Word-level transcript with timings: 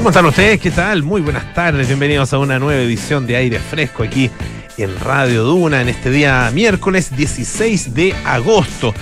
¿Cómo 0.00 0.08
están 0.08 0.24
ustedes? 0.24 0.58
¿Qué 0.58 0.70
tal? 0.70 1.02
Muy 1.02 1.20
buenas 1.20 1.52
tardes. 1.52 1.86
Bienvenidos 1.86 2.32
a 2.32 2.38
una 2.38 2.58
nueva 2.58 2.80
edición 2.80 3.26
de 3.26 3.36
Aire 3.36 3.58
Fresco 3.58 4.02
aquí 4.02 4.30
en 4.78 4.98
Radio 4.98 5.44
Duna 5.44 5.82
en 5.82 5.90
este 5.90 6.10
día 6.10 6.50
miércoles 6.54 7.14
16 7.14 7.92
de 7.92 8.14
agosto. 8.24 8.94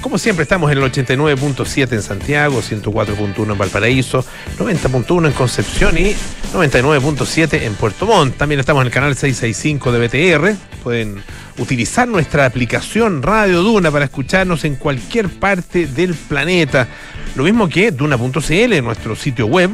Como 0.00 0.18
siempre 0.18 0.42
estamos 0.42 0.72
en 0.72 0.78
el 0.78 0.90
89.7 0.90 1.92
en 1.92 2.02
Santiago, 2.02 2.60
104.1 2.60 3.52
en 3.52 3.56
Valparaíso, 3.56 4.24
90.1 4.58 5.28
en 5.28 5.32
Concepción 5.32 5.96
y 5.96 6.12
99.7 6.52 7.62
en 7.62 7.74
Puerto 7.74 8.06
Montt. 8.06 8.36
También 8.36 8.58
estamos 8.58 8.80
en 8.80 8.88
el 8.88 8.92
canal 8.92 9.14
665 9.14 9.92
de 9.92 10.08
BTR. 10.08 10.56
Pueden 10.82 11.22
utilizar 11.58 12.08
nuestra 12.08 12.46
aplicación 12.46 13.22
Radio 13.22 13.62
Duna 13.62 13.92
para 13.92 14.06
escucharnos 14.06 14.64
en 14.64 14.74
cualquier 14.74 15.28
parte 15.28 15.86
del 15.86 16.14
planeta. 16.14 16.88
Lo 17.36 17.44
mismo 17.44 17.68
que 17.68 17.92
Duna.cl, 17.92 18.82
nuestro 18.82 19.14
sitio 19.14 19.46
web, 19.46 19.70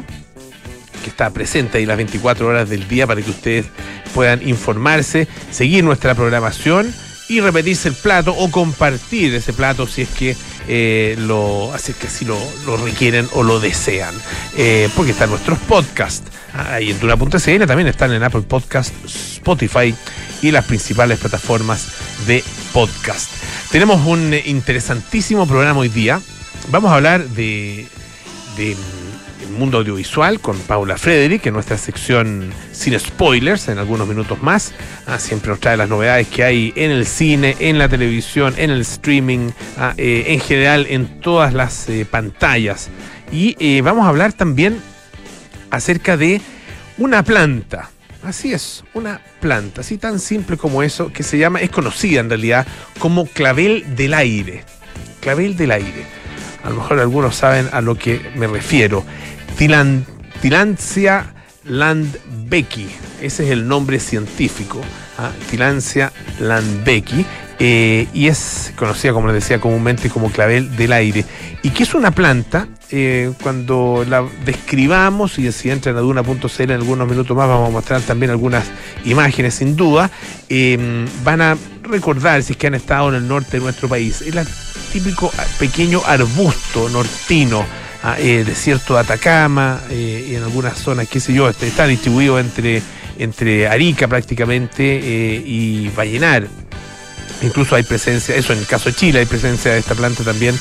está 1.09 1.29
presente 1.31 1.77
ahí 1.77 1.85
las 1.85 1.97
24 1.97 2.47
horas 2.47 2.69
del 2.69 2.87
día 2.87 3.05
para 3.05 3.21
que 3.21 3.29
ustedes 3.29 3.65
puedan 4.13 4.47
informarse, 4.47 5.27
seguir 5.51 5.83
nuestra 5.83 6.15
programación 6.15 6.93
y 7.27 7.41
repetirse 7.41 7.87
el 7.87 7.93
plato 7.93 8.35
o 8.35 8.49
compartir 8.49 9.33
ese 9.35 9.53
plato 9.53 9.87
si 9.87 10.01
es 10.01 10.09
que 10.09 10.35
eh, 10.67 11.15
lo 11.19 11.73
así 11.73 11.91
es 11.91 11.97
que 11.97 12.07
así 12.07 12.25
lo, 12.25 12.37
lo, 12.65 12.77
requieren 12.77 13.27
o 13.33 13.43
lo 13.43 13.59
desean. 13.59 14.13
Eh, 14.57 14.89
porque 14.95 15.11
están 15.11 15.29
nuestros 15.29 15.59
podcasts. 15.59 16.29
Ah, 16.53 16.73
ahí 16.73 16.89
en 16.89 16.99
Duna.cl 16.99 17.65
también 17.65 17.87
están 17.87 18.11
en 18.11 18.23
Apple 18.23 18.41
Podcast, 18.41 18.93
Spotify 19.05 19.93
y 20.41 20.51
las 20.51 20.65
principales 20.65 21.19
plataformas 21.19 21.87
de 22.25 22.43
podcast. 22.73 23.29
Tenemos 23.71 24.05
un 24.05 24.33
interesantísimo 24.45 25.47
programa 25.47 25.79
hoy 25.81 25.89
día. 25.89 26.19
Vamos 26.71 26.91
a 26.91 26.95
hablar 26.95 27.27
de, 27.29 27.87
de 28.57 28.75
mundo 29.59 29.79
audiovisual 29.79 30.39
con 30.39 30.57
Paula 30.57 30.97
Frederick 30.97 31.45
en 31.45 31.53
nuestra 31.53 31.77
sección 31.77 32.51
sin 32.71 32.97
spoilers 32.97 33.67
en 33.67 33.77
algunos 33.77 34.07
minutos 34.07 34.41
más. 34.41 34.71
Ah, 35.05 35.19
siempre 35.19 35.49
nos 35.49 35.59
trae 35.59 35.75
las 35.75 35.89
novedades 35.89 36.27
que 36.27 36.45
hay 36.45 36.73
en 36.77 36.91
el 36.91 37.05
cine, 37.05 37.57
en 37.59 37.77
la 37.77 37.89
televisión, 37.89 38.53
en 38.57 38.69
el 38.69 38.81
streaming, 38.81 39.51
ah, 39.77 39.93
eh, 39.97 40.25
en 40.27 40.39
general 40.39 40.87
en 40.89 41.19
todas 41.19 41.53
las 41.53 41.89
eh, 41.89 42.07
pantallas. 42.09 42.89
Y 43.31 43.57
eh, 43.59 43.81
vamos 43.81 44.05
a 44.05 44.09
hablar 44.09 44.31
también 44.31 44.79
acerca 45.69 46.15
de 46.15 46.41
una 46.97 47.23
planta. 47.23 47.91
Así 48.23 48.53
es, 48.53 48.83
una 48.93 49.21
planta, 49.39 49.81
así 49.81 49.97
tan 49.97 50.19
simple 50.19 50.57
como 50.57 50.83
eso, 50.83 51.11
que 51.11 51.23
se 51.23 51.37
llama, 51.37 51.59
es 51.59 51.69
conocida 51.69 52.21
en 52.21 52.29
realidad 52.29 52.65
como 52.97 53.25
clavel 53.25 53.95
del 53.95 54.13
aire. 54.13 54.63
Clavel 55.19 55.57
del 55.57 55.71
aire. 55.71 56.05
A 56.63 56.69
lo 56.69 56.75
mejor 56.75 56.99
algunos 56.99 57.35
saben 57.35 57.69
a 57.71 57.81
lo 57.81 57.95
que 57.95 58.21
me 58.35 58.47
refiero. 58.47 59.05
Tilan, 59.59 60.05
Tilancia 60.41 61.33
landbecki, 61.65 62.87
ese 63.21 63.43
es 63.43 63.51
el 63.51 63.67
nombre 63.67 63.99
científico, 63.99 64.79
¿ah? 65.17 65.31
Tilancia 65.51 66.13
landbecki, 66.39 67.25
eh, 67.59 68.07
y 68.13 68.27
es 68.27 68.71
conocida, 68.77 69.11
como 69.11 69.27
les 69.27 69.35
decía, 69.35 69.59
comúnmente 69.59 70.09
como 70.09 70.31
clavel 70.31 70.77
del 70.77 70.93
aire, 70.93 71.25
y 71.61 71.71
que 71.71 71.83
es 71.83 71.93
una 71.93 72.11
planta, 72.11 72.69
eh, 72.89 73.33
cuando 73.43 74.05
la 74.07 74.25
describamos, 74.45 75.37
y 75.37 75.51
si 75.51 75.69
entran 75.69 75.97
a 75.97 75.99
duna.cl 75.99 76.61
en 76.61 76.71
algunos 76.71 77.09
minutos 77.09 77.35
más 77.35 77.49
vamos 77.49 77.67
a 77.67 77.71
mostrar 77.73 77.99
también 78.03 78.31
algunas 78.31 78.63
imágenes 79.03 79.55
sin 79.55 79.75
duda, 79.75 80.09
eh, 80.47 81.05
van 81.25 81.41
a 81.41 81.57
recordar 81.83 82.43
si 82.43 82.53
es 82.53 82.57
que 82.57 82.67
han 82.67 82.75
estado 82.75 83.09
en 83.09 83.15
el 83.15 83.27
norte 83.27 83.57
de 83.57 83.59
nuestro 83.59 83.89
país, 83.89 84.21
es 84.21 84.33
el 84.33 84.47
típico 84.93 85.29
pequeño 85.59 86.01
arbusto 86.05 86.87
nortino, 86.87 87.65
Ah, 87.88 87.88
eh, 88.17 88.43
desierto 88.45 88.93
de 88.93 89.01
Atacama 89.01 89.81
eh, 89.89 90.33
en 90.35 90.43
algunas 90.43 90.77
zonas, 90.77 91.07
qué 91.09 91.19
sé 91.19 91.33
yo, 91.33 91.49
está 91.49 91.85
distribuido 91.85 92.39
entre, 92.39 92.81
entre 93.17 93.67
Arica 93.67 94.07
prácticamente 94.07 94.83
eh, 94.83 95.43
y 95.45 95.89
Vallenar. 95.89 96.47
Incluso 97.41 97.75
hay 97.75 97.83
presencia, 97.83 98.35
eso 98.35 98.53
en 98.53 98.59
el 98.59 98.65
caso 98.65 98.89
de 98.89 98.95
Chile, 98.95 99.19
hay 99.19 99.25
presencia 99.25 99.71
de 99.71 99.79
esta 99.79 99.95
planta 99.95 100.23
también 100.23 100.57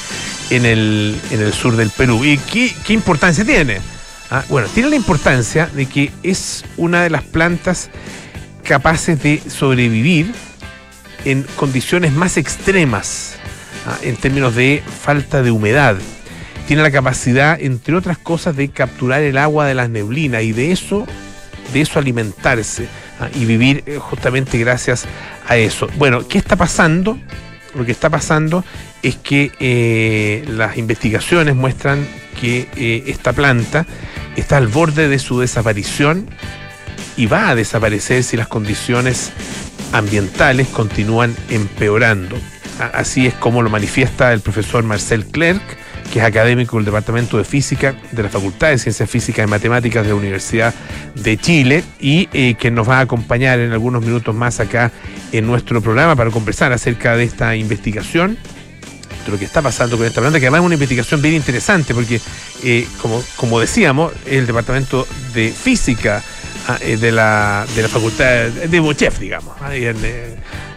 en 0.51 0.67
el, 0.67 1.17
en 1.31 1.41
el 1.41 1.53
sur 1.53 1.77
del 1.77 1.91
Perú. 1.91 2.25
¿Y 2.25 2.39
qué, 2.39 2.75
qué 2.85 2.93
importancia 2.93 3.45
tiene? 3.45 3.79
Ah, 4.31 4.45
bueno, 4.49 4.69
tiene 4.75 4.91
la 4.91 4.97
importancia 4.97 5.67
de 5.67 5.87
que 5.87 6.13
es 6.23 6.65
una 6.77 7.03
de 7.03 7.11
las 7.11 7.23
plantas 7.23 7.89
capaces 8.65 9.23
de 9.23 9.41
sobrevivir 9.49 10.33
en 11.25 11.45
condiciones 11.57 12.13
más 12.13 12.37
extremas 12.37 13.37
ah, 13.87 13.97
en 14.03 14.17
términos 14.17 14.55
de 14.55 14.83
falta 15.03 15.43
de 15.43 15.51
humedad 15.51 15.97
tiene 16.69 16.83
la 16.83 16.91
capacidad, 16.91 17.59
entre 17.59 17.97
otras 17.97 18.19
cosas, 18.19 18.55
de 18.55 18.69
capturar 18.69 19.23
el 19.23 19.39
agua 19.39 19.67
de 19.67 19.75
las 19.75 19.89
neblinas 19.89 20.43
y 20.43 20.53
de 20.53 20.71
eso, 20.71 21.07
de 21.73 21.81
eso 21.81 21.99
alimentarse 21.99 22.89
¿ah? 23.19 23.31
y 23.35 23.47
vivir 23.47 23.83
eh, 23.87 23.97
justamente 23.99 24.59
gracias 24.59 25.07
a 25.49 25.57
eso. 25.57 25.89
Bueno, 25.97 26.29
¿qué 26.29 26.37
está 26.37 26.57
pasando? 26.57 27.19
Lo 27.75 27.87
que 27.87 27.93
está 27.93 28.11
pasando 28.11 28.67
es 29.03 29.17
que 29.17 29.51
eh, 29.61 30.45
las 30.47 30.77
investigaciones 30.77 31.57
muestran 31.57 32.07
que 32.39 32.69
eh, 32.77 33.05
esta 33.07 33.33
planta 33.33 33.87
está 34.37 34.59
al 34.59 34.67
borde 34.67 35.09
de 35.09 35.19
su 35.19 35.41
desaparición 35.41 36.29
y 37.17 37.25
va 37.25 37.49
a 37.49 37.55
desaparecer 37.55 38.23
si 38.23 38.37
las 38.37 38.47
condiciones 38.47 39.33
ambientales 39.93 40.69
continúan 40.69 41.35
empeorando. 41.49 42.37
Así 42.93 43.27
es 43.27 43.33
como 43.33 43.63
lo 43.63 43.71
manifiesta 43.71 44.35
el 44.35 44.41
profesor 44.41 44.85
Marcel 44.85 45.25
Clerc, 45.25 45.63
que 46.13 46.21
es 46.21 46.25
académico 46.25 46.77
del 46.77 46.87
Departamento 46.87 47.39
de 47.39 47.45
Física 47.45 47.95
de 48.13 48.23
la 48.23 48.29
Facultad 48.29 48.69
de 48.71 48.79
Ciencias 48.79 49.09
Físicas 49.09 49.47
y 49.47 49.51
Matemáticas 49.51 50.05
de 50.05 50.11
la 50.11 50.15
Universidad 50.15 50.75
de 51.15 51.37
Chile 51.37 51.85
y 52.01 52.29
eh, 52.33 52.55
que 52.55 52.71
nos 52.71 52.89
va 52.89 52.99
a 52.99 53.01
acompañar 53.01 53.59
en 53.59 53.73
algunos 53.73 54.03
minutos 54.05 54.35
más 54.35 54.61
acá 54.61 54.91
en 55.33 55.47
nuestro 55.47 55.81
programa 55.81 56.17
para 56.17 56.31
conversar 56.31 56.73
acerca 56.73 57.17
de 57.17 57.25
esta 57.25 57.57
investigación 57.57 58.39
de 59.25 59.33
lo 59.33 59.39
que 59.39 59.45
está 59.45 59.61
pasando 59.61 59.97
con 59.97 60.07
esta 60.07 60.21
planta, 60.21 60.41
que 60.41 60.47
además 60.47 60.61
es 60.61 60.67
una 60.67 60.75
investigación 60.75 61.21
bien 61.21 61.35
interesante 61.35 61.95
porque, 61.95 62.21
eh, 62.63 62.87
como, 63.03 63.23
como 63.37 63.61
decíamos, 63.61 64.13
el 64.27 64.47
Departamento 64.47 65.07
de 65.35 65.51
Física 65.51 66.23
ah, 66.67 66.79
eh, 66.81 66.97
de, 66.97 67.13
la, 67.13 67.67
de 67.75 67.83
la 67.83 67.89
Facultad 67.89 68.49
de 68.49 68.81
Bochef, 68.81 69.19
digamos, 69.19 69.55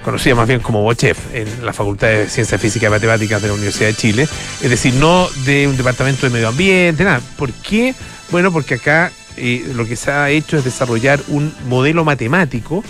conocida 0.03 0.35
más 0.35 0.47
bien 0.47 0.59
como 0.59 0.81
Bochef, 0.81 1.34
en 1.34 1.66
la 1.66 1.73
Facultad 1.73 2.07
de 2.07 2.28
Ciencias 2.28 2.59
Físicas 2.59 2.88
y 2.88 2.91
Matemáticas 2.91 3.41
de 3.41 3.47
la 3.47 3.53
Universidad 3.53 3.88
de 3.88 3.95
Chile, 3.95 4.23
es 4.62 4.69
decir, 4.69 4.94
no 4.95 5.28
de 5.45 5.67
un 5.67 5.78
departamento 5.78 6.25
de 6.25 6.34
medio 6.34 6.50
ambiente, 6.50 7.03
nada. 7.03 7.22
¿Por 7.38 7.51
qué? 7.51 7.94
Bueno, 8.31 8.51
porque 8.51 8.75
acá 8.75 9.12
eh, 9.38 9.72
lo 9.73 9.85
que 9.85 9.95
se 9.95 10.12
ha 10.12 10.29
hecho 10.29 10.57
es 10.57 10.63
desarrollar 10.63 11.19
un 11.28 11.53
modelo 11.67 12.03
matemático 12.03 12.84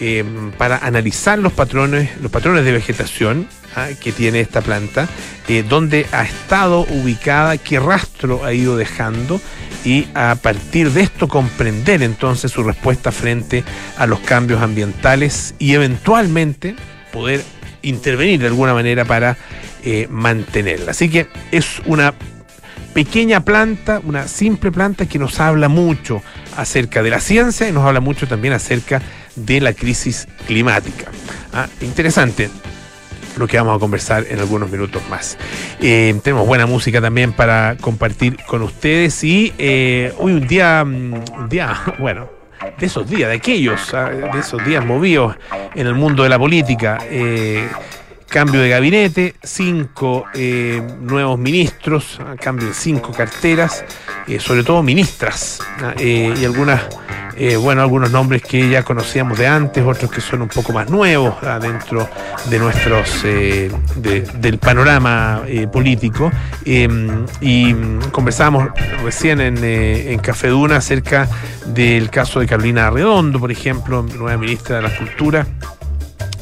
eh, 0.00 0.24
para 0.56 0.78
analizar 0.78 1.38
los 1.38 1.52
patrones, 1.52 2.10
los 2.20 2.30
patrones 2.30 2.64
de 2.64 2.72
vegetación 2.72 3.48
que 4.00 4.12
tiene 4.12 4.40
esta 4.40 4.60
planta, 4.60 5.08
eh, 5.48 5.64
dónde 5.66 6.06
ha 6.12 6.24
estado 6.24 6.80
ubicada, 6.80 7.56
qué 7.58 7.78
rastro 7.78 8.44
ha 8.44 8.52
ido 8.52 8.76
dejando 8.76 9.40
y 9.84 10.06
a 10.14 10.36
partir 10.40 10.90
de 10.90 11.02
esto 11.02 11.28
comprender 11.28 12.02
entonces 12.02 12.50
su 12.50 12.62
respuesta 12.62 13.12
frente 13.12 13.64
a 13.96 14.06
los 14.06 14.20
cambios 14.20 14.62
ambientales 14.62 15.54
y 15.58 15.74
eventualmente 15.74 16.74
poder 17.12 17.42
intervenir 17.82 18.40
de 18.40 18.48
alguna 18.48 18.74
manera 18.74 19.04
para 19.04 19.36
eh, 19.84 20.08
mantenerla. 20.10 20.90
Así 20.90 21.08
que 21.08 21.28
es 21.52 21.80
una 21.86 22.14
pequeña 22.92 23.44
planta, 23.44 24.00
una 24.02 24.26
simple 24.26 24.72
planta 24.72 25.06
que 25.06 25.18
nos 25.18 25.38
habla 25.38 25.68
mucho 25.68 26.20
acerca 26.56 27.02
de 27.02 27.10
la 27.10 27.20
ciencia 27.20 27.68
y 27.68 27.72
nos 27.72 27.84
habla 27.84 28.00
mucho 28.00 28.26
también 28.26 28.54
acerca 28.54 29.00
de 29.36 29.60
la 29.60 29.72
crisis 29.72 30.26
climática. 30.46 31.06
Ah, 31.52 31.68
interesante 31.80 32.50
lo 33.38 33.46
que 33.46 33.56
vamos 33.56 33.76
a 33.76 33.78
conversar 33.78 34.26
en 34.28 34.38
algunos 34.38 34.70
minutos 34.70 35.02
más. 35.08 35.38
Eh, 35.80 36.18
tenemos 36.22 36.46
buena 36.46 36.66
música 36.66 37.00
también 37.00 37.32
para 37.32 37.76
compartir 37.80 38.36
con 38.46 38.62
ustedes 38.62 39.22
y 39.24 39.52
eh, 39.58 40.12
hoy 40.18 40.32
un 40.32 40.46
día, 40.46 40.84
mm, 40.84 41.14
un 41.38 41.48
día, 41.48 41.80
bueno, 41.98 42.28
de 42.78 42.86
esos 42.86 43.08
días, 43.08 43.28
de 43.28 43.36
aquellos, 43.36 43.94
ah, 43.94 44.10
de 44.10 44.38
esos 44.38 44.64
días 44.64 44.84
movidos 44.84 45.36
en 45.74 45.86
el 45.86 45.94
mundo 45.94 46.22
de 46.22 46.28
la 46.28 46.38
política. 46.38 46.98
Eh, 47.10 47.68
cambio 48.28 48.60
de 48.60 48.68
gabinete, 48.68 49.34
cinco 49.42 50.26
eh, 50.34 50.82
nuevos 51.00 51.38
ministros, 51.38 52.20
ah, 52.20 52.36
cambio 52.38 52.68
de 52.68 52.74
cinco 52.74 53.12
carteras, 53.12 53.84
eh, 54.26 54.38
sobre 54.38 54.62
todo 54.62 54.82
ministras, 54.82 55.60
ah, 55.80 55.94
eh, 55.98 56.34
y 56.38 56.44
algunas, 56.44 56.82
bueno, 57.60 57.82
algunos 57.82 58.10
nombres 58.10 58.42
que 58.42 58.68
ya 58.68 58.82
conocíamos 58.82 59.38
de 59.38 59.46
antes, 59.46 59.84
otros 59.86 60.10
que 60.10 60.20
son 60.20 60.42
un 60.42 60.48
poco 60.48 60.72
más 60.72 60.90
nuevos 60.90 61.36
ah, 61.42 61.60
dentro 61.60 62.08
de 62.50 62.58
nuestros, 62.58 63.22
del 63.22 64.58
panorama 64.58 65.42
político. 65.72 66.32
Em, 66.64 67.26
y 67.40 67.72
conversábamos 68.10 68.70
recién 69.04 69.40
en, 69.40 69.62
en 69.62 70.18
Café 70.18 70.48
acerca 70.74 71.28
del 71.66 72.10
caso 72.10 72.40
de 72.40 72.48
Carolina 72.48 72.90
Redondo, 72.90 73.38
por 73.38 73.52
ejemplo, 73.52 74.02
nueva 74.02 74.36
ministra 74.36 74.76
de 74.76 74.82
la 74.82 74.96
Cultura 74.96 75.46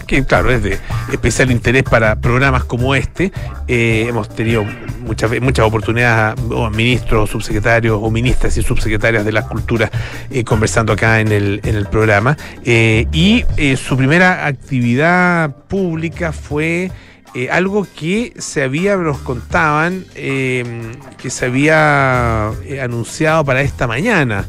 que 0.07 0.25
claro, 0.25 0.51
es 0.51 0.63
de 0.63 0.79
especial 1.13 1.51
interés 1.51 1.83
para 1.83 2.17
programas 2.17 2.65
como 2.65 2.95
este. 2.95 3.33
Eh, 3.69 4.07
hemos 4.09 4.29
tenido 4.29 4.65
muchas, 5.05 5.41
muchas 5.41 5.67
oportunidades 5.67 6.39
a, 6.39 6.71
ministros, 6.71 7.31
subsecretarios 7.31 7.99
o 8.01 8.11
ministras 8.11 8.57
y 8.57 8.63
subsecretarias 8.63 9.25
de 9.25 9.33
la 9.33 9.43
cultura 9.43 9.91
eh, 10.31 10.45
conversando 10.45 10.93
acá 10.93 11.21
en 11.21 11.33
el, 11.33 11.61
en 11.65 11.75
el 11.75 11.87
programa. 11.87 12.37
Eh, 12.65 13.07
y 13.13 13.45
su 13.77 13.97
primera 13.97 14.47
actividad 14.47 15.55
pública 15.69 16.33
fue... 16.33 16.91
algo 17.51 17.87
que 17.99 18.33
se 18.39 18.63
había, 18.63 18.97
nos 18.97 19.19
contaban, 19.19 20.05
que 20.15 21.29
se 21.29 21.47
había 21.47 22.49
anunciado 22.83 23.45
para 23.45 23.63
esta 23.63 23.87
mañana. 23.87 24.47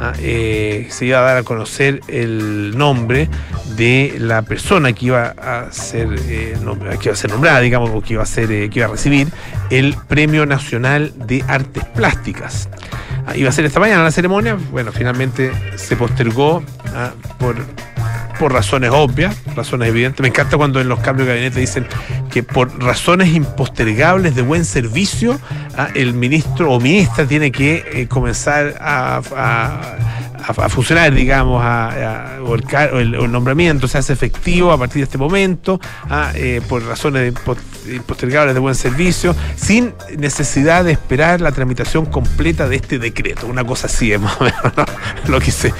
Ah, 0.00 0.12
eh, 0.20 0.86
se 0.90 1.06
iba 1.06 1.18
a 1.18 1.22
dar 1.22 1.36
a 1.38 1.42
conocer 1.42 2.02
el 2.06 2.78
nombre 2.78 3.28
de 3.76 4.14
la 4.20 4.42
persona 4.42 4.92
que 4.92 5.06
iba 5.06 5.34
a 5.36 5.72
ser, 5.72 6.08
eh, 6.28 6.56
que 7.00 7.08
iba 7.08 7.12
a 7.12 7.16
ser 7.16 7.30
nombrada, 7.30 7.60
digamos, 7.60 7.90
o 7.90 8.00
que 8.00 8.12
iba 8.12 8.22
a 8.22 8.26
ser, 8.26 8.52
eh, 8.52 8.70
que 8.70 8.78
iba 8.78 8.86
a 8.86 8.92
recibir 8.92 9.26
el 9.70 9.96
Premio 10.06 10.46
Nacional 10.46 11.12
de 11.16 11.44
Artes 11.48 11.84
Plásticas. 11.84 12.68
Ah, 13.26 13.36
iba 13.36 13.48
a 13.48 13.52
ser 13.52 13.64
esta 13.64 13.80
mañana 13.80 14.04
la 14.04 14.12
ceremonia, 14.12 14.56
bueno, 14.70 14.92
finalmente 14.92 15.50
se 15.74 15.96
postergó 15.96 16.62
ah, 16.94 17.10
por 17.38 17.56
por 18.38 18.52
razones 18.52 18.90
obvias, 18.92 19.36
razones 19.54 19.88
evidentes. 19.88 20.20
Me 20.20 20.28
encanta 20.28 20.56
cuando 20.56 20.80
en 20.80 20.88
los 20.88 21.00
cambios 21.00 21.26
de 21.26 21.34
gabinete 21.34 21.60
dicen 21.60 21.86
que 22.30 22.42
por 22.42 22.82
razones 22.82 23.28
impostergables 23.28 24.34
de 24.34 24.42
buen 24.42 24.64
servicio, 24.64 25.38
ah, 25.76 25.88
el 25.94 26.14
ministro 26.14 26.72
o 26.72 26.80
ministra 26.80 27.26
tiene 27.26 27.50
que 27.50 27.84
eh, 27.92 28.06
comenzar 28.08 28.76
a, 28.80 29.20
funcionar, 30.68 31.12
digamos, 31.12 31.62
a, 31.62 32.38
o, 32.42 32.54
el, 32.54 33.30
nombramiento 33.30 33.88
se 33.88 33.98
hace 33.98 34.12
efectivo 34.12 34.72
a 34.72 34.78
partir 34.78 35.00
de 35.00 35.04
este 35.04 35.18
momento, 35.18 35.80
ah, 36.08 36.32
eh, 36.34 36.60
por 36.68 36.82
razones 36.84 37.34
impostergables 37.86 38.54
de 38.54 38.60
buen 38.60 38.74
servicio, 38.74 39.34
sin 39.56 39.92
necesidad 40.16 40.84
de 40.84 40.92
esperar 40.92 41.40
la 41.40 41.52
tramitación 41.52 42.06
completa 42.06 42.68
de 42.68 42.76
este 42.76 42.98
decreto. 42.98 43.46
Una 43.46 43.64
cosa 43.64 43.88
así, 43.88 44.12
es 44.12 44.20
lo 45.26 45.40
que 45.40 45.50
se, 45.50 45.72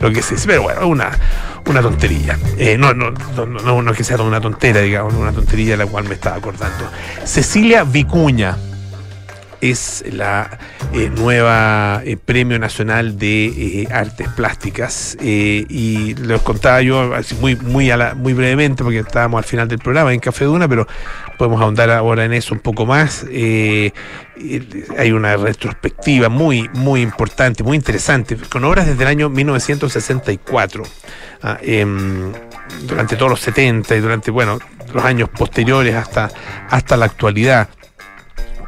lo 0.00 0.10
pero 0.46 0.62
bueno, 0.62 0.86
una 0.86 1.10
una 1.66 1.82
tontería. 1.82 2.38
Eh, 2.56 2.76
no, 2.78 2.94
no, 2.94 3.10
no, 3.10 3.82
no, 3.82 3.90
es 3.90 3.96
que 3.96 4.04
sea 4.04 4.16
una 4.18 4.40
tontera, 4.40 4.80
digamos, 4.80 5.14
una 5.14 5.32
tontería 5.32 5.72
de 5.72 5.76
la 5.78 5.86
cual 5.86 6.04
me 6.04 6.14
estaba 6.14 6.36
acordando. 6.36 6.90
Cecilia 7.24 7.84
Vicuña 7.84 8.56
es 9.60 10.04
la 10.12 10.58
eh, 10.92 11.10
nueva 11.14 12.02
eh, 12.04 12.16
Premio 12.16 12.58
Nacional 12.58 13.18
de 13.18 13.88
Artes 13.90 14.28
Plásticas 14.28 15.16
y 15.20 16.14
les 16.14 16.40
contaba 16.42 16.82
yo 16.82 17.12
muy 17.40 17.56
muy 17.56 17.90
muy 18.16 18.32
brevemente 18.32 18.82
porque 18.82 19.00
estábamos 19.00 19.38
al 19.38 19.44
final 19.44 19.68
del 19.68 19.78
programa 19.78 20.12
en 20.12 20.20
Café 20.20 20.44
Duna, 20.44 20.68
pero 20.68 20.86
podemos 21.38 21.60
ahondar 21.60 21.90
ahora 21.90 22.24
en 22.24 22.32
eso 22.32 22.54
un 22.54 22.60
poco 22.60 22.86
más. 22.86 23.24
hay 23.24 23.92
una 25.12 25.36
retrospectiva 25.36 26.28
muy 26.28 26.68
muy 26.74 27.02
importante, 27.02 27.62
muy 27.62 27.76
interesante, 27.76 28.36
con 28.36 28.64
obras 28.64 28.86
desde 28.86 29.02
el 29.02 29.08
año 29.08 29.28
1964. 29.28 30.84
Ah, 31.42 31.58
em, 31.62 32.32
durante 32.88 33.16
todos 33.16 33.30
los 33.30 33.40
70 33.40 33.94
y 33.94 34.00
durante, 34.00 34.30
bueno, 34.30 34.58
los 34.92 35.04
años 35.04 35.28
posteriores 35.28 35.94
hasta, 35.94 36.30
hasta 36.70 36.96
la 36.96 37.06
actualidad, 37.06 37.68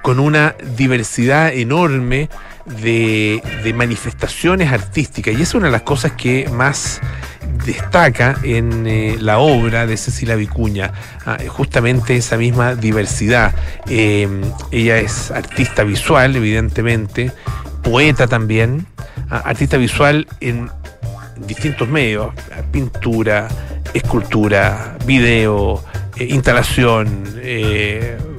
con 0.09 0.21
una 0.21 0.55
diversidad 0.75 1.53
enorme 1.53 2.31
de, 2.65 3.43
manifestaciones 3.77 4.73
artísticas. 4.73 5.39
Y 5.39 5.43
es 5.43 5.55
una 5.55 5.67
de 5.67 5.73
las 5.73 5.83
cosas 5.83 6.13
que 6.13 6.49
más 6.49 7.03
destaca 7.67 8.39
en 8.43 8.87
eh, 8.87 9.19
la 9.21 9.37
obra 9.37 9.87
de 9.87 9.99
Cecilia 9.99 10.35
Vicuña, 10.35 10.95
ah, 11.27 11.37
justamente 11.49 12.17
esa 12.17 12.39
misma 12.39 12.75
diversidad. 12.75 13.55
Em, 13.87 14.41
ella 14.71 14.97
es 14.97 15.31
artista 15.31 15.85
visual, 15.85 16.37
evidentemente, 16.37 17.31
poeta 17.83 18.27
también, 18.27 18.87
ah, 19.29 19.43
artista 19.45 19.77
visual 19.77 20.27
en 20.41 20.71
distintos 21.47 21.87
medios, 21.87 22.33
pintura, 22.73 23.47
escultura, 23.93 24.97
video, 25.05 25.85
eh, 26.17 26.29
instalación, 26.31 27.25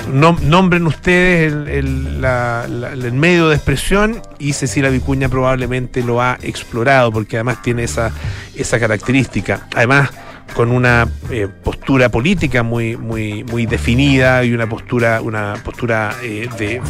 eh, 0.10 0.36
nombren 0.42 0.88
ustedes 0.88 1.54
el, 1.54 3.14
medio 3.14 3.50
de 3.50 3.56
expresión 3.56 4.22
y 4.40 4.54
Cecilia 4.54 4.90
Vicuña 4.90 5.30
probablemente 5.30 6.04
lo 6.04 6.22
ha 6.22 6.38
explorado 6.42 7.12
porque 7.12 7.38
además 7.38 7.62
tiene 7.62 7.84
esa, 7.84 8.12
esa 8.56 8.80
característica. 8.80 9.68
Además, 9.76 10.10
con 10.56 10.72
una 10.72 11.08
eh, 11.30 11.48
postura 11.48 12.10
política 12.10 12.64
muy, 12.64 12.98
muy, 12.98 13.44
muy 13.44 13.66
definida 13.66 14.44
y 14.44 14.54
una 14.54 14.68
postura, 14.68 15.22
una 15.22 15.56
postura 15.64 16.16
de, 16.22 16.82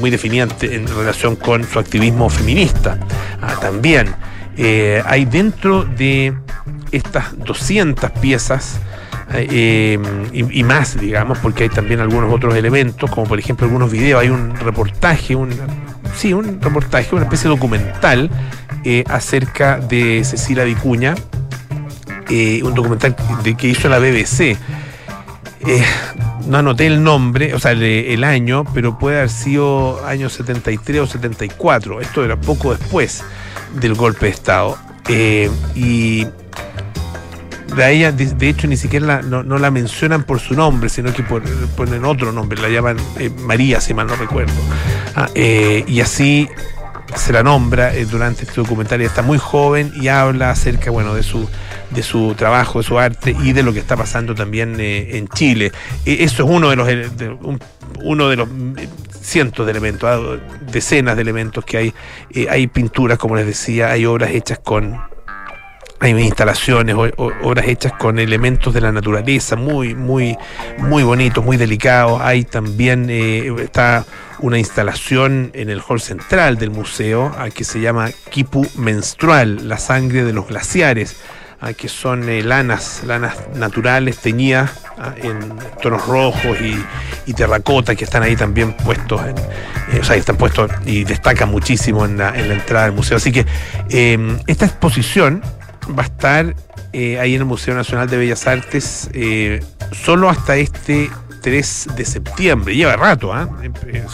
muy 0.00 0.10
definida 0.10 0.48
en 0.62 0.86
relación 0.86 1.36
con 1.36 1.64
su 1.64 1.78
activismo 1.78 2.28
feminista. 2.28 2.98
Ah, 3.40 3.54
también 3.60 4.08
eh, 4.60 5.00
hay 5.06 5.24
dentro 5.24 5.84
de 5.84 6.34
estas 6.90 7.38
200 7.38 8.10
piezas 8.12 8.80
eh, 9.34 9.98
y, 10.32 10.62
más, 10.62 10.98
digamos, 10.98 11.38
porque 11.38 11.64
hay 11.64 11.68
también 11.68 12.00
algunos 12.00 12.32
otros 12.32 12.54
elementos, 12.54 13.10
como 13.10 13.26
por 13.26 13.38
ejemplo 13.38 13.66
algunos 13.66 13.90
videos, 13.90 14.20
hay 14.20 14.28
un 14.30 14.54
reportaje, 14.56 15.34
un, 15.34 15.50
sí, 16.16 16.32
un 16.32 16.60
reportaje, 16.60 17.14
una 17.14 17.24
especie 17.24 17.50
de 17.50 17.56
documental 17.56 18.30
eh, 18.84 19.04
acerca 19.08 19.78
de 19.78 20.24
Cecilia 20.24 20.64
Vicuña, 20.64 21.14
un 22.30 22.74
documental 22.74 23.16
de, 23.42 23.54
que 23.54 23.68
hizo 23.68 23.88
la 23.88 23.98
BBC. 23.98 24.56
no 26.46 26.58
anoté 26.58 26.86
el 26.86 27.02
nombre, 27.02 27.54
o 27.54 27.58
sea, 27.58 27.72
el, 27.72 28.24
año, 28.24 28.64
pero 28.72 28.98
puede 28.98 29.18
haber 29.18 29.30
sido 29.30 30.04
año 30.06 30.28
73 30.28 31.00
o 31.00 31.06
74. 31.06 32.00
Esto 32.00 32.24
era 32.24 32.36
poco 32.36 32.74
después 32.74 33.24
del 33.74 33.94
golpe 33.94 34.26
de 34.26 34.32
Estado. 34.32 34.78
Eh, 35.08 35.50
y 35.74 36.26
de 37.74 37.92
ella, 37.92 38.12
de, 38.12 38.48
hecho, 38.48 38.66
ni 38.66 38.76
siquiera 38.76 39.22
no, 39.22 39.42
la 39.42 39.70
mencionan 39.70 40.24
por 40.24 40.40
su 40.40 40.54
nombre, 40.54 40.88
sino 40.88 41.12
que 41.12 41.22
ponen 41.22 42.04
otro 42.04 42.32
nombre, 42.32 42.60
la 42.60 42.68
llaman 42.68 42.96
eh, 43.18 43.30
María, 43.42 43.80
si 43.80 43.94
mal 43.94 44.06
no 44.06 44.16
recuerdo. 44.16 44.52
Ah, 45.14 45.28
eh, 45.34 45.84
y 45.86 46.00
así 46.00 46.48
se 47.16 47.32
la 47.32 47.42
nombra 47.42 47.92
durante 48.10 48.44
este 48.44 48.60
documental. 48.60 49.00
está 49.00 49.22
muy 49.22 49.38
joven 49.38 49.92
y 50.00 50.08
habla 50.08 50.50
acerca, 50.50 50.90
bueno, 50.90 51.14
de 51.14 51.22
su 51.22 51.48
de 51.90 52.02
su 52.02 52.34
trabajo, 52.36 52.80
de 52.80 52.84
su 52.84 52.98
arte 52.98 53.34
y 53.42 53.52
de 53.52 53.62
lo 53.62 53.72
que 53.72 53.78
está 53.78 53.96
pasando 53.96 54.34
también 54.34 54.76
en 54.78 55.26
Chile. 55.28 55.72
eso 56.04 56.44
es 56.44 56.50
uno 56.50 56.68
de 56.68 56.76
los 56.76 56.88
uno 58.02 58.28
de 58.28 58.36
los 58.36 58.48
cientos 59.28 59.66
de 59.66 59.72
elementos, 59.72 60.08
ah, 60.08 60.40
decenas 60.70 61.16
de 61.16 61.22
elementos 61.22 61.64
que 61.64 61.76
hay. 61.76 61.94
Eh, 62.30 62.46
hay 62.50 62.66
pinturas, 62.66 63.18
como 63.18 63.36
les 63.36 63.46
decía, 63.46 63.90
hay 63.90 64.06
obras 64.06 64.30
hechas 64.30 64.58
con 64.58 64.98
hay 66.00 66.12
instalaciones, 66.12 66.94
obras 67.16 67.66
hechas 67.66 67.92
con 67.92 68.18
elementos 68.18 68.72
de 68.72 68.80
la 68.80 68.92
naturaleza, 68.92 69.56
muy, 69.56 69.94
muy, 69.94 70.36
muy 70.78 71.02
bonitos, 71.02 71.44
muy 71.44 71.56
delicados. 71.56 72.20
Hay 72.22 72.44
también, 72.44 73.08
eh, 73.10 73.52
está 73.60 74.04
una 74.38 74.58
instalación 74.58 75.50
en 75.54 75.70
el 75.70 75.80
hall 75.80 76.00
central 76.00 76.56
del 76.56 76.70
museo 76.70 77.34
ah, 77.36 77.50
que 77.50 77.64
se 77.64 77.80
llama 77.80 78.10
Kipu 78.30 78.64
Menstrual, 78.76 79.68
la 79.68 79.78
sangre 79.78 80.22
de 80.22 80.32
los 80.32 80.46
glaciares 80.46 81.16
que 81.76 81.88
son 81.88 82.28
eh, 82.28 82.44
lanas, 82.44 83.02
lanas 83.04 83.34
naturales 83.56 84.18
teñidas 84.18 84.70
ah, 84.96 85.12
en 85.20 85.40
tonos 85.82 86.06
rojos 86.06 86.56
y, 86.60 87.32
terracota 87.32 87.96
que 87.96 88.04
están 88.04 88.22
ahí 88.22 88.36
también 88.36 88.72
puestos, 88.72 89.20
en, 89.22 89.36
eh, 89.36 90.00
o 90.00 90.04
sea, 90.04 90.14
están 90.14 90.36
puestos 90.36 90.70
y 90.86 91.02
destacan 91.02 91.50
muchísimo 91.50 92.04
en 92.04 92.16
la, 92.16 92.28
entrada 92.38 92.84
del 92.84 92.94
museo. 92.94 93.16
Así 93.16 93.32
que 93.32 93.44
esta 94.46 94.66
exposición 94.66 95.42
va 95.96 96.02
a 96.02 96.06
estar 96.06 96.54
eh, 96.92 97.18
ahí 97.18 97.34
en 97.34 97.42
el 97.42 97.46
Museo 97.46 97.74
Nacional 97.74 98.08
de 98.08 98.16
Bellas 98.16 98.46
Artes 98.46 99.10
solo 99.92 100.28
hasta 100.28 100.56
este 100.56 101.10
3 101.42 101.88
de 101.96 102.04
septiembre. 102.04 102.74
Lleva 102.74 102.96
rato, 102.96 103.32
¿ah? 103.32 103.48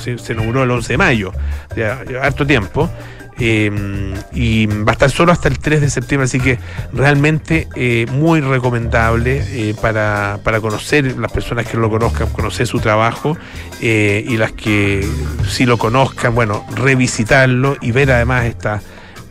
se, 0.02 0.18
se, 0.18 0.32
inauguró 0.32 0.62
el 0.62 0.70
11 0.70 0.92
de 0.92 0.98
mayo, 0.98 1.32
ya, 1.76 2.02
harto 2.22 2.46
tiempo. 2.46 2.90
Em, 3.36 4.14
y 4.32 4.66
va 4.66 4.90
a 4.90 4.92
estar 4.92 5.10
solo 5.10 5.32
hasta 5.32 5.48
el 5.48 5.58
3 5.58 5.80
de 5.80 5.90
septiembre, 5.90 6.26
así 6.26 6.38
que 6.38 6.58
realmente 6.92 7.66
eh, 7.74 8.06
muy 8.12 8.40
recomendable 8.40 9.42
eh, 9.48 9.74
para, 9.80 10.38
conocer 10.60 11.18
las 11.18 11.32
personas 11.32 11.66
que 11.66 11.76
lo 11.76 11.90
conozcan, 11.90 12.28
conocer 12.30 12.68
su 12.68 12.78
trabajo 12.78 13.36
eh, 13.80 14.24
y 14.28 14.36
las 14.36 14.52
que 14.52 15.04
si 15.48 15.66
lo 15.66 15.78
conozcan, 15.78 16.34
bueno, 16.34 16.64
revisitarlo 16.76 17.76
y 17.80 17.90
ver 17.90 18.12
además 18.12 18.44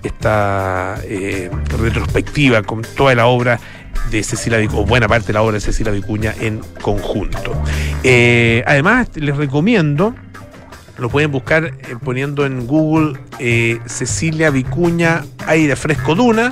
esta, 0.04 0.96
esta 1.08 1.78
retrospectiva 1.78 2.62
con 2.64 2.82
toda 2.82 3.16
la 3.16 3.28
obra 3.28 3.60
de 4.12 4.24
Cecilia 4.24 4.60
Vicuña, 4.60 4.82
o 4.82 4.86
buena 4.86 5.08
parte 5.08 5.28
de 5.28 5.34
la 5.34 5.42
obra 5.42 5.54
de 5.56 5.62
Cecilia 5.62 5.92
Vicuña 5.92 6.34
en 6.40 6.60
conjunto. 6.82 7.64
además, 8.66 9.10
les 9.16 9.36
recomiendo 9.36 10.14
lo 10.98 11.10
pueden 11.10 11.32
buscar 11.32 11.66
eh, 11.66 11.96
poniendo 12.04 12.46
en 12.46 12.68
Google 12.68 13.20
eh, 13.40 13.80
Cecilia 13.86 14.50
Vicuña 14.52 15.24
Aire 15.48 15.76
Fresco 15.76 16.16
Duna 16.16 16.52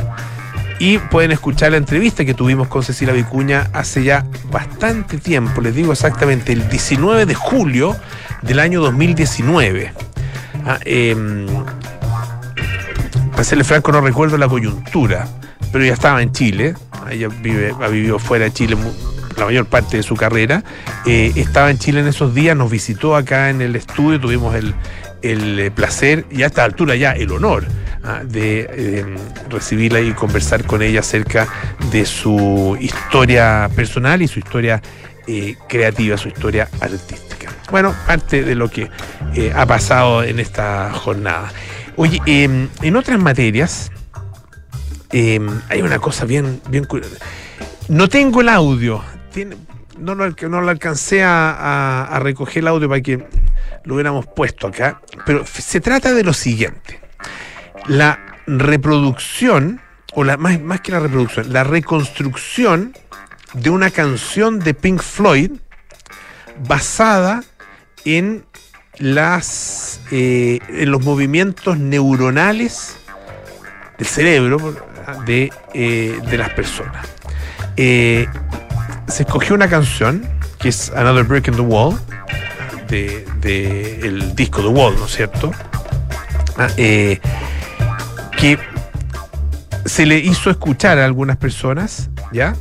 y 0.80 0.98
pueden 0.98 1.32
escuchar 1.32 1.72
la 1.72 1.78
entrevista 1.78 2.26
que 2.26 2.34
tuvimos 2.34 2.68
con 2.68 2.82
Cecilia 2.82 3.14
Vicuña 3.14 3.70
hace 3.72 4.04
ya 4.04 4.26
bastante 4.52 5.20
tiempo, 5.20 5.62
les 5.62 5.76
digo 5.76 5.92
exactamente, 5.92 6.54
el 6.54 6.68
19 6.70 7.28
de 7.28 7.36
julio 7.36 7.96
del 8.42 8.60
año 8.60 8.82
2019. 8.82 9.94
Ah, 10.66 10.80
em, 10.86 11.46
para 13.50 13.64
franco, 13.64 13.92
no 13.92 14.02
recuerdo 14.02 14.38
la 14.38 14.48
coyuntura, 14.48 15.28
pero 15.72 15.84
ya 15.84 15.94
estaba 15.94 16.22
en 16.22 16.32
Chile, 16.32 16.76
ella 17.10 17.28
vive, 17.28 17.74
ha 17.82 17.88
vivido 17.88 18.20
fuera 18.20 18.46
de 18.46 18.52
Chile 18.52 18.78
la 19.36 19.46
mayor 19.46 19.66
parte 19.66 19.98
de 19.98 20.04
su 20.04 20.16
carrera. 20.16 20.64
Eh, 21.08 21.32
estaba 21.36 21.72
en 21.72 21.80
Chile 21.80 22.02
en 22.02 22.08
esos 22.08 22.36
días, 22.36 22.56
nos 22.56 22.70
visitó 22.70 23.16
acá 23.16 23.50
en 23.50 23.62
el 23.62 23.76
estudio, 23.76 24.20
tuvimos 24.20 24.54
el, 24.54 24.76
el 25.24 25.72
placer 25.72 26.26
y 26.30 26.44
a 26.44 26.48
esta 26.48 26.64
altura 26.64 26.96
ya 26.96 27.14
el 27.14 27.32
honor 27.32 27.66
ah, 28.04 28.22
de 28.24 29.00
em, 29.00 29.16
recibirla 29.50 30.02
y 30.02 30.12
conversar 30.12 30.64
con 30.66 30.84
ella 30.84 31.00
acerca 31.00 31.48
de 31.92 32.06
su 32.06 32.78
historia 32.80 33.70
personal 33.76 34.22
y 34.22 34.28
su 34.28 34.38
historia 34.38 34.82
eh, 35.28 35.56
creativa, 35.68 36.16
su 36.18 36.28
historia 36.28 36.70
artística. 36.80 37.52
Bueno, 37.72 37.96
parte 38.06 38.44
de 38.44 38.54
lo 38.54 38.70
que 38.70 38.90
eh, 39.34 39.52
ha 39.56 39.66
pasado 39.66 40.24
en 40.24 40.40
esta 40.40 40.92
jornada. 40.94 41.52
Oye, 41.96 42.22
em, 42.26 42.70
en 42.82 42.96
otras 42.96 43.20
materias 43.20 43.92
em, 45.12 45.48
hay 45.70 45.82
una 45.82 46.00
cosa 46.00 46.26
bien, 46.26 46.62
bien 46.70 46.86
curiosa. 46.86 47.18
No 47.90 48.08
tengo 48.08 48.42
el 48.42 48.50
audio. 48.50 49.04
no, 49.98 50.16
lo, 50.16 50.30
no 50.30 50.62
lo 50.62 50.70
alcancé 50.70 51.24
a, 51.24 52.04
a 52.04 52.20
recoger 52.20 52.62
el 52.64 52.68
audio 52.68 52.88
para 52.88 53.02
que 53.02 53.26
lo 53.84 53.96
hubiéramos 53.96 54.26
puesto 54.28 54.68
acá, 54.68 55.02
pero 55.26 55.46
se 55.46 55.82
trata 55.82 56.14
de 56.14 56.24
lo 56.24 56.34
siguiente. 56.34 57.00
La 57.88 58.20
reproducción, 58.46 59.82
o 60.14 60.24
la, 60.24 60.38
más, 60.38 60.60
más 60.62 60.82
que 60.82 60.92
la 60.92 61.00
reproducción, 61.00 61.52
la 61.52 61.64
reconstrucción 61.64 62.94
de 63.54 63.70
una 63.70 63.90
canción 63.92 64.60
de 64.60 64.74
Pink 64.74 65.02
Floyd 65.02 65.52
basada 66.68 67.44
en 68.06 68.46
las 68.98 70.02
eh, 70.12 70.60
los 70.86 71.04
movimientos 71.04 71.78
neuronales 71.78 72.96
del 73.98 74.08
cerebro 74.08 74.76
de, 75.26 75.52
eh, 75.74 76.20
de 76.30 76.38
las 76.38 76.50
personas. 76.52 77.08
Eh, 77.78 78.28
se 79.08 79.24
escogió 79.24 79.56
una 79.56 79.70
canción 79.70 80.28
que 80.60 80.70
es 80.70 80.92
Another 80.92 81.24
Brick 81.24 81.48
in 81.48 81.56
the 81.56 81.62
Wall 81.62 82.00
de, 82.88 83.26
el 84.04 84.36
disco 84.36 84.62
The 84.62 84.68
Wall, 84.68 84.96
¿no 84.98 85.06
es 85.06 85.14
cierto? 85.14 85.52
Ah, 86.58 86.68
eh, 86.78 87.20
que 88.38 88.60
se 89.86 90.06
le 90.06 90.20
hizo 90.20 90.50
escuchar 90.50 91.00
a 91.00 91.06
algunas 91.06 91.38
personas, 91.38 92.10
¿ya? 92.32 92.56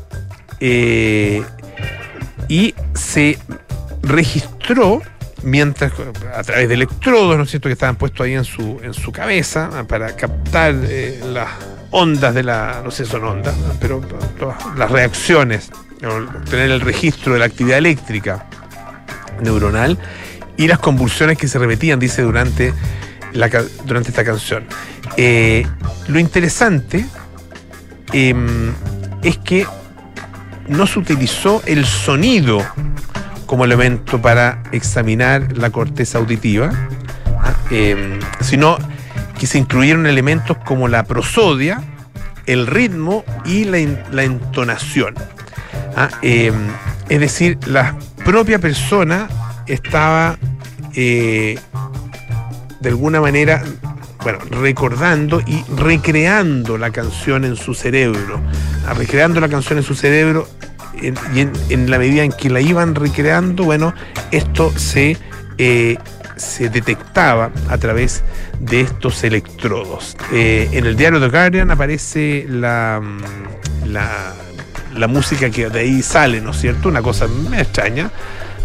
Y 0.60 1.42
se 2.94 3.38
registró 4.02 5.02
mientras 5.42 5.92
a 6.34 6.42
través 6.42 6.68
de 6.68 6.74
electrodos, 6.74 7.36
¿no 7.36 7.44
es 7.44 7.50
cierto?, 7.50 7.68
que 7.68 7.72
estaban 7.74 7.96
puestos 7.96 8.24
ahí 8.24 8.34
en 8.34 8.44
su, 8.44 8.80
en 8.82 8.94
su 8.94 9.12
cabeza 9.12 9.70
ah, 9.72 9.84
para 9.84 10.14
captar 10.16 10.74
eh, 10.82 11.20
las 11.32 11.48
ondas 11.90 12.34
de 12.34 12.42
la, 12.42 12.82
no 12.84 12.90
sé, 12.90 13.04
son 13.04 13.24
ondas, 13.24 13.54
pero 13.80 14.00
las 14.76 14.90
reacciones, 14.90 15.70
tener 16.48 16.70
el 16.70 16.80
registro 16.80 17.32
de 17.32 17.40
la 17.40 17.46
actividad 17.46 17.78
eléctrica 17.78 18.46
neuronal 19.42 19.98
y 20.56 20.68
las 20.68 20.78
convulsiones 20.78 21.38
que 21.38 21.48
se 21.48 21.58
repetían, 21.58 21.98
dice, 21.98 22.22
durante, 22.22 22.72
la, 23.32 23.48
durante 23.84 24.10
esta 24.10 24.24
canción. 24.24 24.66
Eh, 25.16 25.66
lo 26.08 26.18
interesante 26.18 27.06
em, 28.12 28.72
es 29.22 29.38
que 29.38 29.66
no 30.68 30.86
se 30.86 30.98
utilizó 30.98 31.62
el 31.66 31.84
sonido 31.84 32.64
como 33.50 33.64
elemento 33.64 34.22
para 34.22 34.62
examinar 34.70 35.56
la 35.56 35.70
corteza 35.70 36.18
auditiva, 36.18 36.70
¿ah? 37.42 37.52
em, 37.72 38.20
sino 38.38 38.78
que 39.40 39.48
se 39.48 39.58
incluyeron 39.58 40.06
elementos 40.06 40.56
como 40.58 40.86
la 40.86 41.02
prosodia, 41.02 41.82
el 42.46 42.68
ritmo 42.68 43.24
y 43.44 43.64
la, 43.64 44.22
entonación. 44.22 45.16
¿ah? 45.96 46.10
Em, 46.22 46.54
es 47.08 47.18
decir, 47.18 47.58
la 47.66 47.96
propia 48.24 48.60
persona 48.60 49.28
estaba 49.66 50.38
eh, 50.94 51.58
de 52.78 52.88
alguna 52.88 53.20
manera, 53.20 53.64
bueno, 54.22 54.38
recordando 54.48 55.40
y 55.40 55.64
recreando 55.76 56.78
la 56.78 56.92
canción 56.92 57.44
en 57.44 57.56
su 57.56 57.74
cerebro, 57.74 58.40
ah, 58.86 58.94
recreando 58.94 59.40
la 59.40 59.48
canción 59.48 59.80
en 59.80 59.84
su 59.84 59.96
cerebro 59.96 60.46
y 61.02 61.40
en, 61.72 61.90
la 61.90 61.98
medida 61.98 62.24
en 62.24 62.32
que 62.32 62.50
la 62.50 62.60
iban 62.60 62.94
recreando, 62.94 63.64
bueno, 63.64 63.94
esto 64.30 64.72
se, 64.76 65.16
eh, 65.58 65.98
se 66.36 66.68
detectaba 66.68 67.50
a 67.68 67.78
través 67.78 68.22
de 68.60 68.82
estos 68.82 69.24
electrodos. 69.24 70.16
Eh, 70.32 70.68
en 70.72 70.86
el 70.86 70.96
diario 70.96 71.20
The 71.20 71.28
Guardian 71.28 71.70
aparece 71.70 72.46
la, 72.48 73.00
la, 73.86 74.34
la 74.94 75.06
música 75.06 75.50
que 75.50 75.70
de 75.70 75.80
ahí 75.80 76.02
sale, 76.02 76.40
¿no 76.40 76.50
es 76.50 76.60
cierto? 76.60 76.88
Una 76.88 77.02
cosa 77.02 77.26
extraña 77.56 78.10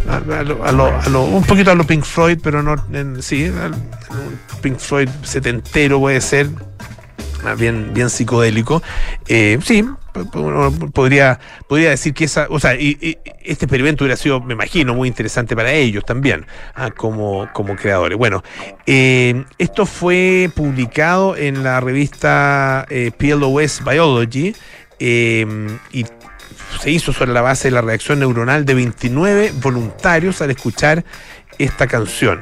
un 0.07 1.43
poquito 1.47 1.71
a 1.71 1.75
lo 1.75 1.83
Pink 1.83 2.03
Floyd, 2.03 2.39
pero 2.41 2.61
no, 2.61 2.75
sí, 3.21 3.51
Pink 4.61 4.77
Floyd 4.77 5.09
setentero 5.23 5.99
puede 5.99 6.21
ser, 6.21 6.49
bien, 7.57 7.91
bien 7.93 8.09
psicodélico. 8.09 8.81
Eh, 9.27 9.57
sí, 9.63 9.85
podría, 10.93 11.39
podría 11.67 11.89
decir 11.89 12.13
que 12.13 12.25
esa, 12.25 12.48
o 12.50 12.60
sea, 12.60 12.75
y, 12.75 13.17
este 13.43 13.65
experimento 13.65 14.03
hubiera 14.03 14.17
sido, 14.17 14.41
me 14.41 14.53
imagino, 14.53 14.93
muy 14.93 15.07
interesante 15.07 15.55
para 15.55 15.72
ellos 15.72 16.05
también, 16.05 16.45
ah, 16.74 16.91
como, 16.91 17.50
como 17.53 17.75
creadores. 17.75 18.17
Bueno, 18.17 18.43
eh, 18.86 19.43
esto 19.57 19.86
fue 19.86 20.50
publicado 20.55 21.36
en 21.36 21.63
la 21.63 21.79
revista 21.79 22.86
eh, 22.89 23.12
PLOS 23.17 23.84
Biology 23.84 24.55
y 25.00 26.05
se 26.81 26.91
hizo 26.91 27.13
sobre 27.13 27.34
la 27.34 27.41
base 27.41 27.67
de 27.67 27.72
la 27.72 27.81
reacción 27.81 28.19
neuronal 28.19 28.65
de 28.65 28.74
29 28.74 29.53
voluntarios 29.62 30.41
al 30.41 30.51
escuchar 30.51 31.03
esta 31.57 31.88
canción. 31.88 32.41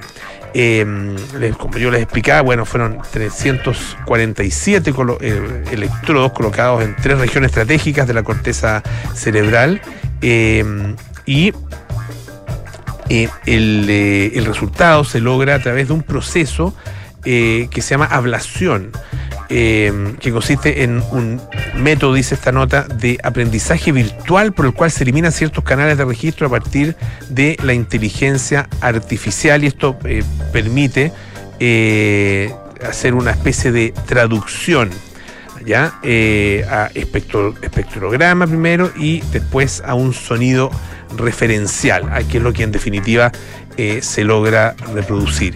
Em, 0.55 1.15
como 1.57 1.79
yo 1.79 1.89
les 1.89 2.03
explicaba, 2.03 2.41
bueno, 2.41 2.65
fueron 2.65 3.00
347 3.12 4.93
eh, 5.22 5.63
electrodos 5.72 6.31
colocados 6.31 6.83
en 6.83 6.95
tres 6.95 7.17
regiones 7.17 7.50
estratégicas 7.50 8.07
de 8.07 8.13
la 8.13 8.22
corteza 8.22 8.83
cerebral 9.15 9.81
em, 10.22 10.95
y 11.25 11.53
eh, 13.10 13.29
el, 13.48 13.88
eh, 13.89 14.31
el, 14.36 14.45
resultado 14.45 15.03
se 15.03 15.19
logra 15.19 15.55
a 15.55 15.60
través 15.60 15.88
de 15.88 15.93
un 15.95 16.03
proceso 16.03 16.75
que 17.24 17.69
se 17.74 17.81
llama 17.81 18.05
ablación. 18.05 18.91
Em, 19.55 20.15
que 20.15 20.31
consiste 20.31 20.81
en 20.81 21.03
un 21.12 21.39
método, 21.75 22.15
dice 22.15 22.33
esta 22.33 22.51
nota, 22.51 22.88
de 22.88 23.19
aprendizaje 23.22 23.91
virtual 23.91 24.51
por 24.51 24.65
el 24.65 24.74
cual 24.74 24.89
se 24.89 25.03
eliminan 25.03 25.31
ciertos 25.31 25.63
canales 25.63 25.95
de 25.95 26.05
registro 26.05 26.48
a 26.48 26.50
partir 26.50 26.95
de 27.29 27.55
la 27.62 27.75
inteligencia 27.75 28.67
artificial 28.81 29.63
y 29.63 29.67
esto 29.67 29.95
eh, 30.05 30.24
permite 30.51 31.12
eh, 31.60 32.51
hacer 32.83 33.13
una 33.13 33.29
especie 33.29 33.72
de 33.72 33.93
traducción 34.07 34.89
¿ya? 35.63 36.00
Eh, 36.01 36.65
a 36.67 36.89
espectrograma 36.95 38.48
primero 38.48 38.91
y 38.98 39.22
después 39.31 39.83
a 39.86 39.93
un 39.93 40.15
sonido 40.15 40.72
referencial, 41.15 42.25
que 42.27 42.38
es 42.38 42.43
lo 42.43 42.53
que 42.53 42.63
en 42.63 42.72
definitiva 42.72 43.31
se 44.01 44.24
logra 44.24 44.75
reproducir. 44.95 45.55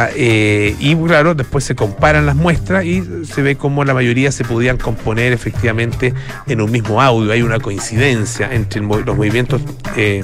Ah, 0.00 0.10
eh, 0.14 0.76
y 0.78 0.94
claro, 0.94 1.34
después 1.34 1.64
se 1.64 1.74
comparan 1.74 2.24
las 2.24 2.36
muestras 2.36 2.84
y 2.84 3.02
se 3.24 3.42
ve 3.42 3.56
cómo 3.56 3.84
la 3.84 3.94
mayoría 3.94 4.30
se 4.30 4.44
podían 4.44 4.76
componer 4.76 5.32
efectivamente 5.32 6.14
en 6.46 6.60
un 6.60 6.70
mismo 6.70 7.02
audio. 7.02 7.32
Hay 7.32 7.42
una 7.42 7.58
coincidencia 7.58 8.48
entre 8.54 8.80
los 8.80 9.16
movimientos, 9.16 9.60
eh, 9.96 10.22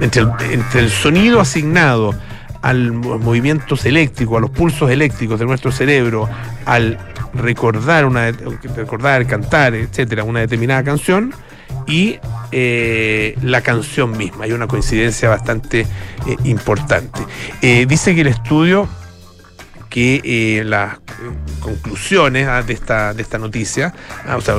entre, 0.00 0.24
el, 0.74 0.90
sonido 0.90 1.38
asignado 1.38 2.12
a 2.62 2.72
los 2.72 3.20
movimientos 3.20 3.86
eléctricos, 3.86 4.38
a 4.38 4.40
los 4.40 4.50
pulsos 4.50 4.90
eléctricos 4.90 5.38
de 5.38 5.46
nuestro 5.46 5.70
cerebro, 5.70 6.28
al 6.66 6.98
recordar, 7.32 8.06
una, 8.06 8.32
recordar, 8.74 9.24
cantar, 9.28 9.76
etcétera, 9.76 10.24
una 10.24 10.40
determinada 10.40 10.82
canción 10.82 11.32
y 11.86 12.18
eh, 12.50 13.38
la 13.40 13.60
canción 13.60 14.18
misma. 14.18 14.46
Hay 14.46 14.52
una 14.52 14.66
coincidencia 14.66 15.28
bastante 15.28 15.86
importante. 16.42 17.20
dice 17.86 18.16
que 18.16 18.22
el 18.22 18.26
estudio 18.26 18.88
que 19.92 20.22
eh, 20.24 20.64
las 20.64 21.00
conclusiones 21.60 22.48
ah, 22.48 22.62
de, 22.62 22.72
esta, 22.72 23.12
de 23.12 23.20
esta 23.20 23.36
noticia, 23.36 23.92
ah, 24.26 24.36
o 24.38 24.40
sea, 24.40 24.54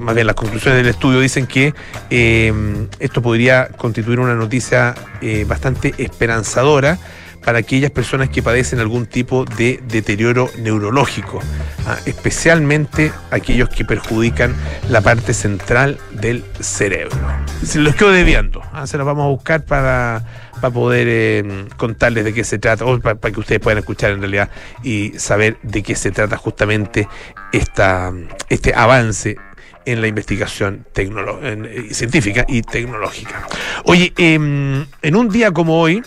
más 0.00 0.14
bien 0.14 0.26
las 0.26 0.36
conclusiones 0.36 0.82
del 0.82 0.88
estudio 0.88 1.18
dicen 1.18 1.46
que 1.46 1.72
em, 2.10 2.86
esto 2.98 3.22
podría 3.22 3.68
constituir 3.68 4.20
una 4.20 4.34
noticia 4.34 4.94
eh, 5.22 5.46
bastante 5.48 5.94
esperanzadora 5.96 6.98
para 7.42 7.60
aquellas 7.60 7.90
personas 7.90 8.28
que 8.28 8.42
padecen 8.42 8.78
algún 8.78 9.06
tipo 9.06 9.46
de 9.46 9.80
deterioro 9.88 10.50
neurológico, 10.58 11.40
¿ah? 11.86 11.96
especialmente 12.04 13.12
aquellos 13.30 13.70
que 13.70 13.86
perjudican 13.86 14.54
la 14.90 15.00
parte 15.00 15.32
central 15.32 15.96
del 16.10 16.44
cerebro. 16.60 17.16
Se 17.64 17.78
los 17.78 17.94
quedo 17.94 18.10
debiendo, 18.10 18.60
¿ah? 18.74 18.86
se 18.86 18.98
los 18.98 19.06
vamos 19.06 19.24
a 19.24 19.28
buscar 19.28 19.64
para, 19.64 20.22
para 20.60 20.72
poder 20.72 21.06
eh, 21.08 21.66
contarles 21.76 22.24
de 22.24 22.32
qué 22.32 22.44
se 22.44 22.58
trata, 22.58 22.84
o 22.84 22.98
para, 23.00 23.16
que 23.18 23.40
ustedes 23.40 23.60
puedan 23.60 23.78
escuchar 23.78 24.12
en 24.12 24.20
realidad 24.20 24.50
y 24.82 25.18
saber 25.18 25.58
de 25.62 25.82
qué 25.82 25.94
se 25.94 26.10
trata 26.10 26.36
justamente 26.36 27.08
esta, 27.52 28.12
este 28.48 28.74
avance 28.74 29.36
en 29.84 30.00
la 30.00 30.08
investigación 30.08 30.86
eh, 30.94 31.88
científica 31.92 32.44
y 32.48 32.62
tecnológica. 32.62 33.46
Oye, 33.84 34.12
em, 34.16 34.86
en 35.02 35.16
un 35.16 35.28
día 35.28 35.52
como 35.52 35.80
hoy 35.80 36.02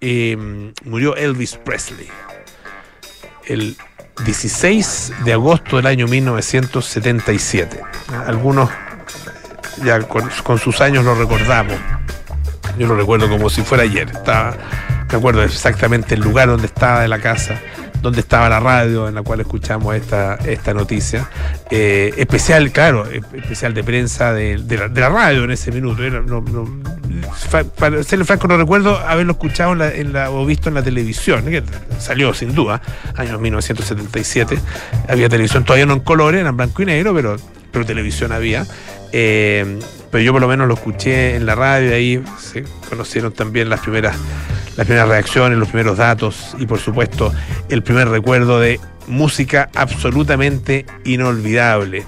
em, 0.00 0.72
murió 0.84 1.16
Elvis 1.16 1.56
Presley. 1.56 2.08
El 3.46 3.76
16 4.24 5.12
de 5.24 5.32
agosto 5.32 5.76
del 5.76 5.86
año 5.86 6.06
1977. 6.06 7.80
Algunos 8.26 8.70
ya 9.82 10.00
con, 10.00 10.58
sus 10.58 10.80
años 10.80 11.04
lo 11.04 11.14
recordamos. 11.14 11.76
Yo 12.78 12.86
lo 12.86 12.96
recuerdo 12.96 13.28
como 13.28 13.50
si 13.50 13.62
fuera 13.62 13.84
ayer. 13.84 14.08
Estaba, 14.08 14.56
me 15.10 15.18
acuerdo 15.18 15.42
exactamente 15.42 16.14
el 16.14 16.20
lugar 16.20 16.48
donde 16.48 16.66
estaba 16.66 17.00
de 17.00 17.08
la 17.08 17.18
casa 17.18 17.60
donde 18.04 18.20
estaba 18.20 18.50
la 18.50 18.60
radio 18.60 19.08
en 19.08 19.14
la 19.14 19.22
cual 19.22 19.40
escuchamos 19.40 19.96
esta, 19.96 20.34
esta 20.44 20.74
noticia. 20.74 21.26
Eh, 21.70 22.12
especial, 22.18 22.70
claro, 22.70 23.06
especial 23.06 23.72
de 23.72 23.82
prensa 23.82 24.34
de, 24.34 24.58
la, 24.94 25.08
radio 25.08 25.44
en 25.44 25.50
ese 25.50 25.72
minuto. 25.72 26.02
para 27.78 28.02
serle 28.04 28.26
franco, 28.26 28.46
no 28.46 28.58
recuerdo 28.58 28.98
haberlo 28.98 29.32
escuchado 29.32 29.72
en 29.82 30.12
la, 30.12 30.30
o 30.30 30.44
visto 30.44 30.68
en 30.68 30.74
la 30.74 30.82
televisión, 30.82 31.46
que 31.46 31.62
salió 31.98 32.34
sin 32.34 32.54
duda, 32.54 32.82
año 33.16 33.38
1977. 33.38 34.58
Había 35.08 35.30
televisión 35.30 35.64
todavía 35.64 35.86
no 35.86 35.94
en 35.94 36.00
colores, 36.00 36.40
era 36.40 36.50
en 36.50 36.56
blanco 36.58 36.82
y 36.82 36.86
negro, 36.86 37.14
pero, 37.14 37.36
pero 37.72 37.86
televisión 37.86 38.32
había. 38.32 38.66
Eh, 39.16 39.78
pero 40.10 40.24
yo 40.24 40.32
por 40.32 40.40
lo 40.40 40.48
menos 40.48 40.66
lo 40.66 40.74
escuché 40.74 41.36
en 41.36 41.46
la 41.46 41.54
radio 41.54 41.90
y 41.90 41.92
ahí 41.92 42.24
se 42.40 42.64
conocieron 42.88 43.32
también 43.32 43.70
las 43.70 43.78
primeras 43.78 44.16
las 44.76 44.86
primeras 44.86 45.08
reacciones, 45.08 45.58
los 45.58 45.68
primeros 45.68 45.98
datos 45.98 46.54
y 46.58 46.66
por 46.66 46.78
supuesto 46.78 47.32
el 47.68 47.82
primer 47.82 48.08
recuerdo 48.08 48.60
de 48.60 48.80
música 49.06 49.70
absolutamente 49.74 50.86
inolvidable. 51.04 52.06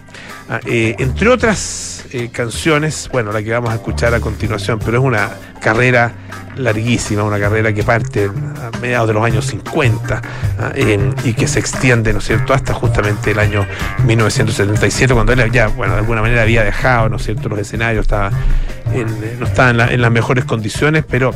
Ah, 0.48 0.60
eh, 0.64 0.94
entre 0.98 1.28
otras 1.28 2.04
eh, 2.12 2.30
canciones, 2.32 3.08
bueno, 3.12 3.32
la 3.32 3.42
que 3.42 3.50
vamos 3.52 3.70
a 3.70 3.74
escuchar 3.74 4.14
a 4.14 4.20
continuación, 4.20 4.78
pero 4.78 4.98
es 4.98 5.04
una 5.04 5.30
carrera 5.60 6.12
larguísima, 6.56 7.24
una 7.24 7.40
carrera 7.40 7.72
que 7.72 7.82
parte 7.82 8.30
a 8.30 8.78
mediados 8.78 9.08
de 9.08 9.14
los 9.14 9.24
años 9.24 9.44
50 9.46 10.22
ah, 10.58 10.72
y 11.24 11.34
que 11.34 11.48
se 11.48 11.58
extiende, 11.58 12.12
¿no 12.12 12.20
es 12.20 12.26
cierto?, 12.26 12.54
hasta 12.54 12.72
justamente 12.72 13.32
el 13.32 13.40
año 13.40 13.66
1977, 14.04 15.12
cuando 15.14 15.32
él 15.32 15.50
ya, 15.50 15.66
bueno, 15.66 15.94
de 15.94 16.00
alguna 16.00 16.22
manera 16.22 16.42
había 16.42 16.62
dejado, 16.62 17.08
¿no 17.08 17.16
es 17.16 17.24
cierto?, 17.24 17.48
los 17.48 17.58
escenarios, 17.58 18.04
estaba 18.04 18.30
no 19.38 19.46
estaba 19.46 19.70
en, 19.70 19.80
en 19.80 20.00
las 20.00 20.12
mejores 20.12 20.44
condiciones, 20.44 21.04
pero 21.06 21.34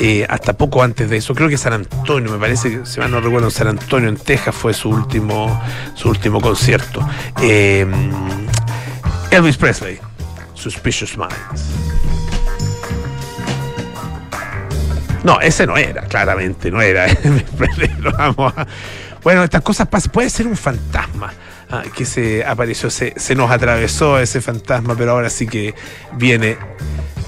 eh, 0.00 0.26
hasta 0.28 0.52
poco 0.54 0.82
antes 0.82 1.08
de 1.08 1.16
eso. 1.16 1.34
Creo 1.34 1.48
que 1.48 1.56
San 1.56 1.72
Antonio, 1.72 2.30
me 2.30 2.38
parece, 2.38 2.84
si 2.84 3.00
mal 3.00 3.10
no 3.10 3.20
recuerdo, 3.20 3.50
San 3.50 3.68
Antonio, 3.68 4.08
en 4.08 4.16
Texas, 4.16 4.54
fue 4.54 4.74
su 4.74 4.90
último, 4.90 5.62
su 5.94 6.08
último 6.08 6.40
concierto. 6.40 7.06
Eh, 7.40 7.86
Elvis 9.30 9.56
Presley, 9.56 9.98
Suspicious 10.54 11.16
Minds. 11.16 11.94
No, 15.22 15.40
ese 15.40 15.66
no 15.66 15.76
era, 15.76 16.02
claramente, 16.02 16.70
no 16.70 16.82
era. 16.82 17.06
Bueno, 19.24 19.42
estas 19.42 19.62
cosas 19.62 19.88
pasan. 19.88 20.12
Puede 20.12 20.28
ser 20.28 20.46
un 20.46 20.54
fantasma. 20.54 21.32
Ah, 21.70 21.82
que 21.96 22.04
se 22.04 22.44
apareció, 22.44 22.90
se, 22.90 23.14
se 23.16 23.34
nos 23.34 23.50
atravesó 23.50 24.18
ese 24.18 24.42
fantasma, 24.42 24.94
pero 24.96 25.12
ahora 25.12 25.30
sí 25.30 25.46
que 25.46 25.74
viene 26.12 26.58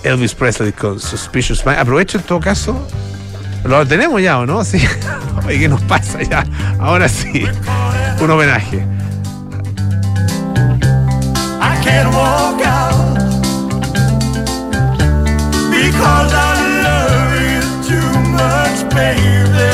Elvis 0.06 0.34
Presley 0.34 0.72
con 0.72 1.00
Suspicious 1.00 1.66
Mind. 1.66 1.78
Aprovecho 1.80 2.18
en 2.18 2.25
todo 2.25 2.38
caso. 2.38 2.86
Lo 3.64 3.84
tenemos 3.84 4.22
ya, 4.22 4.38
¿o 4.38 4.46
no? 4.46 4.64
Sí. 4.64 4.78
Oye, 5.46 5.58
¿qué 5.58 5.68
nos 5.68 5.82
pasa 5.82 6.22
ya? 6.22 6.44
Ahora 6.78 7.08
sí. 7.08 7.44
Un 8.20 8.30
homenaje. 8.30 8.86
I 11.60 11.76
can't 11.82 12.08
walk 12.14 12.64
out 12.64 13.19
because 15.71 16.32
I 16.32 16.54
love 16.84 17.32
you 17.50 17.62
too 17.88 18.10
much, 18.30 18.88
baby. 18.95 19.73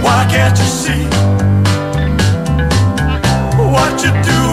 Why 0.00 0.26
can't 0.30 0.56
you 0.56 0.64
see 0.64 1.06
what 3.58 4.04
you 4.04 4.12
do? 4.22 4.45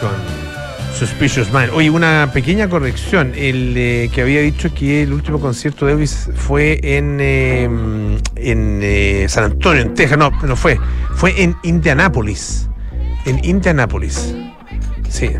Con 0.00 0.10
Suspicious 0.98 1.52
Mind. 1.52 1.70
Oye, 1.74 1.90
una 1.90 2.30
pequeña 2.32 2.68
corrección. 2.68 3.32
El 3.36 3.74
eh, 3.76 4.10
que 4.12 4.22
había 4.22 4.40
dicho 4.40 4.72
que 4.74 5.02
el 5.02 5.12
último 5.12 5.38
concierto 5.40 5.86
de 5.86 5.92
Elvis 5.92 6.28
fue 6.34 6.80
en, 6.82 7.18
eh, 7.20 7.64
en 8.36 8.80
eh, 8.82 9.26
San 9.28 9.44
Antonio, 9.44 9.82
en 9.82 9.94
Texas. 9.94 10.18
No, 10.18 10.30
no 10.42 10.56
fue. 10.56 10.80
Fue 11.14 11.40
en 11.42 11.56
Indianápolis. 11.62 12.68
En 13.26 13.44
Indianápolis. 13.44 14.34
Sí. 15.08 15.30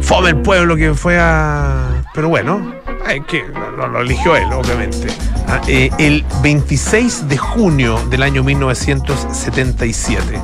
Fome 0.00 0.30
el 0.30 0.36
pueblo 0.38 0.76
que 0.76 0.94
fue 0.94 1.18
a. 1.18 2.02
Pero 2.14 2.30
bueno, 2.30 2.74
hay 3.06 3.20
que, 3.20 3.44
lo, 3.76 4.00
eligió 4.00 4.34
él, 4.34 4.50
obviamente. 4.52 5.08
Ah, 5.46 5.60
el 5.68 6.24
26 6.42 7.28
de 7.28 7.36
junio 7.36 8.00
del 8.08 8.22
año 8.22 8.42
1977. 8.42 10.40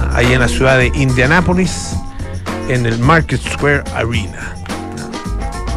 ah, 0.00 0.12
Ahí 0.14 0.32
en 0.32 0.40
la 0.40 0.48
ciudad 0.48 0.78
de 0.78 0.92
Indianápolis, 0.94 1.96
en 2.68 2.86
el 2.86 2.98
Market 2.98 3.40
Square 3.40 3.84
Arena. 3.94 4.54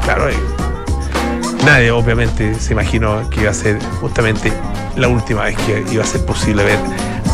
Claro, 0.03 0.29
eh, 0.29 0.35
nadie 1.65 1.91
obviamente 1.91 2.55
se 2.59 2.73
imaginó 2.73 3.29
que 3.29 3.41
iba 3.41 3.51
a 3.51 3.53
ser 3.53 3.79
justamente 3.99 4.53
la 4.95 5.07
última 5.07 5.43
vez 5.43 5.57
que 5.57 5.83
iba 5.91 6.03
a 6.03 6.07
ser 6.07 6.25
posible 6.25 6.63
ver 6.63 6.79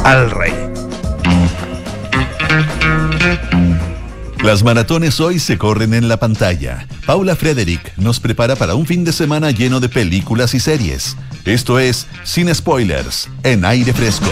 al 0.04 0.32
rey. 0.32 0.54
Las 4.44 4.62
maratones 4.64 5.22
hoy 5.22 5.40
se 5.40 5.58
corren 5.58 5.94
en 5.94 6.10
la 6.10 6.18
pantalla. 6.18 6.86
Paula 7.06 7.36
Frederick 7.36 7.98
nos 7.98 8.20
prepara 8.20 8.56
para 8.58 8.76
un 8.76 8.86
fin 8.86 9.06
de 9.06 9.14
semana 9.14 9.52
lleno 9.52 9.80
de 9.80 9.88
películas 9.88 10.54
y 10.54 10.60
series. 10.60 11.16
Esto 11.46 11.80
es 11.80 12.08
Sin 12.24 12.54
Spoilers, 12.54 13.30
en 13.44 13.64
aire 13.64 13.94
fresco. 13.94 14.32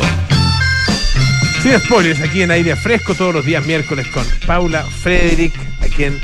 Sin 1.61 1.79
spoilers, 1.79 2.19
aquí 2.21 2.41
en 2.41 2.51
aire 2.51 2.75
fresco 2.75 3.13
todos 3.13 3.33
los 3.33 3.45
días 3.45 3.65
miércoles 3.65 4.07
con 4.07 4.25
Paula 4.47 4.83
Frederick, 4.85 5.53
a 5.81 5.85
quien 5.87 6.19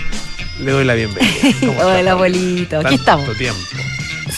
le 0.60 0.72
doy 0.72 0.84
la 0.84 0.96
bienvenida. 0.96 1.32
¿Cómo 1.60 1.72
está, 1.74 1.86
Hola, 1.86 2.12
abuelito. 2.12 2.78
Aquí 2.80 2.98
Tanto 2.98 3.02
estamos. 3.32 3.38
tiempo. 3.38 3.60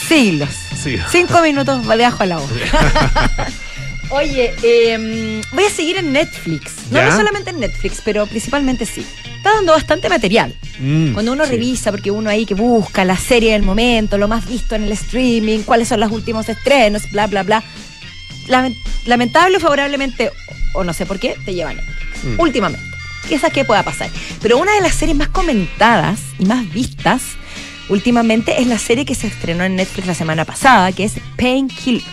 Siglos. 0.07 0.49
Sí. 0.81 0.97
Cinco 1.09 1.41
minutos 1.43 1.87
de 1.87 2.05
ajo 2.05 2.23
a 2.23 2.25
la 2.25 2.37
boca. 2.37 2.53
Oye, 4.09 4.53
eh, 4.63 5.41
voy 5.53 5.63
a 5.63 5.69
seguir 5.69 5.97
en 5.97 6.11
Netflix. 6.11 6.73
No, 6.91 7.01
no 7.01 7.11
solamente 7.15 7.51
en 7.51 7.59
Netflix, 7.59 8.01
pero 8.03 8.25
principalmente 8.25 8.85
sí. 8.85 9.05
Está 9.37 9.53
dando 9.53 9.71
bastante 9.71 10.09
material. 10.09 10.53
Mm, 10.79 11.13
Cuando 11.13 11.31
uno 11.31 11.45
sí. 11.45 11.51
revisa, 11.51 11.91
porque 11.91 12.11
uno 12.11 12.29
ahí 12.29 12.45
que 12.45 12.55
busca 12.55 13.05
la 13.05 13.15
serie 13.15 13.53
del 13.53 13.61
momento, 13.63 14.17
lo 14.17 14.27
más 14.27 14.47
visto 14.47 14.75
en 14.75 14.83
el 14.83 14.91
streaming, 14.93 15.59
cuáles 15.59 15.87
son 15.87 15.99
los 16.01 16.11
últimos 16.11 16.49
estrenos, 16.49 17.09
bla, 17.11 17.27
bla, 17.27 17.43
bla. 17.43 17.63
Lament- 18.47 18.75
lamentable 19.05 19.57
o 19.57 19.59
favorablemente, 19.59 20.31
o 20.73 20.83
no 20.83 20.93
sé 20.93 21.05
por 21.05 21.19
qué, 21.19 21.35
te 21.45 21.53
llevan 21.53 21.77
Mm. 22.23 22.39
últimamente. 22.39 22.85
Quizás 23.27 23.51
que 23.53 23.63
pueda 23.65 23.83
pasar. 23.83 24.09
Pero 24.41 24.57
una 24.57 24.73
de 24.73 24.81
las 24.81 24.95
series 24.95 25.15
más 25.17 25.29
comentadas 25.29 26.19
y 26.39 26.45
más 26.45 26.71
vistas 26.73 27.21
últimamente 27.89 28.61
es 28.61 28.67
la 28.67 28.77
serie 28.79 29.05
que 29.05 29.15
se 29.15 29.27
estrenó 29.27 29.63
en 29.63 29.75
Netflix 29.75 30.07
la 30.07 30.13
semana 30.15 30.45
pasada, 30.45 30.91
que 30.91 31.03
es 31.05 31.13
Painkiller. 31.37 32.03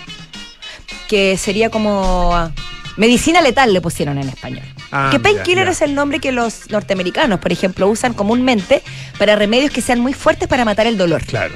Que 1.08 1.36
sería 1.36 1.70
como 1.70 2.30
ah, 2.34 2.50
Medicina 2.96 3.40
letal 3.40 3.72
le 3.72 3.80
pusieron 3.80 4.18
en 4.18 4.28
español. 4.28 4.64
Ah, 4.92 5.08
que 5.10 5.18
painkiller 5.20 5.68
es 5.68 5.82
el 5.82 5.94
nombre 5.94 6.20
que 6.20 6.32
los 6.32 6.70
norteamericanos, 6.70 7.40
por 7.40 7.52
ejemplo, 7.52 7.88
usan 7.88 8.14
comúnmente 8.14 8.82
para 9.18 9.36
remedios 9.36 9.70
que 9.70 9.80
sean 9.82 10.00
muy 10.00 10.12
fuertes 10.14 10.48
para 10.48 10.64
matar 10.64 10.86
el 10.86 10.96
dolor. 10.96 11.24
Claro. 11.24 11.54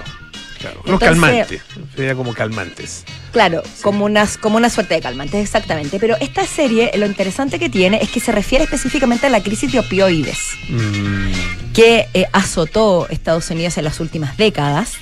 Claro. 0.61 0.77
Los 0.85 0.94
Entonces- 0.94 1.09
calmantes. 1.09 1.62
Sería 1.96 2.14
como 2.14 2.35
calmantes. 2.35 3.05
Claro, 3.33 3.62
como, 3.83 4.05
unas, 4.05 4.37
como 4.38 4.57
una 4.57 4.70
suerte 4.70 4.94
de 4.94 5.01
calmantes, 5.01 5.42
exactamente. 5.42 5.99
Pero 5.99 6.16
esta 6.20 6.44
serie, 6.46 6.90
lo 6.96 7.07
interesante 7.07 7.59
que 7.59 7.68
tiene 7.68 7.99
es 8.03 8.11
que 8.11 8.20
se 8.20 8.33
refiere 8.33 8.64
específicamente 8.64 9.27
a 9.27 9.31
la 9.31 9.42
crisis 9.42 9.73
de 9.73 9.79
opioides 9.79 10.38
Mm, 10.68 11.73
que 11.73 12.09
eh, 12.14 12.27
azotó 12.33 13.07
Estados 13.11 13.51
Unidos 13.51 13.77
en 13.79 13.85
las 13.85 14.01
últimas 14.01 14.37
décadas 14.37 14.92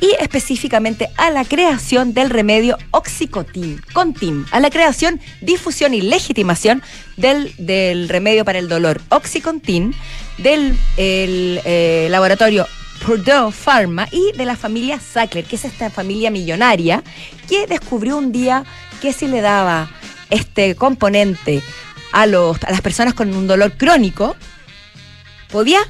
y 0.00 0.10
específicamente 0.20 1.08
a 1.16 1.30
la 1.30 1.44
creación 1.44 2.12
del 2.14 2.28
remedio 2.30 2.76
Oxycontin, 2.90 3.80
Contin, 3.92 4.44
a 4.50 4.60
la 4.60 4.68
creación, 4.70 5.20
difusión 5.40 5.94
y 5.94 6.00
legitimación 6.02 6.82
del, 7.16 7.54
del 7.58 8.08
remedio 8.08 8.44
para 8.44 8.58
el 8.58 8.68
dolor 8.68 9.00
Oxycontin 9.10 9.94
del 10.38 10.76
el, 10.96 11.60
eh, 11.64 12.08
laboratorio 12.10 12.66
Purdue 13.04 13.52
Pharma 13.52 14.08
y 14.10 14.32
de 14.36 14.44
la 14.44 14.56
familia 14.56 14.98
Sackler, 15.00 15.44
que 15.44 15.56
es 15.56 15.64
esta 15.64 15.90
familia 15.90 16.30
millonaria 16.30 17.02
que 17.48 17.66
descubrió 17.66 18.16
un 18.16 18.32
día 18.32 18.64
que 19.00 19.12
si 19.12 19.26
le 19.26 19.40
daba 19.40 19.90
este 20.30 20.74
componente 20.74 21.62
a, 22.12 22.26
los, 22.26 22.62
a 22.64 22.70
las 22.70 22.80
personas 22.80 23.14
con 23.14 23.34
un 23.34 23.46
dolor 23.46 23.72
crónico, 23.76 24.36
podía 25.50 25.80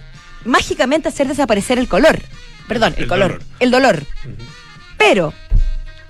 mágicamente 0.45 1.09
hacer 1.09 1.29
desaparecer 1.29 1.79
el 1.79 1.88
color. 1.88 2.21
Perdón, 2.67 2.95
el, 2.97 3.05
El 3.05 3.09
color. 3.09 3.33
dolor. 3.33 3.47
El 3.61 3.71
dolor. 3.71 4.03
Pero 4.99 5.35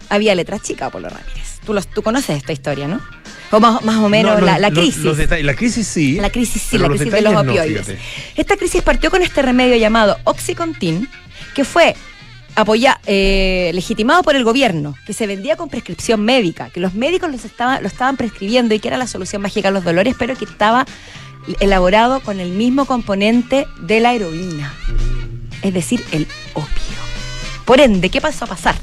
había 0.09 0.35
letras 0.35 0.63
chicas, 0.63 0.91
Polo 0.91 1.09
Ramírez. 1.09 1.61
Tú, 1.67 1.75
los, 1.75 1.87
tú 1.89 2.03
conoces 2.03 2.37
esta 2.37 2.53
historia, 2.53 2.89
¿no? 2.89 3.01
O 3.55 3.61
más, 3.61 3.83
más 3.85 3.97
o 3.97 4.09
menos 4.09 4.41
No, 4.41 4.45
la, 4.47 4.53
los- 4.53 4.61
la 4.63 4.71
crisis. 4.71 4.97
los 4.99 5.19
la 5.19 5.55
crisis 5.55 5.87
sí. 5.87 6.15
La 6.17 6.31
crisis, 6.31 6.63
sí, 6.63 6.79
la 6.79 6.89
crisis 6.89 7.11
de 7.13 7.21
los 7.21 7.35
opioides. 7.37 7.87
Esta 8.37 8.57
crisis 8.57 8.83
partió 8.83 9.11
con 9.11 9.23
este 9.23 9.43
remedio 9.43 9.77
llamado 9.77 10.19
Oxycontin, 10.25 11.09
que 11.55 11.65
fue 11.65 11.95
apoya, 12.57 13.01
eh, 13.07 13.71
legitimado 13.75 14.23
por 14.23 14.37
el 14.37 14.45
gobierno, 14.45 14.95
que 15.07 15.13
se 15.13 15.27
vendía 15.27 15.57
con 15.57 15.69
prescripción 15.69 16.25
médica, 16.25 16.71
que 16.71 16.79
los 16.81 16.95
médicos 16.95 17.31
los 17.31 17.45
estaba, 17.45 17.81
lo 17.81 17.89
estaban 17.89 18.17
prescribiendo 18.17 18.75
y 18.75 18.79
que 18.79 18.89
era 18.89 18.97
la 18.97 19.07
solución 19.09 19.43
mágica 19.43 19.69
a 19.69 19.73
los 19.73 19.83
dolores, 19.85 20.15
pero 20.19 20.37
que 20.37 20.45
estaba 20.45 20.87
elaborado 21.61 22.21
con 22.21 22.41
el 22.41 22.51
mismo 22.51 22.85
componente 22.87 23.67
de 23.81 24.01
la 24.01 24.15
heroína, 24.15 24.73
es 25.63 25.75
decir, 25.75 26.03
el 26.13 26.27
opio. 26.55 26.69
Por 27.65 27.81
ende, 27.81 28.09
¿qué 28.09 28.21
pasó 28.21 28.45
a 28.45 28.49
pasar? 28.49 28.77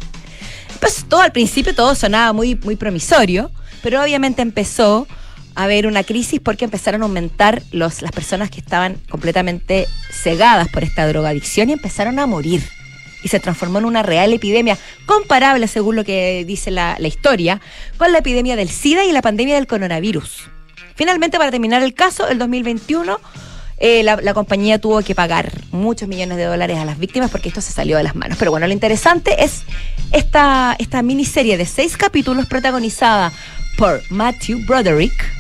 Pues 0.80 1.06
todo 1.08 1.22
al 1.22 1.32
principio 1.32 1.74
todo 1.74 1.96
sonaba 1.96 2.34
muy, 2.34 2.56
muy 2.56 2.76
promisorio, 2.76 3.52
pero 3.82 4.02
obviamente 4.02 4.42
empezó 4.42 5.08
a 5.56 5.64
haber 5.64 5.88
una 5.88 6.04
crisis 6.04 6.40
porque 6.40 6.66
empezaron 6.66 7.02
a 7.02 7.06
aumentar 7.06 7.62
los, 7.72 8.02
las 8.02 8.12
personas 8.12 8.50
que 8.50 8.60
estaban 8.60 8.96
completamente 9.10 9.88
cegadas 10.12 10.70
por 10.70 10.84
esta 10.84 11.08
drogadicción 11.08 11.70
y 11.70 11.74
empezaron 11.74 12.20
a 12.20 12.28
morir. 12.28 12.64
Y 13.24 13.28
se 13.28 13.40
transformó 13.40 13.78
en 13.78 13.86
una 13.86 14.02
real 14.02 14.34
epidemia 14.34 14.78
comparable, 15.06 15.68
según 15.68 15.96
lo 15.96 16.04
que 16.04 16.44
dice 16.46 16.72
la, 16.72 16.96
la 16.98 17.08
historia, 17.08 17.62
con 17.98 18.12
la 18.12 18.20
epidemia 18.20 18.56
del 18.56 18.70
SIDA 18.70 19.04
y 19.04 19.12
la 19.12 19.22
pandemia 19.22 19.56
del 19.56 19.68
coronavirus. 19.68 20.50
Finalmente, 20.96 21.38
para 21.38 21.52
terminar 21.52 21.84
el 21.84 21.94
caso, 21.94 22.28
el 22.28 22.40
2021 22.40 23.20
eh, 23.84 24.04
la, 24.04 24.16
la 24.18 24.36
compañía 24.36 24.80
tuvo 24.80 25.02
que 25.02 25.16
pagar 25.16 25.52
muchos 25.72 26.08
millones 26.08 26.38
de 26.38 26.44
dólares 26.44 26.78
a 26.78 26.86
las 26.86 27.00
víctimas 27.00 27.32
porque 27.32 27.50
esto 27.50 27.62
se 27.62 27.74
salió 27.74 27.98
de 27.98 28.04
las 28.04 28.16
manos. 28.16 28.38
Pero 28.38 28.52
bueno, 28.52 28.68
lo 28.68 28.74
interesante 28.74 29.44
es 29.44 29.64
esta, 30.12 30.76
esta 30.78 31.02
miniserie 31.02 31.58
de 31.58 31.66
seis 31.66 31.98
capítulos 31.98 32.46
protagonizada 32.46 33.34
por 33.78 34.02
Matthew 34.10 34.60
Broderick, 34.66 35.32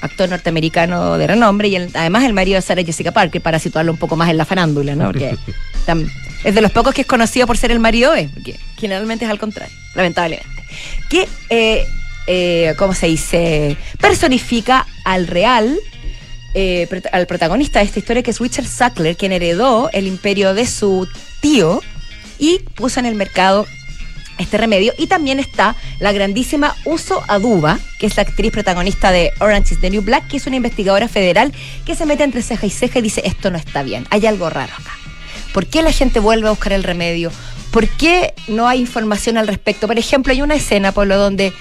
actor 0.00 0.28
norteamericano 0.28 1.18
de 1.18 1.26
renombre, 1.26 1.68
y 1.68 1.76
el- 1.76 1.90
además 1.94 2.24
el 2.24 2.32
marido 2.32 2.56
de 2.56 2.62
Sarah 2.62 2.82
Jessica 2.84 3.12
Parker, 3.12 3.40
para 3.42 3.58
situarlo 3.58 3.92
un 3.92 3.98
poco 3.98 4.16
más 4.16 4.30
en 4.30 4.36
la 4.36 4.44
farándula, 4.44 4.94
¿no? 4.94 5.06
Porque 5.06 5.36
tam- 5.86 6.10
es 6.44 6.54
de 6.54 6.60
los 6.60 6.70
pocos 6.70 6.94
que 6.94 7.00
es 7.02 7.06
conocido 7.06 7.46
por 7.46 7.56
ser 7.56 7.70
el 7.72 7.80
marido 7.80 8.12
de, 8.12 8.28
porque 8.28 8.56
generalmente 8.78 9.24
es 9.24 9.30
al 9.30 9.38
contrario, 9.38 9.74
lamentablemente. 9.94 10.48
Que, 11.10 11.28
eh, 11.50 11.84
eh, 12.28 12.74
¿cómo 12.78 12.94
se 12.94 13.06
dice? 13.06 13.76
Personifica 14.00 14.86
al 15.04 15.26
real 15.26 15.76
eh, 16.54 16.88
al 17.12 17.26
protagonista 17.26 17.78
de 17.80 17.86
esta 17.86 17.98
historia, 17.98 18.22
que 18.22 18.30
es 18.30 18.38
Richard 18.40 18.66
Sackler, 18.66 19.16
quien 19.16 19.32
heredó 19.32 19.90
el 19.92 20.06
imperio 20.06 20.54
de 20.54 20.66
su 20.66 21.06
tío 21.40 21.82
y 22.38 22.60
puso 22.74 23.00
en 23.00 23.06
el 23.06 23.14
mercado 23.16 23.66
este 24.38 24.56
remedio. 24.56 24.92
Y 24.98 25.06
también 25.06 25.38
está 25.38 25.76
la 25.98 26.12
grandísima 26.12 26.74
Uso 26.84 27.22
Aduba, 27.28 27.78
que 27.98 28.06
es 28.06 28.16
la 28.16 28.22
actriz 28.22 28.52
protagonista 28.52 29.12
de 29.12 29.32
Orange 29.40 29.74
is 29.74 29.80
the 29.80 29.90
New 29.90 30.02
Black, 30.02 30.28
que 30.28 30.38
es 30.38 30.46
una 30.46 30.56
investigadora 30.56 31.08
federal 31.08 31.52
que 31.84 31.94
se 31.94 32.06
mete 32.06 32.24
entre 32.24 32.42
ceja 32.42 32.66
y 32.66 32.70
ceja 32.70 32.98
y 32.98 33.02
dice, 33.02 33.22
esto 33.24 33.50
no 33.50 33.58
está 33.58 33.82
bien, 33.82 34.06
hay 34.10 34.26
algo 34.26 34.48
raro 34.50 34.72
acá. 34.72 34.92
¿Por 35.52 35.66
qué 35.66 35.82
la 35.82 35.92
gente 35.92 36.20
vuelve 36.20 36.48
a 36.48 36.50
buscar 36.50 36.72
el 36.72 36.84
remedio? 36.84 37.32
¿Por 37.70 37.88
qué 37.88 38.34
no 38.46 38.68
hay 38.68 38.80
información 38.80 39.36
al 39.36 39.46
respecto? 39.46 39.86
Por 39.86 39.98
ejemplo, 39.98 40.32
hay 40.32 40.42
una 40.42 40.54
escena, 40.54 40.92
Pablo, 40.92 41.18
donde 41.18 41.52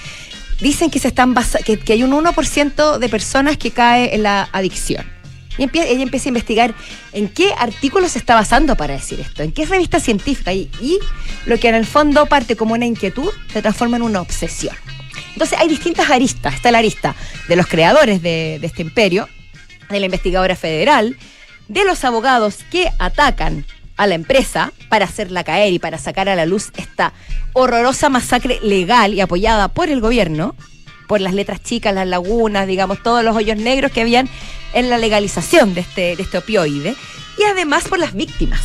dicen 0.61 0.89
que 0.89 0.99
se 0.99 1.09
están 1.09 1.35
que, 1.65 1.79
que 1.79 1.93
hay 1.93 2.03
un 2.03 2.11
1% 2.11 2.97
de 2.97 3.09
personas 3.09 3.57
que 3.57 3.71
cae 3.71 4.15
en 4.15 4.23
la 4.23 4.49
adicción. 4.51 5.16
Y 5.57 5.63
ella 5.63 6.03
empieza 6.03 6.27
a 6.27 6.29
investigar 6.29 6.75
en 7.13 7.29
qué 7.29 7.53
artículo 7.57 8.07
se 8.09 8.19
está 8.19 8.35
basando 8.35 8.75
para 8.75 8.93
decir 8.93 9.19
esto, 9.19 9.43
en 9.43 9.51
qué 9.51 9.65
revista 9.65 9.99
científica. 9.99 10.53
Y, 10.53 10.99
lo 11.45 11.57
que 11.57 11.69
en 11.69 11.75
el 11.75 11.85
fondo 11.85 12.25
parte 12.25 12.55
como 12.55 12.73
una 12.73 12.85
inquietud 12.85 13.29
se 13.51 13.61
transforma 13.61 13.97
en 13.97 14.03
una 14.03 14.21
obsesión. 14.21 14.75
Entonces 15.33 15.57
hay 15.59 15.67
distintas 15.67 16.09
aristas. 16.09 16.55
Está 16.55 16.71
la 16.71 16.79
arista 16.79 17.15
de 17.47 17.55
los 17.55 17.67
creadores 17.67 18.21
de 18.21 18.59
este 18.61 18.81
imperio, 18.81 19.29
de 19.89 19.99
la 19.99 20.05
investigadora 20.05 20.55
federal, 20.55 21.15
de 21.67 21.85
los 21.85 22.03
abogados 22.03 22.59
que 22.69 22.91
atacan 22.99 23.65
a 23.97 24.07
la 24.07 24.15
empresa 24.15 24.71
para 24.89 25.05
hacerla 25.05 25.43
caer 25.43 25.73
y 25.73 25.79
para 25.79 25.97
sacar 25.97 26.29
a 26.29 26.35
la 26.35 26.45
luz 26.45 26.71
esta 26.77 27.13
horrorosa 27.53 28.09
masacre 28.09 28.59
legal 28.61 29.13
y 29.13 29.21
apoyada 29.21 29.67
por 29.67 29.89
el 29.89 29.99
gobierno, 29.99 30.55
por 31.07 31.19
las 31.19 31.33
letras 31.33 31.61
chicas, 31.63 31.93
las 31.93 32.07
lagunas, 32.07 32.67
digamos, 32.67 33.01
todos 33.01 33.23
los 33.23 33.35
hoyos 33.35 33.57
negros 33.57 33.91
que 33.91 34.01
habían 34.01 34.29
en 34.73 34.89
la 34.89 34.97
legalización 34.97 35.73
de 35.73 35.81
este, 35.81 36.15
de 36.15 36.23
este 36.23 36.37
opioide 36.37 36.95
y 37.37 37.43
además 37.43 37.87
por 37.87 37.99
las 37.99 38.13
víctimas. 38.13 38.61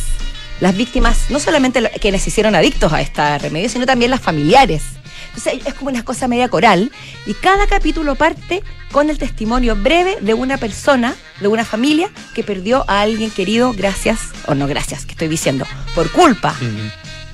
Las 0.59 0.75
víctimas, 0.75 1.29
no 1.29 1.39
solamente 1.39 1.81
quienes 1.99 2.21
se 2.21 2.29
hicieron 2.29 2.55
adictos 2.55 2.93
a 2.93 3.01
este 3.01 3.37
remedio, 3.39 3.69
sino 3.69 3.85
también 3.85 4.11
las 4.11 4.21
familiares. 4.21 4.83
Entonces 5.27 5.65
es 5.65 5.73
como 5.73 5.89
una 5.89 6.05
cosa 6.05 6.27
media 6.27 6.47
coral 6.47 6.91
y 7.25 7.33
cada 7.33 7.65
capítulo 7.65 8.15
parte 8.15 8.61
con 8.91 9.09
el 9.09 9.17
testimonio 9.17 9.75
breve 9.75 10.17
de 10.21 10.35
una 10.35 10.57
persona, 10.57 11.15
de 11.39 11.47
una 11.47 11.65
familia 11.65 12.09
que 12.35 12.43
perdió 12.43 12.85
a 12.87 13.01
alguien 13.01 13.31
querido 13.31 13.73
gracias, 13.73 14.19
o 14.45 14.53
no 14.53 14.67
gracias, 14.67 15.05
que 15.05 15.13
estoy 15.13 15.27
diciendo, 15.27 15.65
por 15.95 16.11
culpa 16.11 16.55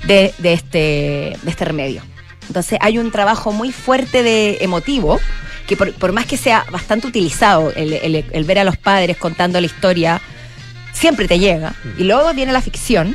de, 0.06 0.32
de 0.38 0.52
este, 0.54 0.78
de 1.42 1.50
este 1.50 1.64
remedio. 1.66 2.02
Entonces 2.48 2.78
hay 2.80 2.98
un 2.98 3.10
trabajo 3.10 3.52
muy 3.52 3.70
fuerte 3.70 4.22
de 4.22 4.58
emotivo, 4.62 5.20
que 5.70 5.76
por, 5.76 5.92
por 5.94 6.10
más 6.10 6.26
que 6.26 6.36
sea 6.36 6.66
bastante 6.72 7.06
utilizado 7.06 7.72
el, 7.76 7.92
el- 7.92 8.44
ver 8.44 8.58
a 8.58 8.64
los 8.64 8.76
padres 8.76 9.16
contando 9.16 9.60
la 9.60 9.66
historia, 9.66 10.20
siempre 10.92 11.28
te 11.28 11.38
llega. 11.38 11.76
Y 11.96 12.02
luego 12.02 12.34
viene 12.34 12.50
la 12.50 12.60
ficción. 12.60 13.14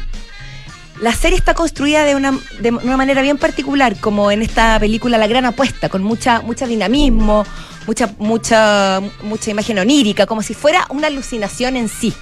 La 1.01 1.11
serie 1.13 1.37
está 1.37 1.53
construida 1.53 2.05
de 2.05 2.15
una, 2.15 2.39
de 2.61 2.71
una 2.71 2.95
manera 2.95 3.21
bien 3.21 3.37
particular, 3.37 3.97
como 3.99 4.31
en 4.31 4.41
esta 4.41 4.79
película 4.79 5.17
La 5.17 5.27
Gran 5.27 5.43
Apuesta, 5.43 5.89
con 5.89 6.01
mucha, 6.01 6.39
mucha 6.43 6.65
dinamismo, 6.65 7.45
mucha, 7.87 8.15
mucha, 8.19 9.01
mucha 9.21 9.51
imagen 9.51 9.77
onírica, 9.79 10.25
como 10.25 10.41
si 10.41 10.53
fuera 10.53 10.87
una 10.91 11.07
alucinación 11.07 11.75
en 11.75 11.89
sí. 11.89 12.13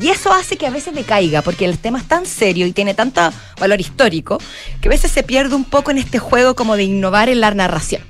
Y 0.00 0.10
eso 0.10 0.32
hace 0.32 0.56
que 0.56 0.68
a 0.68 0.70
veces 0.70 0.94
decaiga, 0.94 1.42
porque 1.42 1.64
el 1.64 1.76
tema 1.78 1.98
es 1.98 2.06
tan 2.06 2.24
serio 2.24 2.66
y 2.68 2.72
tiene 2.72 2.94
tanto 2.94 3.20
valor 3.58 3.80
histórico, 3.80 4.38
que 4.80 4.88
a 4.88 4.90
veces 4.90 5.10
se 5.10 5.24
pierde 5.24 5.56
un 5.56 5.64
poco 5.64 5.90
en 5.90 5.98
este 5.98 6.20
juego 6.20 6.54
como 6.54 6.76
de 6.76 6.84
innovar 6.84 7.28
en 7.28 7.40
la 7.40 7.50
narración. 7.52 8.02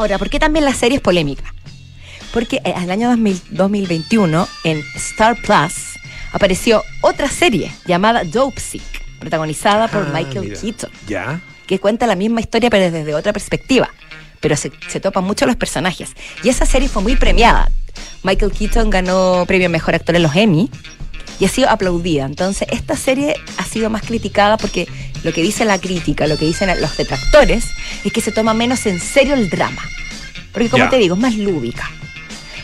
Ahora, 0.00 0.16
¿por 0.16 0.30
qué 0.30 0.38
también 0.38 0.64
la 0.64 0.72
serie 0.72 0.96
es 0.96 1.02
polémica? 1.02 1.44
Porque 2.32 2.56
eh, 2.64 2.72
en 2.74 2.84
el 2.84 2.90
año 2.90 3.10
2000 3.10 3.42
2021, 3.50 4.48
en 4.64 4.82
Star 4.96 5.36
Plus, 5.36 5.74
apareció 6.32 6.82
otra 7.02 7.28
serie 7.28 7.70
llamada 7.84 8.24
Dope 8.24 8.58
Sick, 8.58 8.80
protagonizada 9.18 9.88
por 9.88 10.06
Ah, 10.06 10.10
Michael 10.14 10.40
mira. 10.48 10.58
Keaton 10.58 10.90
Ya. 11.06 11.40
que 11.66 11.78
cuenta 11.78 12.06
la 12.06 12.16
misma 12.16 12.40
historia 12.40 12.70
pero 12.70 12.90
desde 12.90 13.14
otra 13.14 13.34
perspectiva. 13.34 13.90
Pero 14.40 14.56
se, 14.56 14.72
se 14.88 15.00
topan 15.00 15.22
mucho 15.24 15.44
los 15.44 15.56
personajes. 15.56 16.12
Y 16.42 16.48
esa 16.48 16.64
serie 16.64 16.88
fue 16.88 17.02
muy 17.02 17.16
premiada. 17.16 17.70
Michael 18.22 18.52
Keaton 18.52 18.88
ganó 18.88 19.44
premio 19.46 19.68
Mejor 19.68 19.94
Actor 19.96 20.16
en 20.16 20.22
los 20.22 20.34
Emmy 20.34 20.70
y 21.38 21.44
ha 21.44 21.48
sido 21.50 21.68
aplaudida. 21.68 22.24
Entonces, 22.24 22.66
esta 22.70 22.96
serie 22.96 23.34
ha 23.58 23.64
sido 23.66 23.90
más 23.90 24.00
criticada 24.00 24.56
porque 24.56 24.88
lo 25.22 25.32
que 25.32 25.42
dice 25.42 25.64
la 25.64 25.78
crítica, 25.78 26.26
lo 26.26 26.38
que 26.38 26.46
dicen 26.46 26.68
los 26.80 26.96
detractores, 26.96 27.66
es 28.04 28.12
que 28.12 28.20
se 28.20 28.32
toma 28.32 28.54
menos 28.54 28.86
en 28.86 29.00
serio 29.00 29.34
el 29.34 29.50
drama. 29.50 29.82
Porque, 30.52 30.68
como 30.68 30.88
te 30.88 30.98
digo, 30.98 31.14
es 31.14 31.20
más 31.20 31.36
lúdica. 31.36 31.90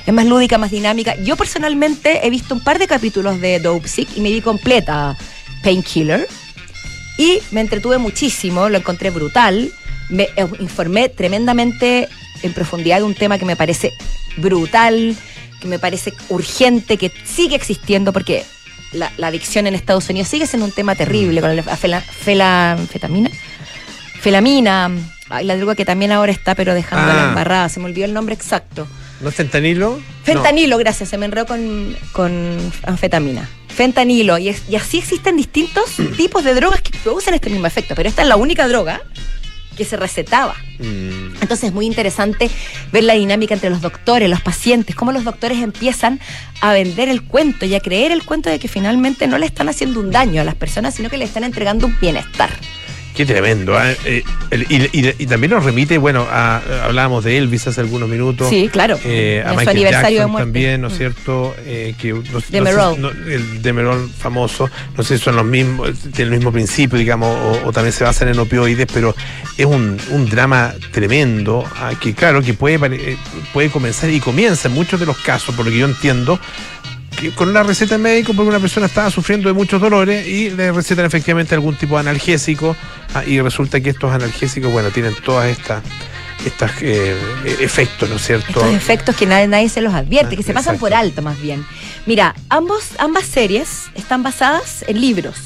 Es 0.07 0.15
más 0.15 0.27
lúdica, 0.27 0.59
más 0.59 0.71
dinámica. 0.71 1.17
Yo 1.23 1.37
personalmente 1.37 2.27
he 2.27 2.31
visto 2.31 2.55
un 2.55 2.63
par 2.63 2.79
de 2.79 2.87
capítulos 2.87 3.41
de 3.41 3.59
Dope 3.59 3.89
Sick 3.89 4.09
y 4.17 4.21
me 4.21 4.31
vi 4.31 4.41
completa 4.41 5.17
Painkiller. 5.63 6.29
Y 7.19 7.39
me 7.51 7.61
entretuve 7.61 7.99
muchísimo, 7.99 8.69
lo 8.69 8.79
encontré 8.79 9.11
brutal. 9.11 9.73
Me 10.09 10.25
eh, 10.37 10.47
informé 10.61 11.09
tremendamente 11.09 12.09
en 12.43 12.53
profundidad 12.53 12.99
de 12.99 13.05
un 13.05 13.15
tema 13.15 13.39
que 13.39 13.45
me 13.45 13.57
parece 13.57 13.93
brutal, 14.37 15.17
que 15.61 15.69
me 15.69 15.79
parece 15.79 16.13
urgente, 16.29 16.99
que 16.99 17.11
sigue 17.25 17.57
existiendo 17.57 18.13
porque 18.13 18.45
la, 18.93 19.13
la 19.17 19.27
adicción 19.29 19.67
en 19.67 19.75
Estados 19.75 20.09
Unidos 20.09 20.29
sigue 20.29 20.47
siendo 20.47 20.67
un 20.67 20.73
tema 20.73 20.95
terrible 20.95 21.41
con 21.41 21.55
la 21.57 21.63
fetamina. 22.89 23.31
Felamina, 24.21 24.91
ay, 25.29 25.45
la 25.45 25.57
droga 25.57 25.75
que 25.75 25.85
también 25.85 26.13
ahora 26.13 26.33
está 26.33 26.55
pero 26.55 26.75
dejando 26.75 27.13
la 27.13 27.25
Ah. 27.27 27.29
embarrada, 27.29 27.69
se 27.69 27.81
me 27.81 27.87
olvidó 27.87 28.05
el 28.07 28.15
nombre 28.15 28.35
exacto. 28.35 28.87
¿No 29.21 29.29
es 29.31 29.35
fentanilo? 29.35 29.99
Fentanilo, 30.25 30.77
gracias, 30.79 31.09
se 31.09 31.17
me 31.19 31.27
enredó 31.27 31.47
con, 31.47 31.97
con 32.13 32.59
anfetamina. 32.85 33.49
Fentanilo, 33.69 34.39
y, 34.39 34.49
es- 34.49 34.63
y 34.69 34.77
así 34.77 34.99
existen 34.99 35.37
distintos 35.37 35.85
tipos 36.17 36.45
de 36.45 36.55
drogas 36.55 36.81
que 36.83 36.91
producen 37.03 37.35
este 37.35 37.51
mismo 37.51 37.67
efecto, 37.67 37.95
pero 37.95 38.09
esta 38.09 38.23
es 38.23 38.29
la 38.29 38.37
única 38.37 38.67
droga 38.69 39.03
que 39.77 39.85
se 39.85 39.97
recetaba. 39.97 40.55
Mm. 40.79 41.37
Entonces 41.41 41.65
es 41.65 41.73
muy 41.73 41.87
interesante 41.87 42.51
ver 42.93 43.05
la 43.05 43.15
dinámica 43.15 43.55
entre 43.55 43.71
los 43.71 43.81
doctores, 43.81 44.29
los 44.29 44.41
pacientes, 44.41 44.97
cómo 44.97 45.13
los 45.13 45.25
doctores 45.25 45.59
empiezan 45.59 46.21
a 46.61 46.73
vender 46.73 47.09
el 47.09 47.23
cuento 47.23 47.67
y 47.67 47.75
a 47.75 47.81
creer 47.81 48.13
el 48.13 48.25
cuento 48.25 48.51
de 48.51 48.59
que 48.59 48.69
finalmente 48.69 49.27
no 49.27 49.39
le 49.39 49.47
están 49.47 49.69
haciendo 49.69 50.01
un 50.01 50.11
daño 50.11 50.41
a 50.41 50.45
las 50.45 50.55
personas, 50.55 50.95
sino 50.95 51.11
que 51.11 51.19
le 51.19 51.25
están 51.25 51.45
entregando 51.45 51.87
un 51.87 51.97
bienestar. 52.01 52.51
Qué 53.17 53.25
tremendo. 53.25 53.81
¿eh? 53.83 53.97
Eh, 54.05 54.23
el- 54.51 54.67
y, 54.69 54.77
y- 54.93 55.15
y 55.19 55.27
también 55.27 55.53
nos 55.53 55.65
remite, 55.65 55.97
bueno, 55.99 56.27
a, 56.31 56.61
hablábamos 56.85 57.25
de 57.25 57.39
Elvis 57.39 57.67
hace 57.67 57.81
algunos 57.81 58.09
minutos. 58.09 58.49
Sí, 58.51 58.69
claro. 58.71 58.99
Eh, 59.05 59.43
a 59.45 59.51
Michael 59.51 59.69
aniversario 59.71 60.09
de 60.09 60.13
Jackson 60.17 60.31
muerte. 60.33 60.45
también, 60.47 60.81
¿no 60.83 60.89
es 60.89 60.93
Mm. 60.95 60.97
cierto? 60.97 61.57
Que 61.65 62.15
no- 62.33 62.41
Demerol. 62.51 63.01
no- 63.01 63.09
el 63.11 63.63
Demerol 63.63 64.11
famoso, 64.11 64.69
no 64.97 65.03
sé 65.03 65.17
si 65.17 65.25
son 65.25 65.37
los 65.37 65.45
mismos, 65.47 65.93
tienen 66.15 66.35
el 66.35 66.39
mismo 66.41 66.53
principio, 66.53 66.99
digamos, 66.99 67.35
o, 67.35 67.69
o 67.69 67.73
también 67.73 67.93
se 67.93 68.05
basan 68.05 68.29
en 68.29 68.39
opioides, 68.39 68.87
pero 68.93 69.15
es 69.57 69.65
un, 69.67 69.97
un 70.11 70.29
drama 70.29 70.75
tremendo, 70.93 71.65
ah, 71.77 71.93
que 71.99 72.13
claro, 72.15 72.43
que 72.43 72.53
puede, 72.53 72.79
puede 73.55 73.71
comenzar 73.71 74.11
y 74.11 74.21
comienza 74.21 74.69
en 74.69 74.75
muchos 74.75 75.01
de 75.01 75.07
los 75.07 75.17
casos, 75.19 75.55
por 75.55 75.65
lo 75.65 75.71
que 75.73 75.79
yo 75.79 75.87
entiendo, 75.87 76.39
con 77.35 77.49
una 77.49 77.63
receta 77.63 77.99
médica 77.99 78.33
porque 78.35 78.49
una 78.49 78.61
persona 78.61 78.87
estaba 78.87 79.11
sufriendo 79.11 79.49
de 79.49 79.55
muchos 79.55 79.81
dolores 79.81 80.27
y 80.27 80.51
le 80.51 80.73
recetan 80.73 81.05
efectivamente 81.05 81.55
algún 81.55 81.75
tipo 81.75 81.95
de 81.95 82.01
analgésico 82.01 82.77
ah, 83.15 83.25
y 83.25 83.41
resulta 83.41 83.81
que 83.81 83.91
estos 83.91 84.13
analgésicos, 84.13 84.73
bueno, 84.73 84.91
tienen 84.91 85.15
todas 85.25 85.49
estas 85.49 85.83
estos 86.45 86.71
efectos, 86.81 88.09
¿no 88.09 88.17
es 88.17 88.23
cierto? 88.23 88.61
Estos 88.61 88.75
efectos 88.75 89.17
que 89.17 89.27
nadie, 89.27 89.49
nadie 89.49 89.69
se 89.69 89.81
los 89.81 89.95
advierte, 89.95 90.35
Ah, 90.35 90.37
que 90.37 90.43
se 90.43 90.53
pasan 90.53 90.79
por 90.79 90.95
alto 90.95 91.23
más 91.23 91.41
bien. 91.41 91.65
Mira, 92.05 92.35
ambos, 92.49 92.91
ambas 92.99 93.25
series 93.25 93.87
están 93.95 94.23
basadas 94.23 94.85
en 94.87 95.01
libros. 95.01 95.37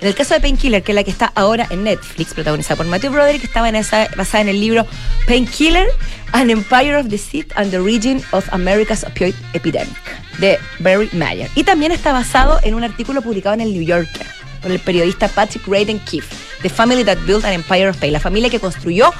En 0.00 0.08
el 0.08 0.14
caso 0.14 0.34
de 0.34 0.40
Painkiller, 0.40 0.82
que 0.82 0.92
es 0.92 0.96
la 0.96 1.04
que 1.04 1.12
está 1.12 1.30
ahora 1.34 1.66
en 1.70 1.84
Netflix, 1.84 2.34
protagonizada 2.34 2.76
por 2.76 2.86
Matthew 2.86 3.12
Broderick, 3.12 3.44
estaba 3.44 3.68
en 3.68 3.76
esa, 3.76 4.08
basada 4.16 4.42
en 4.42 4.48
el 4.48 4.60
libro 4.60 4.84
Painkiller, 5.26 5.86
An 6.32 6.50
Empire 6.50 6.96
of 6.96 7.08
Deceit 7.08 7.52
and 7.56 7.70
the 7.70 7.78
Origin 7.78 8.22
of 8.32 8.48
America's 8.52 9.04
Opioid 9.04 9.34
Epidemic, 9.52 9.96
de 10.40 10.58
Barry 10.80 11.08
Mayer. 11.12 11.50
Y 11.54 11.64
también 11.64 11.92
está 11.92 12.12
basado 12.12 12.58
en 12.62 12.74
un 12.74 12.84
artículo 12.84 13.20
publicado 13.22 13.54
en 13.54 13.60
el 13.60 13.72
New 13.72 13.82
Yorker 13.82 14.26
por 14.62 14.70
el 14.70 14.78
periodista 14.78 15.28
Patrick 15.28 15.66
Radden 15.66 15.98
Keefe, 16.00 16.34
The 16.62 16.70
Family 16.70 17.04
That 17.04 17.18
Built 17.26 17.44
an 17.44 17.52
Empire 17.52 17.88
of 17.88 17.98
Pain, 17.98 18.12
la 18.12 18.20
familia 18.20 18.48
que 18.48 18.60
construyó 18.60 19.12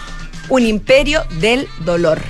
un 0.48 0.64
imperio 0.64 1.22
del 1.40 1.68
dolor. 1.84 2.20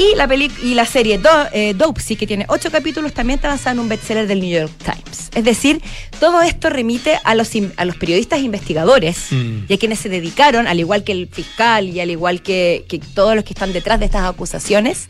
Y 0.00 0.16
la, 0.16 0.26
peli 0.26 0.50
y 0.62 0.72
la 0.72 0.86
serie 0.86 1.18
Do 1.18 1.28
eh, 1.52 1.74
que 2.18 2.26
tiene 2.26 2.46
ocho 2.48 2.70
capítulos, 2.70 3.12
también 3.12 3.38
está 3.38 3.48
basada 3.48 3.72
en 3.72 3.80
un 3.80 3.88
bestseller 3.90 4.26
del 4.26 4.40
New 4.40 4.48
York 4.48 4.72
Times. 4.82 5.28
Es 5.34 5.44
decir, 5.44 5.82
todo 6.18 6.40
esto 6.40 6.70
remite 6.70 7.18
a 7.22 7.34
los, 7.34 7.50
a 7.76 7.84
los 7.84 7.96
periodistas 7.96 8.40
investigadores 8.40 9.30
Mm. 9.30 9.64
y 9.68 9.74
a 9.74 9.78
quienes 9.78 9.98
se 9.98 10.08
dedicaron, 10.08 10.66
al 10.66 10.80
igual 10.80 11.04
que 11.04 11.12
el 11.12 11.28
fiscal 11.28 11.86
y 11.88 12.00
al 12.00 12.10
igual 12.10 12.40
que, 12.40 12.86
que 12.88 12.98
todos 12.98 13.34
los 13.34 13.44
que 13.44 13.52
están 13.52 13.74
detrás 13.74 14.00
de 14.00 14.06
estas 14.06 14.24
acusaciones, 14.24 15.08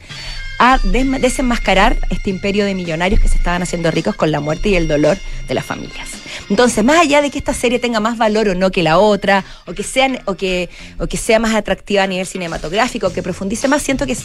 a 0.62 0.78
desenmascarar 0.84 1.96
este 2.10 2.28
imperio 2.28 2.66
de 2.66 2.74
millonarios 2.74 3.18
que 3.18 3.28
se 3.28 3.36
estaban 3.36 3.62
haciendo 3.62 3.90
ricos 3.90 4.14
con 4.14 4.30
la 4.30 4.40
muerte 4.40 4.68
y 4.68 4.74
el 4.76 4.88
dolor 4.88 5.16
de 5.48 5.54
las 5.54 5.64
familias. 5.64 6.08
Entonces, 6.50 6.84
más 6.84 7.00
allá 7.00 7.22
de 7.22 7.30
que 7.30 7.38
esta 7.38 7.54
serie 7.54 7.78
tenga 7.78 7.98
más 7.98 8.18
valor 8.18 8.48
o 8.50 8.54
no 8.54 8.70
que 8.70 8.82
la 8.82 8.98
otra, 8.98 9.42
o 9.66 9.72
que, 9.72 9.82
sean, 9.82 10.18
o 10.26 10.34
que, 10.34 10.68
o 10.98 11.06
que 11.06 11.16
sea 11.16 11.38
más 11.38 11.54
atractiva 11.54 12.02
a 12.02 12.06
nivel 12.06 12.26
cinematográfico, 12.26 13.06
o 13.06 13.12
que 13.12 13.22
profundice 13.22 13.68
más, 13.68 13.82
siento 13.82 14.06
que 14.06 14.16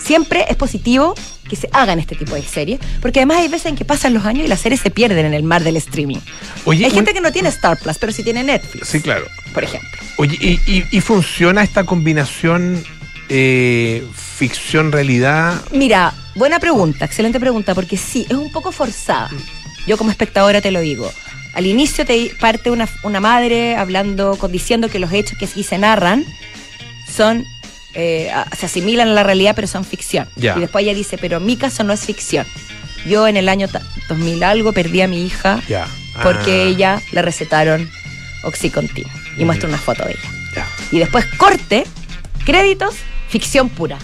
siempre 0.00 0.44
es 0.48 0.56
positivo 0.56 1.14
que 1.48 1.54
se 1.56 1.68
hagan 1.72 2.00
este 2.00 2.16
tipo 2.16 2.34
de 2.34 2.42
series, 2.42 2.80
porque 3.00 3.20
además 3.20 3.38
hay 3.38 3.48
veces 3.48 3.66
en 3.66 3.76
que 3.76 3.84
pasan 3.84 4.14
los 4.14 4.24
años 4.26 4.44
y 4.46 4.48
las 4.48 4.60
series 4.60 4.80
se 4.80 4.90
pierden 4.90 5.26
en 5.26 5.34
el 5.34 5.44
mar 5.44 5.62
del 5.62 5.76
streaming. 5.76 6.18
Oye, 6.64 6.84
hay 6.86 6.90
un- 6.90 6.96
gente 6.96 7.12
que 7.14 7.20
no 7.20 7.30
tiene 7.30 7.50
Star 7.50 7.78
Plus, 7.78 7.98
pero 7.98 8.12
sí 8.12 8.24
tiene 8.24 8.42
Netflix, 8.42 8.88
Sí, 8.88 9.00
claro. 9.00 9.26
por 9.52 9.62
ejemplo. 9.62 9.90
Oye, 10.16 10.36
¿y, 10.40 10.60
y- 10.66 10.84
y 10.90 11.00
funciona 11.00 11.62
esta 11.62 11.84
combinación 11.84 12.82
eh, 13.28 14.04
ficción-realidad? 14.14 15.62
Mira, 15.72 16.12
buena 16.34 16.58
pregunta, 16.60 17.04
excelente 17.04 17.40
pregunta, 17.40 17.74
porque 17.74 17.96
sí, 17.96 18.26
es 18.28 18.36
un 18.36 18.50
poco 18.52 18.72
forzada. 18.72 19.30
Yo 19.86 19.96
como 19.98 20.10
espectadora 20.10 20.60
te 20.60 20.70
lo 20.70 20.80
digo. 20.80 21.10
Al 21.54 21.66
inicio 21.66 22.04
te 22.04 22.32
parte 22.40 22.70
una, 22.70 22.88
una 23.04 23.20
madre 23.20 23.76
hablando, 23.76 24.36
con, 24.36 24.50
diciendo 24.50 24.88
que 24.88 24.98
los 24.98 25.12
hechos 25.12 25.38
que 25.38 25.44
aquí 25.44 25.62
se 25.62 25.78
narran 25.78 26.24
son, 27.10 27.44
eh, 27.94 28.32
se 28.58 28.66
asimilan 28.66 29.08
a 29.08 29.12
la 29.12 29.22
realidad, 29.22 29.54
pero 29.54 29.68
son 29.68 29.84
ficción. 29.84 30.28
Y 30.36 30.40
después 30.60 30.82
ella 30.82 30.94
dice, 30.94 31.16
pero 31.18 31.38
mi 31.40 31.56
caso 31.56 31.84
no 31.84 31.92
es 31.92 32.00
ficción. 32.00 32.46
Yo 33.06 33.28
en 33.28 33.36
el 33.36 33.48
año 33.48 33.68
ta- 33.68 33.82
2000 34.08 34.42
algo 34.42 34.72
perdí 34.72 35.02
a 35.02 35.06
mi 35.08 35.24
hija 35.24 35.62
Ya. 35.68 35.86
porque 36.22 36.62
Ah, 36.62 36.68
ella 36.70 37.02
le 37.12 37.22
recetaron 37.22 37.88
Oxycontin. 38.42 39.04
Y 39.34 39.36
Ujú. 39.38 39.46
muestra 39.46 39.68
una 39.68 39.78
foto 39.78 40.04
de 40.04 40.12
ella. 40.12 40.66
Y 40.90 40.98
después 40.98 41.24
corte, 41.36 41.84
créditos, 42.44 42.94
ficción 43.34 43.68
pura. 43.68 43.98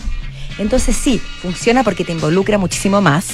Entonces 0.59 0.97
sí, 0.97 1.21
funciona 1.43 1.85
porque 1.85 2.05
te 2.05 2.11
involucra 2.11 2.59
muchísimo 2.59 3.01
más, 3.01 3.27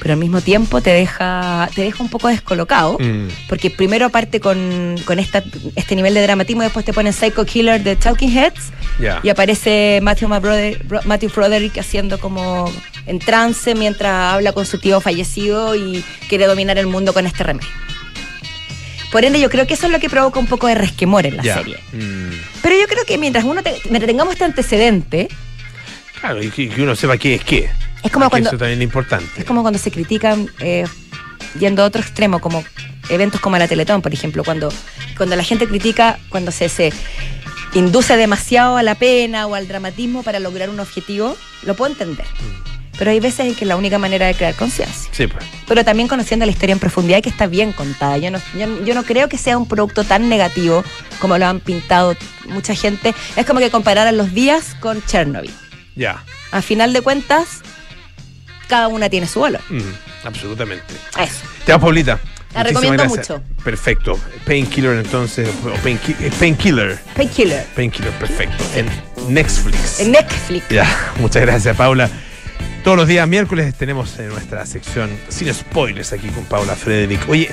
pero 0.00 0.14
al 0.14 0.18
mismo 0.18 0.40
tiempo 0.40 0.80
te 0.80 0.90
deja, 0.90 1.68
te 1.74 1.82
deja 1.82 2.02
un 2.02 2.08
poco 2.08 2.28
descolocado, 2.28 2.96
Mm. 2.98 3.28
porque 3.50 3.68
primero 3.70 4.08
parte 4.08 4.40
con, 4.40 4.96
con 5.04 5.18
esta, 5.18 5.44
este 5.76 5.94
nivel 5.94 6.14
de 6.14 6.22
dramatismo, 6.22 6.62
después 6.62 6.84
te 6.86 6.92
ponen 6.94 7.12
Psycho 7.12 7.44
Killer 7.44 7.82
de 7.84 7.96
Talking 7.96 8.30
Heads, 8.36 8.72
y 9.22 9.28
aparece 9.28 10.00
Matthew, 10.02 10.28
Mabroder- 10.30 10.82
Bro- 10.88 11.02
Matthew 11.04 11.30
Broderick 11.36 11.76
haciendo 11.78 12.18
como 12.18 12.70
en 13.06 13.18
trance 13.18 13.74
mientras 13.74 14.34
habla 14.34 14.52
con 14.52 14.64
su 14.64 14.78
tío 14.78 15.00
fallecido 15.00 15.76
y 15.76 16.02
quiere 16.30 16.46
dominar 16.46 16.78
el 16.78 16.86
mundo 16.86 17.12
con 17.12 17.26
este 17.26 17.44
remedio. 17.44 17.68
Por 19.12 19.24
ende, 19.24 19.38
yo 19.40 19.50
creo 19.50 19.66
que 19.66 19.74
eso 19.74 19.86
es 19.86 19.92
lo 19.92 20.00
que 20.00 20.08
provoca 20.10 20.40
un 20.40 20.46
poco 20.46 20.66
de 20.66 20.74
resquemor 20.74 21.26
en 21.26 21.36
la 21.36 21.42
Ya. 21.42 21.54
serie. 21.58 21.78
Mm. 21.92 22.30
Pero 22.62 22.74
yo 22.80 22.86
creo 22.88 23.04
que 23.04 23.18
mientras 23.18 23.44
uno 23.44 23.62
te- 23.62 23.76
mientras 23.90 24.06
tengamos 24.06 24.32
este 24.32 24.44
antecedente, 24.44 25.28
Claro, 26.20 26.42
y 26.42 26.50
que, 26.50 26.68
que 26.68 26.82
uno 26.82 26.94
sepa 26.96 27.16
qué 27.18 27.34
es 27.34 27.44
qué. 27.44 27.68
Es 28.02 28.10
como 28.10 28.24
Porque 28.26 28.30
cuando- 28.30 28.48
Eso 28.50 28.58
también 28.58 28.80
es 28.80 28.84
importante. 28.84 29.40
es 29.40 29.44
como 29.44 29.62
cuando 29.62 29.78
se 29.78 29.90
critican 29.90 30.48
eh, 30.60 30.84
yendo 31.58 31.82
a 31.82 31.86
otro 31.86 32.00
extremo, 32.00 32.40
como 32.40 32.64
eventos 33.10 33.40
como 33.40 33.58
la 33.58 33.68
Teletón, 33.68 34.00
por 34.02 34.12
ejemplo, 34.14 34.42
cuando, 34.44 34.72
cuando 35.16 35.36
la 35.36 35.42
gente 35.44 35.66
critica, 35.68 36.18
cuando 36.30 36.50
se, 36.52 36.68
se 36.68 36.92
induce 37.74 38.16
demasiado 38.16 38.76
a 38.76 38.82
la 38.82 38.94
pena 38.94 39.46
o 39.46 39.54
al 39.54 39.66
dramatismo 39.68 40.22
para 40.22 40.38
lograr 40.38 40.70
un 40.70 40.78
objetivo, 40.80 41.36
lo 41.64 41.74
puedo 41.74 41.92
entender. 41.92 42.26
Pero 42.98 43.10
hay 43.10 43.20
veces 43.20 43.46
en 43.46 43.54
que 43.54 43.64
la 43.64 43.76
única 43.76 43.98
manera 43.98 44.26
de 44.26 44.34
crear 44.34 44.54
conciencia. 44.54 45.10
Sí, 45.12 45.26
pues. 45.26 45.44
Pero 45.66 45.84
también 45.84 46.08
conociendo 46.08 46.44
la 46.44 46.52
historia 46.52 46.74
en 46.74 46.78
profundidad 46.78 47.18
y 47.18 47.22
que 47.22 47.30
está 47.30 47.46
bien 47.46 47.72
contada. 47.72 48.18
Yo 48.18 48.30
no, 48.30 48.38
yo, 48.58 48.84
yo 48.84 48.94
no 48.94 49.02
creo 49.04 49.28
que 49.28 49.38
sea 49.38 49.56
un 49.56 49.66
producto 49.66 50.04
tan 50.04 50.28
negativo 50.28 50.84
como 51.18 51.38
lo 51.38 51.46
han 51.46 51.60
pintado 51.60 52.14
mucha 52.46 52.74
gente. 52.74 53.14
Es 53.36 53.46
como 53.46 53.60
que 53.60 53.70
compararan 53.70 54.16
los 54.16 54.34
días 54.34 54.76
con 54.80 55.02
Chernobyl. 55.06 55.50
Ya. 55.96 56.22
A 56.50 56.60
final 56.62 56.92
de 56.92 57.00
cuentas, 57.00 57.62
cada 58.68 58.88
una 58.88 59.08
tiene 59.08 59.26
su 59.26 59.40
valor. 59.40 59.60
Mm, 59.70 59.80
absolutamente. 60.24 60.94
Eso. 61.18 61.40
Te 61.64 61.72
vas, 61.72 61.80
Paulita. 61.80 62.18
La 62.54 62.60
Muchísimas 62.64 62.82
recomiendo 62.82 63.14
gracias. 63.14 63.30
mucho. 63.40 63.64
Perfecto. 63.64 64.20
Painkiller 64.44 64.98
entonces. 64.98 65.48
eh, 65.48 66.30
Painkiller. 66.38 66.98
Painkiller. 67.16 67.66
Painkiller, 67.74 68.10
perfecto. 68.12 68.62
En 68.74 68.86
Netflix. 69.32 70.00
En 70.00 70.12
Netflix. 70.12 70.68
Ya, 70.68 71.12
muchas 71.16 71.40
gracias, 71.42 71.74
Paula. 71.74 72.10
Todos 72.84 72.96
los 72.96 73.06
días 73.06 73.28
miércoles 73.28 73.74
tenemos 73.76 74.18
en 74.18 74.30
nuestra 74.30 74.66
sección 74.66 75.08
sin 75.28 75.54
spoilers 75.54 76.12
aquí 76.12 76.28
con 76.28 76.44
Paula 76.44 76.74
Frederick. 76.74 77.28
Oye, 77.28 77.48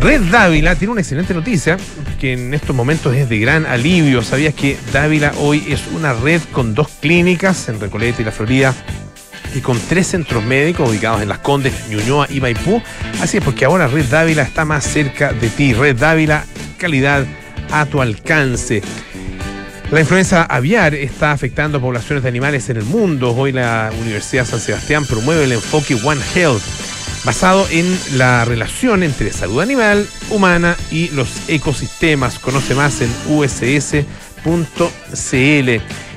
Red 0.00 0.22
Dávila 0.30 0.74
tiene 0.74 0.92
una 0.92 1.02
excelente 1.02 1.34
noticia 1.34 1.76
que 2.18 2.32
en 2.32 2.54
estos 2.54 2.74
momentos 2.74 3.14
es 3.14 3.28
de 3.28 3.38
gran 3.38 3.66
alivio. 3.66 4.22
¿Sabías 4.22 4.54
que 4.54 4.78
Dávila 4.90 5.34
hoy 5.38 5.66
es 5.68 5.86
una 5.88 6.14
red 6.14 6.40
con 6.50 6.74
dos 6.74 6.88
clínicas 7.00 7.68
en 7.68 7.78
Recoleta 7.78 8.22
y 8.22 8.24
la 8.24 8.32
Florida? 8.32 8.74
y 9.54 9.60
con 9.60 9.78
tres 9.78 10.08
centros 10.08 10.42
médicos 10.42 10.90
ubicados 10.90 11.22
en 11.22 11.28
Las 11.28 11.38
Condes, 11.38 11.72
Ñuñoa 11.88 12.26
y 12.28 12.40
Maipú. 12.40 12.82
Así 13.20 13.36
es, 13.36 13.44
porque 13.44 13.64
ahora 13.64 13.86
Red 13.86 14.06
Dávila 14.06 14.42
está 14.42 14.64
más 14.64 14.84
cerca 14.84 15.32
de 15.32 15.48
ti. 15.48 15.72
Red 15.74 15.96
Dávila, 15.96 16.44
calidad 16.76 17.24
a 17.70 17.86
tu 17.86 18.02
alcance. 18.02 18.82
La 19.90 20.00
influenza 20.00 20.42
aviar 20.44 20.94
está 20.94 21.32
afectando 21.32 21.78
a 21.78 21.80
poblaciones 21.80 22.22
de 22.22 22.28
animales 22.28 22.68
en 22.68 22.78
el 22.78 22.84
mundo. 22.84 23.34
Hoy 23.34 23.52
la 23.52 23.92
Universidad 24.00 24.46
San 24.46 24.58
Sebastián 24.58 25.04
promueve 25.04 25.44
el 25.44 25.52
enfoque 25.52 25.94
One 26.02 26.20
Health, 26.34 26.62
basado 27.24 27.66
en 27.70 27.96
la 28.16 28.44
relación 28.44 29.02
entre 29.02 29.30
salud 29.30 29.60
animal, 29.60 30.08
humana 30.30 30.76
y 30.90 31.10
los 31.10 31.48
ecosistemas. 31.48 32.38
Conoce 32.38 32.74
más 32.74 33.02
en 33.02 33.10
uss.cl. 33.28 34.04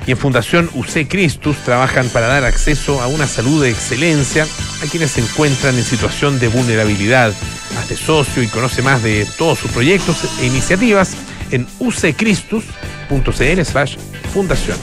Y 0.06 0.10
en 0.10 0.16
Fundación 0.16 0.70
UC 0.74 1.06
Christus 1.06 1.58
trabajan 1.58 2.08
para 2.08 2.26
dar 2.26 2.44
acceso 2.44 3.02
a 3.02 3.06
una 3.06 3.26
salud 3.26 3.62
de 3.62 3.70
excelencia 3.70 4.46
a 4.82 4.86
quienes 4.90 5.10
se 5.12 5.20
encuentran 5.20 5.76
en 5.76 5.84
situación 5.84 6.40
de 6.40 6.48
vulnerabilidad. 6.48 7.34
Hazte 7.78 7.96
socio 7.96 8.42
y 8.42 8.46
conoce 8.48 8.80
más 8.80 9.02
de 9.02 9.26
todos 9.36 9.58
sus 9.58 9.70
proyectos 9.70 10.16
e 10.40 10.46
iniciativas 10.46 11.14
en 11.50 11.66
uccristus.cl 11.78 13.62
slash 13.64 13.96
fundación. 14.32 14.78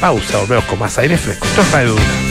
Pausa, 0.00 0.38
volvemos 0.38 0.64
con 0.64 0.78
más 0.78 0.96
aire 0.98 1.16
fresco. 1.16 1.46
Esto 1.46 1.62
es 1.62 1.72
Radio. 1.72 2.29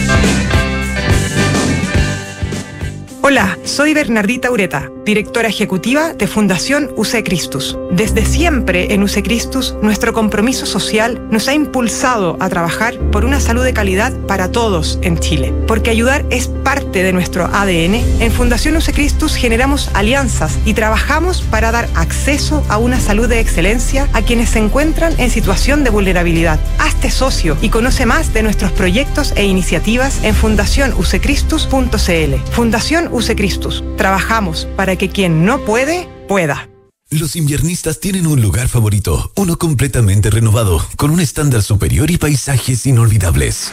Hola, 3.32 3.60
soy 3.64 3.94
Bernardita 3.94 4.50
Ureta, 4.50 4.90
directora 5.06 5.50
ejecutiva 5.50 6.14
de 6.14 6.26
Fundación 6.26 6.90
UC 6.96 7.24
Christus. 7.24 7.78
Desde 7.92 8.26
siempre 8.26 8.92
en 8.92 9.04
UC 9.04 9.22
Christus, 9.24 9.76
nuestro 9.84 10.14
compromiso 10.14 10.66
social 10.66 11.22
nos 11.30 11.48
ha 11.48 11.54
impulsado 11.54 12.38
a 12.40 12.50
trabajar 12.50 12.98
por 13.12 13.26
una 13.26 13.40
salud 13.40 13.64
de 13.64 13.72
calidad 13.72 14.14
para 14.26 14.52
todos 14.52 14.98
en 15.04 15.20
Chile. 15.20 15.54
Porque 15.68 15.92
ayudar 15.92 16.26
es 16.32 16.48
parte 16.48 17.04
de 17.04 17.14
nuestro 17.14 17.46
ADN, 17.46 18.02
en 18.20 18.32
Fundación 18.32 18.76
UC 18.78 18.94
Christus 18.94 19.36
generamos 19.36 19.92
alianzas 19.94 20.58
y 20.66 20.74
trabajamos 20.74 21.44
para 21.44 21.72
dar 21.72 21.88
acceso 21.94 22.66
a 22.68 22.80
una 22.80 23.00
salud 23.00 23.30
de 23.30 23.40
excelencia 23.40 24.10
a 24.14 24.24
quienes 24.24 24.50
se 24.50 24.58
encuentran 24.58 25.14
en 25.20 25.30
situación 25.30 25.84
de 25.84 25.92
vulnerabilidad. 25.92 26.60
Hazte 26.80 27.12
socio 27.12 27.58
y 27.62 27.70
conoce 27.70 28.08
más 28.08 28.34
de 28.34 28.42
nuestros 28.42 28.72
proyectos 28.72 29.34
e 29.36 29.46
iniciativas 29.46 30.24
en 30.24 30.34
fundacionucecristus.cl. 30.34 32.52
Fundación 32.52 33.19
Christus. 33.28 33.84
Trabajamos 33.98 34.68
para 34.76 34.96
que 34.96 35.10
quien 35.10 35.46
no 35.46 35.64
puede, 35.66 36.08
pueda. 36.28 36.70
Los 37.12 37.36
inviernistas 37.36 38.00
tienen 38.00 38.28
un 38.28 38.40
lugar 38.40 38.68
favorito, 38.68 39.32
uno 39.36 39.58
completamente 39.58 40.30
renovado, 40.30 40.86
con 40.96 41.10
un 41.10 41.20
estándar 41.20 41.64
superior 41.64 42.12
y 42.12 42.18
paisajes 42.18 42.86
inolvidables. 42.86 43.72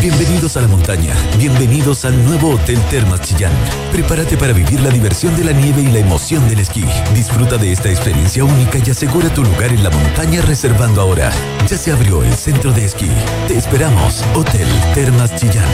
Bienvenidos 0.00 0.56
a 0.56 0.60
la 0.60 0.68
montaña, 0.68 1.12
bienvenidos 1.36 2.04
al 2.04 2.24
nuevo 2.24 2.50
Hotel 2.50 2.78
Termas 2.88 3.20
Chillán. 3.20 3.52
Prepárate 3.90 4.36
para 4.36 4.52
vivir 4.52 4.80
la 4.80 4.90
diversión 4.90 5.36
de 5.36 5.42
la 5.42 5.50
nieve 5.50 5.82
y 5.82 5.88
la 5.88 5.98
emoción 5.98 6.48
del 6.48 6.60
esquí. 6.60 6.84
Disfruta 7.14 7.56
de 7.56 7.72
esta 7.72 7.90
experiencia 7.90 8.44
única 8.44 8.78
y 8.78 8.90
asegura 8.90 9.28
tu 9.34 9.42
lugar 9.42 9.72
en 9.72 9.82
la 9.82 9.90
montaña 9.90 10.40
reservando 10.42 11.00
ahora. 11.00 11.32
Ya 11.66 11.76
se 11.76 11.90
abrió 11.90 12.22
el 12.22 12.32
centro 12.34 12.72
de 12.72 12.84
esquí. 12.84 13.10
Te 13.48 13.56
esperamos, 13.58 14.24
Hotel 14.34 14.68
Termas 14.94 15.34
Chillán. 15.34 15.66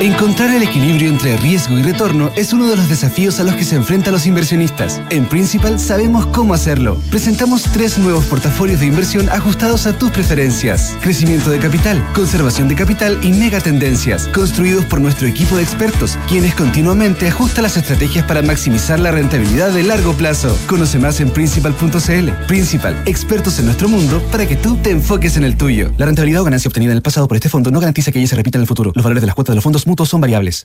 Encontrar 0.00 0.54
el 0.54 0.62
equilibrio 0.62 1.08
entre 1.08 1.36
riesgo 1.38 1.76
y 1.76 1.82
retorno 1.82 2.30
es 2.36 2.52
uno 2.52 2.68
de 2.68 2.76
los 2.76 2.88
desafíos 2.88 3.40
a 3.40 3.44
los 3.44 3.56
que 3.56 3.64
se 3.64 3.74
enfrentan 3.74 4.12
los 4.12 4.26
inversionistas. 4.26 5.02
En 5.10 5.26
Principal 5.26 5.80
sabemos 5.80 6.26
cómo 6.26 6.54
hacerlo. 6.54 7.00
Presentamos 7.10 7.64
tres 7.64 7.98
nuevos 7.98 8.24
portafolios 8.26 8.78
de 8.78 8.86
inversión 8.86 9.28
ajustados 9.28 9.88
a 9.88 9.98
tus 9.98 10.12
preferencias. 10.12 10.96
Crecimiento 11.00 11.50
de 11.50 11.58
capital, 11.58 12.06
conservación 12.14 12.68
de 12.68 12.76
capital 12.76 13.18
y 13.22 13.32
megatendencias, 13.32 14.28
construidos 14.28 14.84
por 14.84 15.00
nuestro 15.00 15.26
equipo 15.26 15.56
de 15.56 15.64
expertos, 15.64 16.16
quienes 16.28 16.54
continuamente 16.54 17.26
ajustan 17.26 17.64
las 17.64 17.76
estrategias 17.76 18.24
para 18.24 18.42
maximizar 18.42 19.00
la 19.00 19.10
rentabilidad 19.10 19.72
de 19.72 19.82
largo 19.82 20.12
plazo. 20.12 20.56
Conoce 20.68 21.00
más 21.00 21.18
en 21.20 21.30
principal.cl. 21.30 22.30
Principal, 22.46 23.02
expertos 23.04 23.58
en 23.58 23.64
nuestro 23.64 23.88
mundo 23.88 24.22
para 24.30 24.46
que 24.46 24.54
tú 24.54 24.76
te 24.76 24.90
enfoques 24.90 25.36
en 25.36 25.42
el 25.42 25.56
tuyo. 25.56 25.90
La 25.96 26.06
rentabilidad 26.06 26.42
o 26.42 26.44
ganancia 26.44 26.68
obtenida 26.68 26.92
en 26.92 26.98
el 26.98 27.02
pasado 27.02 27.26
por 27.26 27.36
este 27.36 27.48
fondo 27.48 27.72
no 27.72 27.80
garantiza 27.80 28.12
que 28.12 28.20
ella 28.20 28.28
se 28.28 28.36
repita 28.36 28.58
en 28.58 28.62
el 28.62 28.68
futuro. 28.68 28.92
Los 28.94 29.02
valores 29.02 29.22
de 29.22 29.26
las 29.26 29.34
cuotas 29.34 29.52
de 29.52 29.56
los 29.56 29.64
fondos 29.64 29.77
mutuos 29.86 30.08
son 30.08 30.20
variables. 30.20 30.64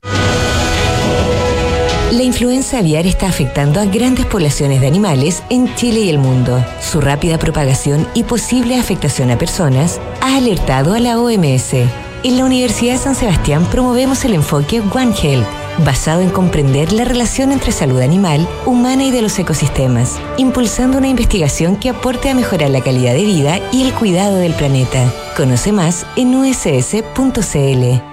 La 2.13 2.21
influenza 2.21 2.77
aviar 2.77 3.07
está 3.07 3.27
afectando 3.27 3.79
a 3.79 3.85
grandes 3.85 4.27
poblaciones 4.27 4.81
de 4.81 4.87
animales 4.87 5.41
en 5.49 5.73
Chile 5.73 6.01
y 6.01 6.09
el 6.09 6.19
mundo. 6.19 6.63
Su 6.79 7.01
rápida 7.01 7.39
propagación 7.39 8.07
y 8.13 8.21
posible 8.21 8.77
afectación 8.77 9.31
a 9.31 9.37
personas 9.39 9.99
ha 10.21 10.37
alertado 10.37 10.93
a 10.93 10.99
la 10.99 11.19
OMS. 11.19 11.73
En 11.73 12.37
la 12.37 12.45
Universidad 12.45 12.93
de 12.93 12.99
San 12.99 13.15
Sebastián 13.15 13.65
promovemos 13.65 14.23
el 14.25 14.35
enfoque 14.35 14.79
One 14.93 15.15
Health, 15.21 15.47
basado 15.83 16.21
en 16.21 16.29
comprender 16.29 16.93
la 16.93 17.03
relación 17.03 17.51
entre 17.51 17.71
salud 17.71 17.99
animal, 17.99 18.47
humana 18.67 19.05
y 19.05 19.09
de 19.09 19.23
los 19.23 19.39
ecosistemas, 19.39 20.19
impulsando 20.37 20.99
una 20.99 21.07
investigación 21.07 21.77
que 21.77 21.89
aporte 21.89 22.29
a 22.29 22.35
mejorar 22.35 22.69
la 22.69 22.81
calidad 22.81 23.13
de 23.13 23.25
vida 23.25 23.59
y 23.71 23.81
el 23.81 23.93
cuidado 23.93 24.37
del 24.37 24.53
planeta. 24.53 25.11
Conoce 25.35 25.71
más 25.71 26.05
en 26.15 26.35
uss.cl. 26.35 28.12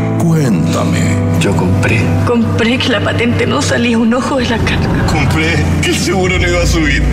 cuéntame. 0.21 1.01
Yo 1.39 1.55
compré. 1.55 2.01
Compré 2.25 2.77
que 2.77 2.89
la 2.89 3.01
patente 3.01 3.45
no 3.47 3.61
salía 3.61 3.97
un 3.97 4.13
ojo 4.13 4.37
de 4.37 4.45
la 4.45 4.57
cara. 4.59 5.05
Compré 5.07 5.65
que 5.81 5.89
el 5.89 5.97
seguro 5.97 6.37
no 6.37 6.47
iba 6.47 6.61
a 6.61 6.67
subir. 6.67 7.03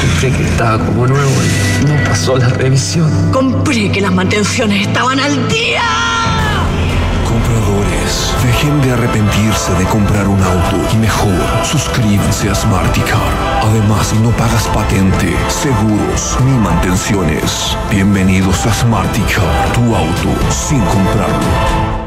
Compré 0.00 0.30
que 0.30 0.44
estaba 0.44 0.84
como 0.84 1.06
nuevo 1.06 1.32
y 1.42 1.86
no 1.86 2.04
pasó 2.04 2.36
la 2.36 2.48
revisión. 2.48 3.10
Compré 3.32 3.90
que 3.90 4.00
las 4.00 4.12
mantenciones 4.12 4.86
estaban 4.86 5.18
al 5.18 5.48
día. 5.48 5.82
Compradores 7.26 8.32
dejen 8.44 8.80
de 8.82 8.92
arrepentirse 8.92 9.72
de 9.74 9.84
comprar 9.86 10.28
un 10.28 10.40
auto 10.40 10.76
y 10.92 10.96
mejor 10.98 11.32
suscríbanse 11.64 12.50
a 12.50 12.54
Smarticar. 12.54 13.32
Además, 13.62 14.06
si 14.06 14.16
no 14.18 14.30
pagas 14.30 14.68
patente, 14.68 15.34
seguros 15.48 16.36
ni 16.44 16.52
mantenciones, 16.58 17.76
bienvenidos 17.90 18.64
a 18.66 18.72
Smarticar, 18.72 19.72
tu 19.72 19.94
auto 19.94 20.30
sin 20.50 20.80
comprarlo. 20.80 22.03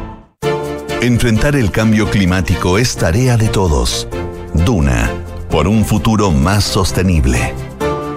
Enfrentar 1.02 1.56
el 1.56 1.70
cambio 1.70 2.10
climático 2.10 2.80
es 2.80 2.96
tarea 2.96 3.38
de 3.38 3.50
todos. 3.50 4.08
Duna, 4.66 5.12
por 5.48 5.68
un 5.68 5.86
futuro 5.86 6.32
más 6.32 6.64
sostenible. 6.64 7.54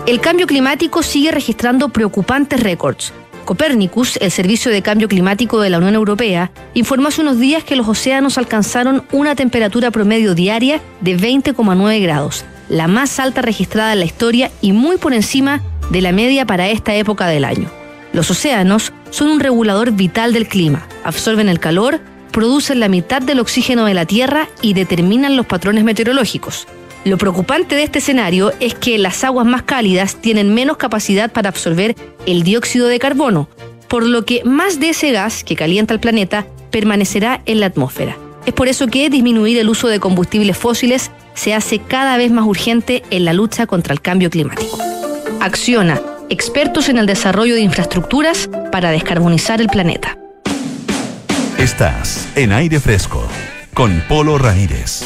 El 0.06 0.18
cambio 0.22 0.46
climático 0.46 1.02
sigue 1.02 1.30
registrando 1.30 1.90
preocupantes 1.90 2.62
récords. 2.62 3.12
Copernicus, 3.44 4.16
el 4.16 4.30
Servicio 4.30 4.72
de 4.72 4.80
Cambio 4.80 5.08
Climático 5.08 5.60
de 5.60 5.68
la 5.68 5.76
Unión 5.76 5.94
Europea, 5.94 6.52
informó 6.72 7.08
hace 7.08 7.20
unos 7.20 7.38
días 7.38 7.64
que 7.64 7.76
los 7.76 7.86
océanos 7.86 8.38
alcanzaron 8.38 9.04
una 9.12 9.34
temperatura 9.34 9.90
promedio 9.90 10.34
diaria 10.34 10.80
de 11.02 11.18
20,9 11.18 12.02
grados, 12.02 12.46
la 12.70 12.88
más 12.88 13.20
alta 13.20 13.42
registrada 13.42 13.92
en 13.92 13.98
la 13.98 14.06
historia 14.06 14.50
y 14.62 14.72
muy 14.72 14.96
por 14.96 15.12
encima 15.12 15.60
de 15.90 16.00
la 16.00 16.12
media 16.12 16.46
para 16.46 16.70
esta 16.70 16.94
época 16.94 17.26
del 17.26 17.44
año. 17.44 17.68
Los 18.14 18.30
océanos 18.30 18.92
son 19.10 19.28
un 19.28 19.40
regulador 19.40 19.92
vital 19.92 20.32
del 20.32 20.48
clima, 20.48 20.86
absorben 21.04 21.48
el 21.48 21.60
calor, 21.60 22.00
producen 22.30 22.80
la 22.80 22.88
mitad 22.88 23.22
del 23.22 23.40
oxígeno 23.40 23.84
de 23.84 23.94
la 23.94 24.06
Tierra 24.06 24.48
y 24.62 24.74
determinan 24.74 25.36
los 25.36 25.46
patrones 25.46 25.84
meteorológicos. 25.84 26.66
Lo 27.04 27.16
preocupante 27.16 27.74
de 27.74 27.82
este 27.82 28.00
escenario 28.00 28.52
es 28.60 28.74
que 28.74 28.98
las 28.98 29.24
aguas 29.24 29.46
más 29.46 29.62
cálidas 29.62 30.16
tienen 30.16 30.52
menos 30.52 30.76
capacidad 30.76 31.30
para 31.32 31.48
absorber 31.48 31.96
el 32.26 32.42
dióxido 32.42 32.88
de 32.88 32.98
carbono, 32.98 33.48
por 33.88 34.04
lo 34.04 34.24
que 34.24 34.44
más 34.44 34.80
de 34.80 34.90
ese 34.90 35.10
gas 35.10 35.42
que 35.42 35.56
calienta 35.56 35.94
el 35.94 36.00
planeta 36.00 36.46
permanecerá 36.70 37.40
en 37.46 37.60
la 37.60 37.66
atmósfera. 37.66 38.16
Es 38.46 38.52
por 38.52 38.68
eso 38.68 38.86
que 38.86 39.10
disminuir 39.10 39.58
el 39.58 39.68
uso 39.68 39.88
de 39.88 39.98
combustibles 39.98 40.56
fósiles 40.56 41.10
se 41.34 41.54
hace 41.54 41.78
cada 41.78 42.16
vez 42.16 42.30
más 42.30 42.46
urgente 42.46 43.02
en 43.10 43.24
la 43.24 43.32
lucha 43.32 43.66
contra 43.66 43.92
el 43.94 44.00
cambio 44.00 44.30
climático. 44.30 44.78
Acciona, 45.40 46.00
expertos 46.28 46.88
en 46.88 46.98
el 46.98 47.06
desarrollo 47.06 47.54
de 47.54 47.62
infraestructuras 47.62 48.50
para 48.70 48.90
descarbonizar 48.90 49.60
el 49.60 49.68
planeta. 49.68 50.19
Estás 51.60 52.26
en 52.36 52.52
aire 52.52 52.80
fresco 52.80 53.28
con 53.74 54.02
Polo 54.08 54.38
Ramírez. 54.38 55.02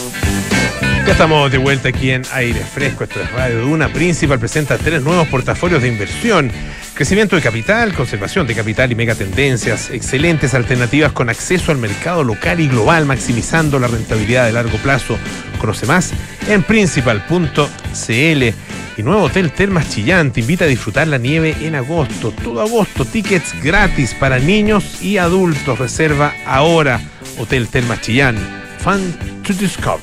Ya 1.04 1.10
estamos 1.10 1.50
de 1.50 1.58
vuelta 1.58 1.88
aquí 1.88 2.12
en 2.12 2.22
Aire 2.32 2.60
Fresco, 2.60 3.02
esto 3.02 3.20
es 3.20 3.32
Radio 3.32 3.62
Duna. 3.62 3.88
Principal 3.88 4.38
presenta 4.38 4.78
tres 4.78 5.02
nuevos 5.02 5.26
portafolios 5.26 5.82
de 5.82 5.88
inversión. 5.88 6.52
Crecimiento 6.94 7.34
de 7.34 7.42
capital, 7.42 7.92
conservación 7.92 8.46
de 8.46 8.54
capital 8.54 8.92
y 8.92 8.94
megatendencias. 8.94 9.90
Excelentes 9.90 10.54
alternativas 10.54 11.10
con 11.10 11.28
acceso 11.28 11.72
al 11.72 11.78
mercado 11.78 12.22
local 12.22 12.60
y 12.60 12.68
global, 12.68 13.04
maximizando 13.04 13.80
la 13.80 13.88
rentabilidad 13.88 14.46
de 14.46 14.52
largo 14.52 14.78
plazo. 14.78 15.18
Conoce 15.58 15.86
más 15.86 16.12
en 16.46 16.62
principal.cl. 16.62 18.54
Y 18.96 19.02
nuevo 19.02 19.24
Hotel 19.24 19.50
Termas 19.50 19.90
Chillán 19.90 20.32
te 20.32 20.40
invita 20.40 20.66
a 20.66 20.68
disfrutar 20.68 21.08
la 21.08 21.18
nieve 21.18 21.56
en 21.62 21.74
agosto. 21.74 22.30
Todo 22.30 22.60
agosto, 22.60 23.04
tickets 23.04 23.52
gratis 23.60 24.14
para 24.14 24.38
niños 24.38 25.02
y 25.02 25.16
adultos. 25.16 25.80
Reserva 25.80 26.32
ahora. 26.46 27.00
Hotel 27.38 27.66
Termas 27.66 28.02
Chillán. 28.02 28.36
Fun 28.78 29.12
to 29.42 29.52
discover. 29.54 30.00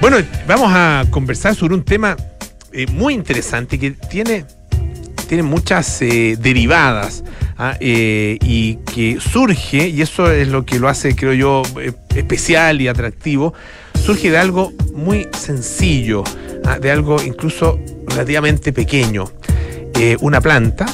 Bueno, 0.00 0.18
vamos 0.46 0.70
a 0.72 1.04
conversar 1.10 1.56
sobre 1.56 1.74
un 1.74 1.82
tema 1.82 2.16
eh, 2.72 2.86
muy 2.92 3.14
interesante 3.14 3.76
que 3.76 3.92
tiene, 3.92 4.44
tiene 5.26 5.42
muchas 5.42 6.00
eh, 6.02 6.36
derivadas 6.38 7.24
¿ah? 7.58 7.76
eh, 7.80 8.38
y 8.40 8.76
que 8.94 9.18
surge, 9.20 9.88
y 9.88 10.00
eso 10.00 10.30
es 10.30 10.46
lo 10.46 10.64
que 10.64 10.78
lo 10.78 10.88
hace, 10.88 11.16
creo 11.16 11.32
yo, 11.32 11.62
especial 12.14 12.80
y 12.80 12.88
atractivo, 12.88 13.54
surge 14.04 14.30
de 14.30 14.38
algo 14.38 14.72
muy 14.94 15.26
sencillo, 15.36 16.22
¿ah? 16.64 16.78
de 16.78 16.92
algo 16.92 17.20
incluso 17.22 17.80
relativamente 18.08 18.72
pequeño. 18.72 19.24
una 20.20 20.40
planta, 20.40 20.86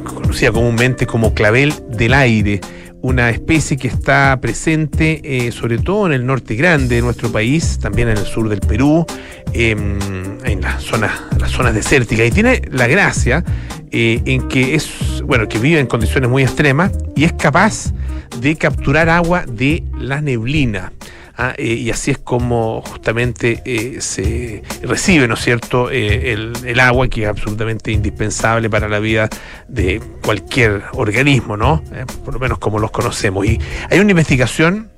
conocida 0.00 0.50
comúnmente 0.52 1.06
como 1.06 1.34
clavel 1.34 1.72
del 1.88 2.14
aire, 2.14 2.60
una 3.02 3.30
especie 3.30 3.76
que 3.76 3.88
está 3.88 4.38
presente 4.40 5.20
eh, 5.24 5.50
sobre 5.50 5.78
todo 5.78 6.06
en 6.06 6.12
el 6.12 6.24
norte 6.24 6.54
grande 6.54 6.96
de 6.96 7.02
nuestro 7.02 7.30
país, 7.30 7.78
también 7.80 8.08
en 8.08 8.16
el 8.16 8.24
sur 8.24 8.48
del 8.48 8.60
Perú, 8.60 9.04
em, 9.52 9.98
en 10.44 10.60
las 10.60 10.82
zonas, 10.84 11.10
las 11.38 11.50
zonas 11.50 11.74
desérticas. 11.74 12.28
Y 12.28 12.30
tiene 12.30 12.62
la 12.70 12.86
gracia 12.86 13.44
eh, 13.90 14.22
en 14.24 14.48
que 14.48 14.76
es, 14.76 15.20
bueno, 15.24 15.48
que 15.48 15.58
vive 15.58 15.80
en 15.80 15.86
condiciones 15.86 16.30
muy 16.30 16.44
extremas 16.44 16.92
y 17.16 17.24
es 17.24 17.32
capaz 17.32 17.92
de 18.40 18.56
capturar 18.56 19.08
agua 19.08 19.44
de 19.46 19.82
la 19.98 20.20
neblina. 20.20 20.92
Ah, 21.36 21.54
eh, 21.56 21.74
y 21.74 21.90
así 21.90 22.10
es 22.10 22.18
como 22.18 22.82
justamente 22.82 23.62
eh, 23.64 24.00
se 24.00 24.62
recibe, 24.82 25.26
¿no 25.26 25.34
es 25.34 25.40
cierto?, 25.40 25.90
eh, 25.90 26.32
el, 26.32 26.80
agua 26.80 27.08
que 27.08 27.22
es 27.22 27.28
absolutamente 27.28 27.92
indispensable 27.92 28.68
para 28.68 28.88
la 28.88 28.98
vida 28.98 29.30
de 29.68 30.00
cualquier 30.22 30.82
organismo, 30.92 31.56
¿no? 31.56 31.82
por 32.24 32.34
lo 32.34 32.40
menos 32.40 32.58
como 32.58 32.78
los 32.78 32.90
conocemos. 32.90 33.46
Y 33.46 33.58
hay 33.88 34.00
una 34.00 34.10
investigación 34.10 34.90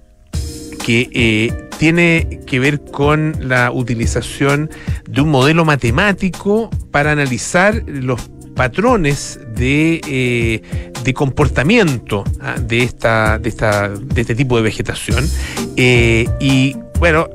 que 0.85 1.53
tiene 1.79 2.41
que 2.47 2.59
ver 2.59 2.81
con 2.81 3.37
la 3.41 3.71
utilización 3.71 4.71
de 5.09 5.21
un 5.21 5.31
modelo 5.31 5.65
matemático 5.65 6.71
para 6.91 7.13
analizar 7.13 7.83
los 7.87 8.31
patrones 8.55 9.41
de, 9.55 10.01
eh, 10.07 10.63
de 11.03 11.15
comportamiento 11.15 12.25
ah, 12.41 12.57
de, 12.61 12.83
esta, 12.83 13.39
de, 13.39 13.49
esta, 13.49 13.89
de 13.89 14.21
este 14.21 14.35
tipo 14.35 14.57
de 14.57 14.63
vegetación. 14.63 15.29
Eh, 15.77 16.27
y 16.41 16.77
bueno, 16.99 17.29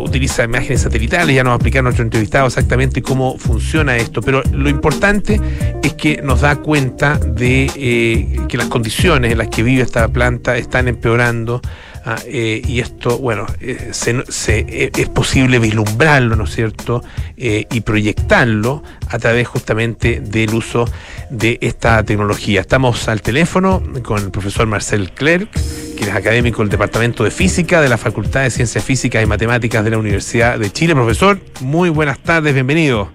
utiliza 0.00 0.44
imágenes 0.44 0.82
satelitales, 0.82 1.34
ya 1.34 1.42
nos 1.42 1.50
va 1.50 1.54
a 1.54 1.56
explicar 1.56 1.82
nuestro 1.82 2.04
entrevistado 2.04 2.46
exactamente 2.46 3.02
cómo 3.02 3.38
funciona 3.38 3.96
esto, 3.96 4.20
pero 4.20 4.42
lo 4.52 4.68
importante 4.68 5.40
es 5.82 5.94
que 5.94 6.20
nos 6.22 6.40
da 6.40 6.56
cuenta 6.56 7.18
de 7.18 7.70
eh, 7.76 8.40
que 8.48 8.56
las 8.56 8.66
condiciones 8.66 9.32
en 9.32 9.38
las 9.38 9.48
que 9.48 9.62
vive 9.62 9.82
esta 9.82 10.08
planta 10.08 10.56
están 10.56 10.88
empeorando 10.88 11.60
Ah, 12.04 12.16
eh, 12.26 12.62
y 12.66 12.80
esto, 12.80 13.18
bueno, 13.18 13.46
eh, 13.60 13.92
eh, 13.92 14.90
es 14.96 15.08
posible 15.10 15.58
vislumbrarlo, 15.58 16.34
¿no 16.34 16.44
es 16.44 16.54
cierto? 16.54 17.02
y 17.42 17.80
proyectarlo 17.80 18.82
a 19.08 19.18
través 19.18 19.48
justamente 19.48 20.20
del 20.20 20.52
uso 20.52 20.84
de 21.30 21.56
esta 21.62 22.02
tecnología. 22.04 22.60
Estamos 22.60 23.08
al 23.08 23.22
teléfono 23.22 23.82
con 24.02 24.22
el 24.22 24.30
profesor 24.30 24.66
Marcel 24.66 25.12
Clerc, 25.12 25.50
que 25.50 26.04
es 26.04 26.10
académico 26.10 26.60
del 26.60 26.68
Departamento 26.68 27.24
de 27.24 27.30
Física 27.30 27.80
de 27.80 27.88
la 27.88 27.96
Facultad 27.96 28.42
de 28.42 28.50
Ciencias 28.50 28.84
Físicas 28.84 29.22
y 29.22 29.26
Matemáticas 29.26 29.82
de 29.82 29.90
la 29.90 29.96
Universidad 29.96 30.58
de 30.58 30.70
Chile. 30.70 30.94
Profesor, 30.94 31.40
muy 31.60 31.88
buenas 31.88 32.18
tardes, 32.18 32.52
bienvenido. 32.52 33.08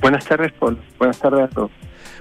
Buenas 0.00 0.24
tardes, 0.24 0.50
Paul. 0.58 0.78
Buenas 0.98 1.18
tardes 1.18 1.42
a 1.42 1.48
todos. 1.48 1.70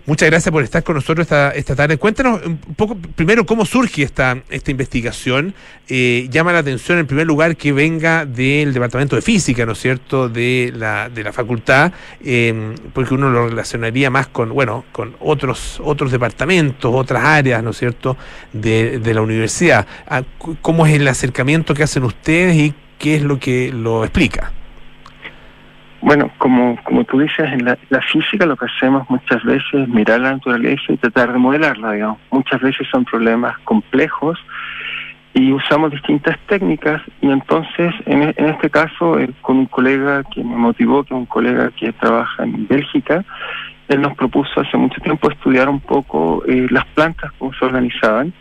Muchas 0.07 0.29
gracias 0.29 0.53
por 0.53 0.63
estar 0.63 0.85
con 0.85 0.95
nosotros 0.95 1.25
esta, 1.25 1.51
esta 1.51 1.75
tarde. 1.75 1.97
Cuéntanos 1.97 2.39
un 2.45 2.57
poco, 2.77 2.95
primero, 2.95 3.45
cómo 3.45 3.65
surge 3.65 4.03
esta, 4.03 4.41
esta 4.49 4.71
investigación. 4.71 5.53
Eh, 5.89 6.29
llama 6.31 6.53
la 6.53 6.59
atención, 6.59 6.97
en 6.97 7.05
primer 7.05 7.27
lugar, 7.27 7.57
que 7.57 7.73
venga 7.73 8.25
del 8.25 8.73
Departamento 8.73 9.17
de 9.17 9.21
Física, 9.21 9.65
¿no 9.65 9.73
es 9.73 9.79
cierto?, 9.79 10.29
de 10.29 10.71
la, 10.73 11.09
de 11.09 11.25
la 11.25 11.33
facultad, 11.33 11.91
em, 12.23 12.73
porque 12.93 13.15
uno 13.15 13.29
lo 13.29 13.49
relacionaría 13.49 14.09
más 14.09 14.27
con, 14.27 14.53
bueno, 14.53 14.85
con 14.93 15.17
otros, 15.19 15.81
otros 15.83 16.09
departamentos, 16.09 16.89
otras 16.95 17.25
áreas, 17.25 17.61
¿no 17.61 17.71
es 17.71 17.77
cierto?, 17.77 18.15
de, 18.53 18.99
de 18.99 19.13
la 19.13 19.19
universidad. 19.19 19.85
Ah, 20.07 20.23
¿Cómo 20.61 20.87
es 20.87 20.95
el 20.95 21.05
acercamiento 21.09 21.73
que 21.73 21.83
hacen 21.83 22.03
ustedes 22.03 22.55
y 22.55 22.73
qué 22.97 23.17
es 23.17 23.23
lo 23.23 23.41
que 23.41 23.73
lo 23.73 24.05
explica? 24.05 24.53
Bueno, 26.01 26.29
como, 26.37 26.77
como 26.83 27.03
tú 27.05 27.19
dices, 27.19 27.51
en 27.51 27.65
la, 27.65 28.01
física 28.11 28.45
lo 28.45 28.55
que 28.55 28.65
hacemos 28.65 29.09
muchas 29.09 29.43
veces 29.43 29.65
es 29.73 29.87
mirar 29.87 30.21
la 30.21 30.33
naturaleza 30.33 30.93
y 30.93 30.97
tratar 30.97 31.33
de 31.33 31.39
modelarla, 31.39 31.91
digamos. 31.91 32.19
Muchas 32.31 32.61
veces 32.61 32.87
son 32.91 33.03
problemas 33.03 33.57
complejos 33.59 34.37
y 35.33 35.51
usamos 35.51 35.91
distintas 35.91 36.37
técnicas 36.47 37.01
y 37.21 37.29
entonces 37.29 37.93
en, 38.05 38.33
en 38.35 38.45
este 38.45 38.69
caso 38.69 39.17
con 39.41 39.57
un 39.57 39.65
colega 39.65 40.23
que 40.23 40.43
me 40.43 40.55
motivó, 40.55 41.03
que 41.03 41.13
es 41.13 41.19
un 41.19 41.25
colega 41.25 41.71
que 41.71 41.91
trabaja 41.93 42.43
en 42.43 42.67
Bélgica, 42.67 43.25
él 43.87 44.01
nos 44.01 44.15
propuso 44.15 44.59
hace 44.59 44.77
mucho 44.77 44.99
tiempo 45.01 45.29
estudiar 45.29 45.69
un 45.69 45.79
poco 45.79 46.43
eh, 46.47 46.67
las 46.69 46.85
plantas, 46.87 47.31
cómo 47.37 47.53
se 47.53 47.65
organizaban 47.65 48.33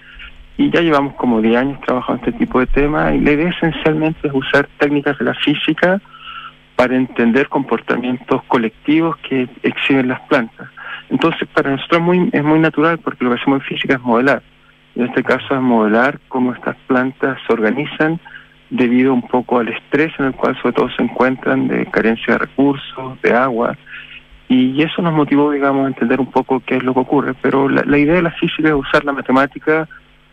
y 0.56 0.70
ya 0.70 0.80
llevamos 0.80 1.14
como 1.14 1.40
10 1.40 1.56
años 1.56 1.80
trabajando 1.82 2.24
este 2.24 2.38
tipo 2.38 2.60
de 2.60 2.66
temas 2.66 3.14
y 3.14 3.20
la 3.20 3.32
idea 3.32 3.50
esencialmente 3.50 4.26
es 4.26 4.34
usar 4.34 4.68
técnicas 4.78 5.18
de 5.18 5.26
la 5.26 5.34
física 5.34 6.00
para 6.76 6.94
entender 6.94 7.48
comportamientos 7.48 8.42
colectivos 8.44 9.16
que 9.28 9.48
exhiben 9.62 10.08
las 10.08 10.20
plantas. 10.22 10.68
Entonces, 11.08 11.48
para 11.54 11.70
nosotros 11.70 12.00
es 12.00 12.04
muy, 12.04 12.30
es 12.32 12.44
muy 12.44 12.58
natural 12.58 12.98
porque 12.98 13.24
lo 13.24 13.30
que 13.30 13.40
hacemos 13.40 13.62
en 13.62 13.66
física 13.66 13.94
es 13.94 14.00
modelar. 14.00 14.42
En 14.94 15.06
este 15.06 15.22
caso 15.22 15.54
es 15.54 15.60
modelar 15.60 16.18
cómo 16.28 16.52
estas 16.52 16.76
plantas 16.86 17.38
se 17.46 17.52
organizan 17.52 18.20
debido 18.70 19.14
un 19.14 19.22
poco 19.22 19.58
al 19.58 19.68
estrés 19.68 20.12
en 20.18 20.26
el 20.26 20.32
cual 20.32 20.56
sobre 20.60 20.74
todo 20.74 20.90
se 20.90 21.02
encuentran 21.02 21.68
de 21.68 21.86
carencia 21.86 22.34
de 22.34 22.38
recursos, 22.38 23.20
de 23.22 23.32
agua, 23.32 23.76
y 24.48 24.80
eso 24.82 25.02
nos 25.02 25.12
motivó, 25.12 25.50
digamos, 25.50 25.84
a 25.84 25.88
entender 25.88 26.20
un 26.20 26.30
poco 26.30 26.60
qué 26.60 26.76
es 26.76 26.82
lo 26.82 26.94
que 26.94 27.00
ocurre. 27.00 27.34
Pero 27.42 27.68
la, 27.68 27.82
la 27.84 27.98
idea 27.98 28.14
de 28.14 28.22
la 28.22 28.30
física 28.32 28.68
es 28.68 28.74
usar 28.74 29.04
la 29.04 29.12
matemática 29.12 29.88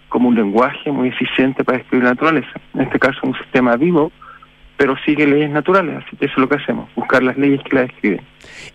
como 0.09 0.29
un 0.29 0.35
lenguaje 0.35 0.91
muy 0.91 1.09
eficiente 1.09 1.63
para 1.63 1.79
describir 1.79 2.03
la 2.03 2.11
naturaleza. 2.11 2.51
En 2.75 2.81
este 2.81 2.99
caso, 2.99 3.19
un 3.23 3.35
sistema 3.35 3.75
vivo, 3.75 4.11
pero 4.77 4.95
sigue 5.05 5.27
leyes 5.27 5.51
naturales, 5.51 6.03
así 6.05 6.15
que 6.17 6.25
eso 6.25 6.33
es 6.33 6.39
lo 6.39 6.49
que 6.49 6.55
hacemos, 6.55 6.89
buscar 6.95 7.23
las 7.23 7.37
leyes 7.37 7.61
que 7.63 7.75
la 7.75 7.81
describen. 7.81 8.21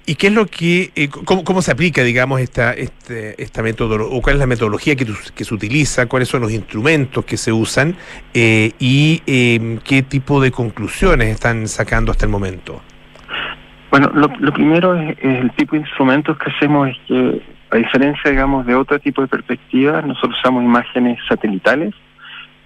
¿Y 0.07 0.15
qué 0.15 0.29
es 0.29 0.33
lo 0.33 0.47
que, 0.47 0.91
eh, 0.95 1.09
cómo, 1.09 1.45
cómo, 1.45 1.61
se 1.61 1.73
aplica, 1.73 2.03
digamos, 2.03 2.41
esta, 2.41 2.73
este, 2.73 3.41
esta 3.43 3.63
metodología, 3.63 4.17
o 4.17 4.23
cuál 4.23 4.37
es 4.37 4.41
la 4.41 4.47
metodología 4.47 4.97
que, 4.97 5.07
que, 5.35 5.45
se 5.45 5.55
utiliza, 5.55 6.07
cuáles 6.07 6.29
son 6.29 6.41
los 6.43 6.53
instrumentos 6.53 7.25
que 7.25 7.37
se 7.37 7.53
usan 7.53 7.97
eh, 8.33 8.73
y 8.79 9.23
eh, 9.27 9.79
qué 9.85 10.03
tipo 10.03 10.41
de 10.41 10.51
conclusiones 10.51 11.29
están 11.29 11.69
sacando 11.69 12.13
hasta 12.13 12.27
el 12.27 12.31
momento? 12.31 12.81
Bueno, 13.91 14.11
lo, 14.15 14.29
lo 14.39 14.53
primero 14.53 14.95
es, 14.95 15.17
es, 15.19 15.41
el 15.41 15.51
tipo 15.53 15.73
de 15.73 15.83
instrumentos 15.83 16.39
que 16.39 16.51
hacemos 16.51 16.89
es 16.89 16.97
que, 17.07 17.43
a 17.71 17.77
diferencia, 17.77 18.31
digamos, 18.31 18.67
de 18.67 18.75
otro 18.75 18.99
tipo 18.99 19.23
de 19.23 19.29
perspectivas, 19.29 20.05
nosotros 20.07 20.39
usamos 20.39 20.63
imágenes 20.63 21.19
satelitales, 21.29 21.95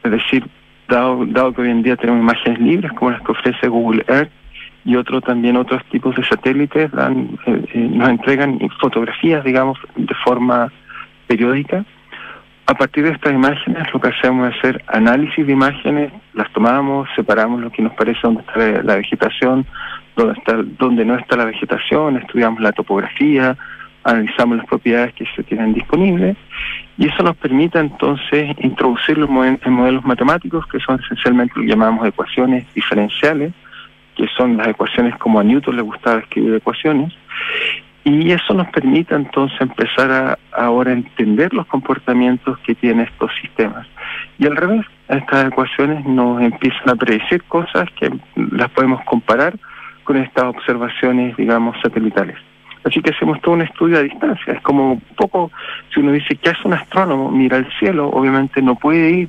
es 0.04 0.10
decir, 0.10 0.44
dado, 0.92 1.52
que 1.52 1.62
hoy 1.62 1.70
en 1.70 1.82
día 1.82 1.96
tenemos 1.96 2.20
imágenes 2.20 2.58
libres 2.60 2.92
como 2.92 3.10
las 3.10 3.22
que 3.22 3.32
ofrece 3.32 3.68
Google 3.68 4.04
Earth 4.08 4.30
y 4.84 4.96
otro 4.96 5.20
también 5.20 5.56
otros 5.56 5.84
tipos 5.86 6.14
de 6.16 6.24
satélites 6.24 6.90
dan, 6.90 7.38
eh, 7.46 7.64
eh, 7.72 7.88
nos 7.90 8.08
entregan 8.08 8.58
fotografías, 8.80 9.44
digamos, 9.44 9.78
de 9.96 10.14
forma 10.24 10.72
periódica. 11.26 11.84
A 12.66 12.74
partir 12.74 13.04
de 13.04 13.10
estas 13.10 13.32
imágenes 13.32 13.92
lo 13.92 14.00
que 14.00 14.08
hacemos 14.08 14.48
es 14.48 14.58
hacer 14.58 14.84
análisis 14.88 15.46
de 15.46 15.52
imágenes, 15.52 16.12
las 16.34 16.50
tomamos, 16.52 17.08
separamos 17.16 17.60
lo 17.60 17.70
que 17.70 17.82
nos 17.82 17.92
parece 17.94 18.20
donde 18.22 18.42
está 18.42 18.82
la 18.82 18.96
vegetación, 18.96 19.66
donde, 20.16 20.38
está, 20.38 20.56
donde 20.78 21.04
no 21.04 21.16
está 21.16 21.36
la 21.36 21.44
vegetación, 21.44 22.16
estudiamos 22.18 22.60
la 22.60 22.72
topografía, 22.72 23.56
analizamos 24.04 24.58
las 24.58 24.66
propiedades 24.66 25.12
que 25.14 25.26
se 25.36 25.42
tienen 25.42 25.74
disponibles 25.74 26.36
y 26.98 27.08
eso 27.08 27.22
nos 27.22 27.36
permite 27.36 27.78
entonces 27.78 28.54
introducirlos 28.58 29.28
en 29.62 29.72
modelos 29.72 30.04
matemáticos 30.04 30.66
que 30.66 30.78
son 30.80 31.00
esencialmente 31.00 31.54
lo 31.56 31.62
que 31.62 31.68
llamamos 31.68 32.06
ecuaciones 32.06 32.66
diferenciales, 32.74 33.52
que 34.16 34.26
son 34.36 34.56
las 34.58 34.68
ecuaciones 34.68 35.16
como 35.16 35.40
a 35.40 35.44
Newton 35.44 35.76
le 35.76 35.82
gustaba 35.82 36.20
escribir 36.20 36.54
ecuaciones, 36.54 37.12
y 38.04 38.32
eso 38.32 38.52
nos 38.54 38.68
permite 38.68 39.14
entonces 39.14 39.58
empezar 39.60 40.10
a 40.10 40.38
ahora 40.52 40.92
entender 40.92 41.54
los 41.54 41.66
comportamientos 41.66 42.58
que 42.58 42.74
tienen 42.74 43.06
estos 43.06 43.30
sistemas. 43.40 43.86
Y 44.38 44.46
al 44.46 44.56
revés, 44.56 44.84
estas 45.08 45.46
ecuaciones 45.46 46.04
nos 46.04 46.42
empiezan 46.42 46.90
a 46.90 46.96
predecir 46.96 47.42
cosas 47.44 47.88
que 47.98 48.10
las 48.34 48.70
podemos 48.70 49.02
comparar 49.04 49.54
con 50.04 50.16
estas 50.16 50.44
observaciones, 50.44 51.36
digamos, 51.36 51.76
satelitales. 51.80 52.36
Así 52.84 53.00
que 53.00 53.10
hacemos 53.10 53.40
todo 53.40 53.54
un 53.54 53.62
estudio 53.62 53.98
a 53.98 54.02
distancia. 54.02 54.54
Es 54.54 54.60
como 54.62 54.92
un 54.92 55.00
poco, 55.16 55.50
si 55.92 56.00
uno 56.00 56.12
dice, 56.12 56.36
¿qué 56.36 56.50
hace 56.50 56.62
un 56.64 56.74
astrónomo? 56.74 57.30
Mira 57.30 57.58
el 57.58 57.68
cielo, 57.78 58.08
obviamente 58.08 58.60
no 58.60 58.74
puede 58.74 59.10
ir 59.10 59.28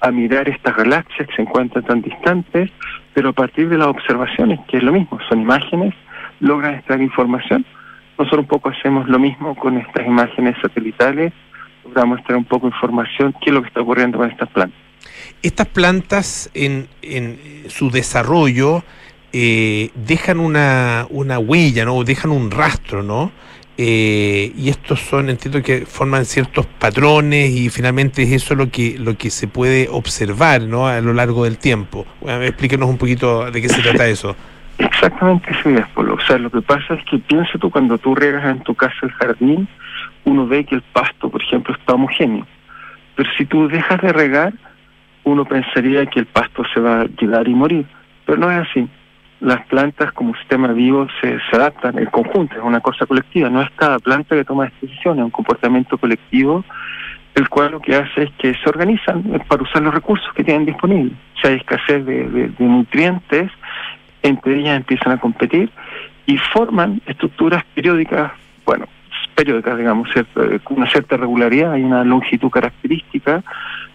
a 0.00 0.10
mirar 0.10 0.48
estas 0.48 0.76
galaxias 0.76 1.28
que 1.28 1.34
se 1.34 1.42
encuentran 1.42 1.84
tan 1.84 2.02
distantes, 2.02 2.70
pero 3.14 3.30
a 3.30 3.32
partir 3.32 3.68
de 3.68 3.78
las 3.78 3.88
observaciones, 3.88 4.60
que 4.68 4.78
es 4.78 4.82
lo 4.82 4.92
mismo, 4.92 5.18
son 5.28 5.40
imágenes, 5.40 5.94
logran 6.40 6.74
extraer 6.74 7.02
información. 7.02 7.64
Nosotros 8.18 8.42
un 8.42 8.48
poco 8.48 8.68
hacemos 8.68 9.08
lo 9.08 9.18
mismo 9.18 9.54
con 9.54 9.78
estas 9.78 10.06
imágenes 10.06 10.56
satelitales, 10.60 11.32
logramos 11.84 12.18
extraer 12.18 12.38
un 12.38 12.44
poco 12.44 12.68
de 12.68 12.74
información, 12.74 13.34
qué 13.40 13.50
es 13.50 13.54
lo 13.54 13.62
que 13.62 13.68
está 13.68 13.80
ocurriendo 13.80 14.18
con 14.18 14.30
estas 14.30 14.48
plantas. 14.50 14.78
Estas 15.42 15.66
plantas 15.68 16.50
en, 16.54 16.88
en 17.02 17.38
su 17.68 17.90
desarrollo, 17.90 18.82
eh, 19.36 19.90
dejan 19.96 20.38
una, 20.38 21.08
una 21.10 21.40
huella, 21.40 21.84
¿no? 21.84 22.04
Dejan 22.04 22.30
un 22.30 22.52
rastro, 22.52 23.02
¿no? 23.02 23.32
Eh, 23.76 24.52
y 24.56 24.68
estos 24.68 25.00
son, 25.00 25.28
entiendo 25.28 25.60
que 25.60 25.86
forman 25.86 26.24
ciertos 26.24 26.66
patrones 26.66 27.50
y 27.50 27.68
finalmente 27.68 28.22
es 28.22 28.30
eso 28.30 28.54
lo 28.54 28.70
que 28.70 28.96
lo 28.96 29.18
que 29.18 29.30
se 29.30 29.48
puede 29.48 29.88
observar, 29.90 30.62
¿no? 30.62 30.86
A 30.86 31.00
lo 31.00 31.12
largo 31.12 31.42
del 31.42 31.58
tiempo. 31.58 32.06
Explíquenos 32.24 32.88
un 32.88 32.96
poquito 32.96 33.50
de 33.50 33.60
qué 33.60 33.68
se 33.68 33.82
trata 33.82 34.06
eso. 34.06 34.36
Exactamente 34.78 35.50
es, 35.50 35.86
Polo. 35.88 36.14
O 36.14 36.20
sea, 36.20 36.38
lo 36.38 36.50
que 36.50 36.62
pasa 36.62 36.94
es 36.94 37.04
que 37.10 37.18
piensa 37.18 37.58
tú 37.58 37.72
cuando 37.72 37.98
tú 37.98 38.14
regas 38.14 38.44
en 38.44 38.62
tu 38.62 38.76
casa 38.76 38.94
el 39.02 39.10
jardín, 39.10 39.66
uno 40.26 40.46
ve 40.46 40.64
que 40.64 40.76
el 40.76 40.82
pasto, 40.82 41.28
por 41.28 41.42
ejemplo, 41.42 41.74
está 41.74 41.94
homogéneo. 41.94 42.46
Pero 43.16 43.28
si 43.36 43.46
tú 43.46 43.66
dejas 43.66 44.00
de 44.00 44.12
regar, 44.12 44.52
uno 45.24 45.44
pensaría 45.44 46.06
que 46.06 46.20
el 46.20 46.26
pasto 46.26 46.62
se 46.72 46.78
va 46.78 47.00
a 47.00 47.06
llegar 47.06 47.48
y 47.48 47.54
morir. 47.54 47.86
Pero 48.26 48.38
no 48.38 48.48
es 48.48 48.68
así 48.68 48.88
las 49.40 49.66
plantas 49.66 50.12
como 50.12 50.34
sistema 50.36 50.68
vivo 50.68 51.06
se, 51.20 51.38
adaptan, 51.52 51.98
el 51.98 52.10
conjunto, 52.10 52.54
es 52.56 52.62
una 52.62 52.80
cosa 52.80 53.06
colectiva, 53.06 53.48
no 53.50 53.62
es 53.62 53.70
cada 53.76 53.98
planta 53.98 54.36
que 54.36 54.44
toma 54.44 54.70
decisiones, 54.80 55.20
es 55.20 55.24
un 55.24 55.30
comportamiento 55.30 55.98
colectivo, 55.98 56.64
el 57.34 57.48
cual 57.48 57.72
lo 57.72 57.80
que 57.80 57.96
hace 57.96 58.24
es 58.24 58.30
que 58.38 58.54
se 58.54 58.68
organizan 58.68 59.22
para 59.48 59.62
usar 59.62 59.82
los 59.82 59.92
recursos 59.92 60.32
que 60.34 60.44
tienen 60.44 60.66
disponibles. 60.66 61.12
Si 61.40 61.48
hay 61.48 61.56
escasez 61.56 62.06
de, 62.06 62.52
nutrientes, 62.58 63.50
entre 64.22 64.58
ellas 64.58 64.76
empiezan 64.76 65.12
a 65.12 65.18
competir 65.18 65.70
y 66.26 66.38
forman 66.38 67.02
estructuras 67.06 67.64
periódicas, 67.74 68.32
bueno, 68.64 68.86
periódicas, 69.34 69.76
digamos, 69.76 70.08
con 70.62 70.78
una 70.78 70.88
cierta 70.88 71.16
regularidad, 71.16 71.72
hay 71.72 71.82
una 71.82 72.04
longitud 72.04 72.50
característica, 72.50 73.42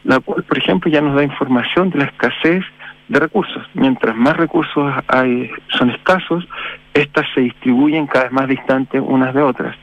la 0.03 0.19
cual, 0.19 0.43
por 0.43 0.57
ejemplo, 0.57 0.91
ya 0.91 1.01
nos 1.01 1.15
da 1.15 1.23
información 1.23 1.89
de 1.91 1.99
la 1.99 2.05
escasez 2.05 2.63
de 3.10 3.20
recursos. 3.20 3.64
Mientras 3.74 4.16
más 4.16 4.38
recursos 4.38 4.93
hay, 5.07 5.51
son 5.78 5.89
escasos, 5.89 6.47
estas 6.93 7.26
se 7.34 7.41
distribuyen 7.41 8.07
cada 8.07 8.26
vez 8.26 8.34
más 8.34 8.47
distantes 8.47 9.01
unas 9.03 9.34
de 9.34 9.41
otras. 9.41 9.76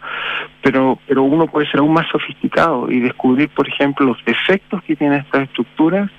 Pero, 0.63 0.99
pero 1.07 1.25
uno 1.25 1.47
puede 1.47 1.69
ser 1.71 1.81
aún 1.81 1.93
más 1.93 2.07
sofisticado 2.09 2.91
y 2.91 3.01
descubrir, 3.01 3.49
por 3.51 3.69
ejemplo, 3.69 4.07
los 4.07 4.19
efectos 4.27 4.83
que 4.85 4.97
tienen 4.97 5.21
estas 5.21 5.43
estructuras, 5.43 6.11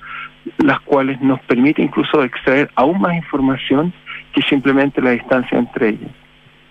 las 0.58 0.80
cuales 0.80 1.20
nos 1.20 1.40
permite 1.40 1.82
incluso 1.82 2.22
extraer 2.22 2.70
aún 2.74 3.00
más 3.00 3.16
información 3.16 3.92
que 4.32 4.42
simplemente 4.42 5.02
la 5.02 5.10
distancia 5.10 5.58
entre 5.58 5.90
ellas. 5.90 6.10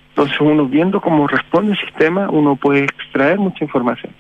Entonces 0.10 0.40
uno 0.42 0.66
viendo 0.66 1.00
cómo 1.00 1.28
responde 1.28 1.74
el 1.74 1.80
sistema, 1.80 2.30
uno 2.30 2.56
puede 2.56 2.86
extraer 2.86 3.38
mucha 3.38 3.64
información. 3.64 4.14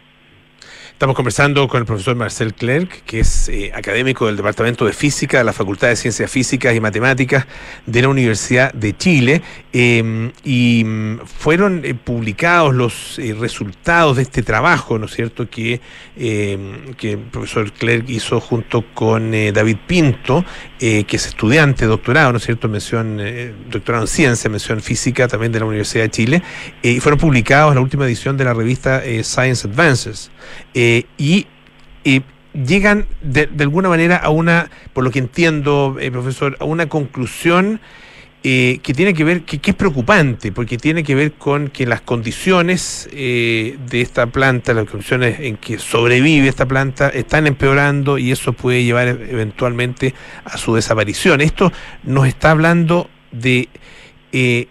Estamos 0.98 1.16
conversando 1.16 1.68
con 1.68 1.82
el 1.82 1.86
profesor 1.86 2.16
Marcel 2.16 2.56
Clerc, 2.56 3.04
que 3.04 3.20
es 3.20 3.50
eh, 3.50 3.72
académico 3.72 4.26
del 4.26 4.36
Departamento 4.36 4.84
de 4.84 4.94
Física 4.94 5.38
de 5.38 5.44
la 5.44 5.54
Facultad 5.54 5.90
de 5.90 5.96
Ciencias 5.96 6.32
Físicas 6.32 6.76
y 6.76 6.80
Matemáticas 6.80 7.46
de 7.86 8.02
la 8.02 8.10
Universidad 8.10 8.74
de 8.74 8.98
Chile. 8.98 9.44
Eh, 9.80 10.32
y 10.44 10.84
mm, 10.84 11.20
fueron 11.20 11.86
eh, 11.86 11.94
publicados 11.94 12.74
los 12.74 13.20
eh, 13.20 13.36
resultados 13.40 14.16
de 14.16 14.24
este 14.24 14.42
trabajo, 14.42 14.98
¿no 14.98 15.06
es 15.06 15.14
cierto?, 15.14 15.48
que, 15.48 15.82
em, 16.16 16.96
que 16.96 17.12
el 17.12 17.20
profesor 17.20 17.72
Clerc 17.72 18.10
hizo 18.10 18.40
junto 18.40 18.84
con 18.96 19.32
David 19.32 19.78
Pinto, 19.86 20.44
que 20.80 21.06
es 21.08 21.28
estudiante, 21.28 21.86
doctorado, 21.86 22.32
¿no 22.32 22.40
es 22.40 22.46
cierto?, 22.46 22.68
mención, 22.70 23.22
doctorado 23.70 24.06
en 24.06 24.08
ciencia, 24.08 24.50
mención 24.50 24.82
física 24.82 25.28
también 25.28 25.52
de 25.52 25.60
la 25.60 25.66
Universidad 25.66 26.06
de 26.06 26.10
Chile, 26.10 26.44
y 26.82 27.00
fueron 27.00 27.20
publicados 27.20 27.72
en 27.72 27.76
la 27.76 27.82
última 27.82 28.06
edición 28.06 28.36
de 28.36 28.46
la 28.46 28.56
revista 28.56 29.04
Science 29.22 29.68
Advances. 29.68 30.32
Y, 31.18 31.48
y, 32.04 32.24
llegan 32.54 33.06
de, 33.22 33.46
de, 33.46 33.64
alguna 33.64 33.90
manera 33.90 34.18
a 34.18 34.30
una, 34.30 34.72
por 34.94 35.04
lo 35.04 35.12
que 35.12 35.20
entiendo, 35.20 35.98
eh, 36.00 36.10
profesor, 36.10 36.58
a 36.60 36.66
una 36.66 36.90
conclusión 36.90 37.80
eh, 38.44 38.80
que 38.82 38.94
tiene 38.94 39.14
que 39.14 39.24
ver, 39.24 39.44
que, 39.44 39.60
es 39.64 39.76
preocupante, 39.76 40.52
porque 40.52 40.78
tiene 40.78 41.04
que 41.04 41.14
ver 41.14 41.34
con 41.34 41.68
que 41.68 41.86
las 41.86 42.02
condiciones 42.02 43.10
de 43.12 43.78
esta 43.92 44.28
planta, 44.28 44.74
las 44.74 44.90
condiciones 44.90 45.40
en 45.40 45.58
que 45.58 45.78
sobrevive 45.78 46.48
esta 46.48 46.66
planta, 46.66 47.10
están 47.10 47.46
empeorando 47.46 48.18
y 48.18 48.32
eso 48.32 48.54
puede 48.54 48.84
llevar 48.84 49.08
eventualmente 49.08 50.14
a 50.46 50.58
su 50.58 50.76
desaparición. 50.76 51.42
Esto 51.42 51.72
nos 52.04 52.28
está 52.28 52.52
hablando 52.52 53.10
de 53.32 53.68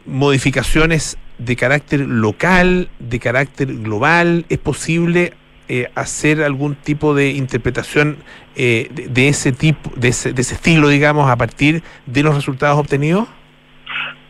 modificaciones 0.07 1.19
de 1.39 1.57
carácter 1.57 2.01
local, 2.01 2.89
de 2.99 3.19
carácter 3.19 3.75
global, 3.77 4.47
es 4.49 4.59
posible 4.59 5.35
eh, 5.69 5.91
hacer 5.95 6.43
algún 6.43 6.75
tipo 6.77 7.15
de 7.15 7.31
interpretación 7.31 8.19
eh, 8.55 8.89
de, 8.93 9.29
ese 9.29 9.53
tipo, 9.53 9.91
de 9.97 10.09
ese, 10.09 10.33
de 10.33 10.43
ese 10.43 10.55
estilo, 10.55 10.89
digamos, 10.89 11.29
a 11.29 11.37
partir 11.37 11.83
de 12.07 12.23
los 12.23 12.35
resultados 12.35 12.79
obtenidos? 12.79 13.29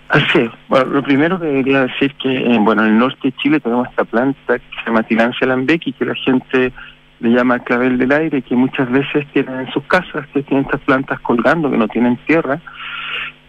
Así. 0.08 0.48
Bueno, 0.68 0.86
lo 0.86 1.02
primero 1.02 1.38
que 1.38 1.46
debería 1.46 1.82
decir 1.82 2.14
que, 2.14 2.36
eh, 2.36 2.58
bueno, 2.60 2.84
en 2.84 2.92
el 2.92 2.98
norte 2.98 3.18
de 3.28 3.32
Chile 3.36 3.60
tenemos 3.60 3.88
esta 3.88 4.04
planta 4.04 4.58
que 4.58 4.64
se 4.78 4.86
llama 4.86 5.02
Tilancia 5.02 5.46
lambequi, 5.46 5.92
que 5.92 6.04
la 6.04 6.14
gente 6.14 6.72
le 7.20 7.30
llama 7.30 7.58
clavel 7.58 7.98
del 7.98 8.12
aire, 8.12 8.42
que 8.42 8.54
muchas 8.54 8.90
veces 8.90 9.26
tienen 9.32 9.60
en 9.60 9.72
sus 9.72 9.82
casas, 9.84 10.26
que 10.32 10.42
tienen 10.42 10.64
estas 10.64 10.80
plantas 10.82 11.18
colgando, 11.20 11.70
que 11.70 11.78
no 11.78 11.88
tienen 11.88 12.16
tierra, 12.26 12.60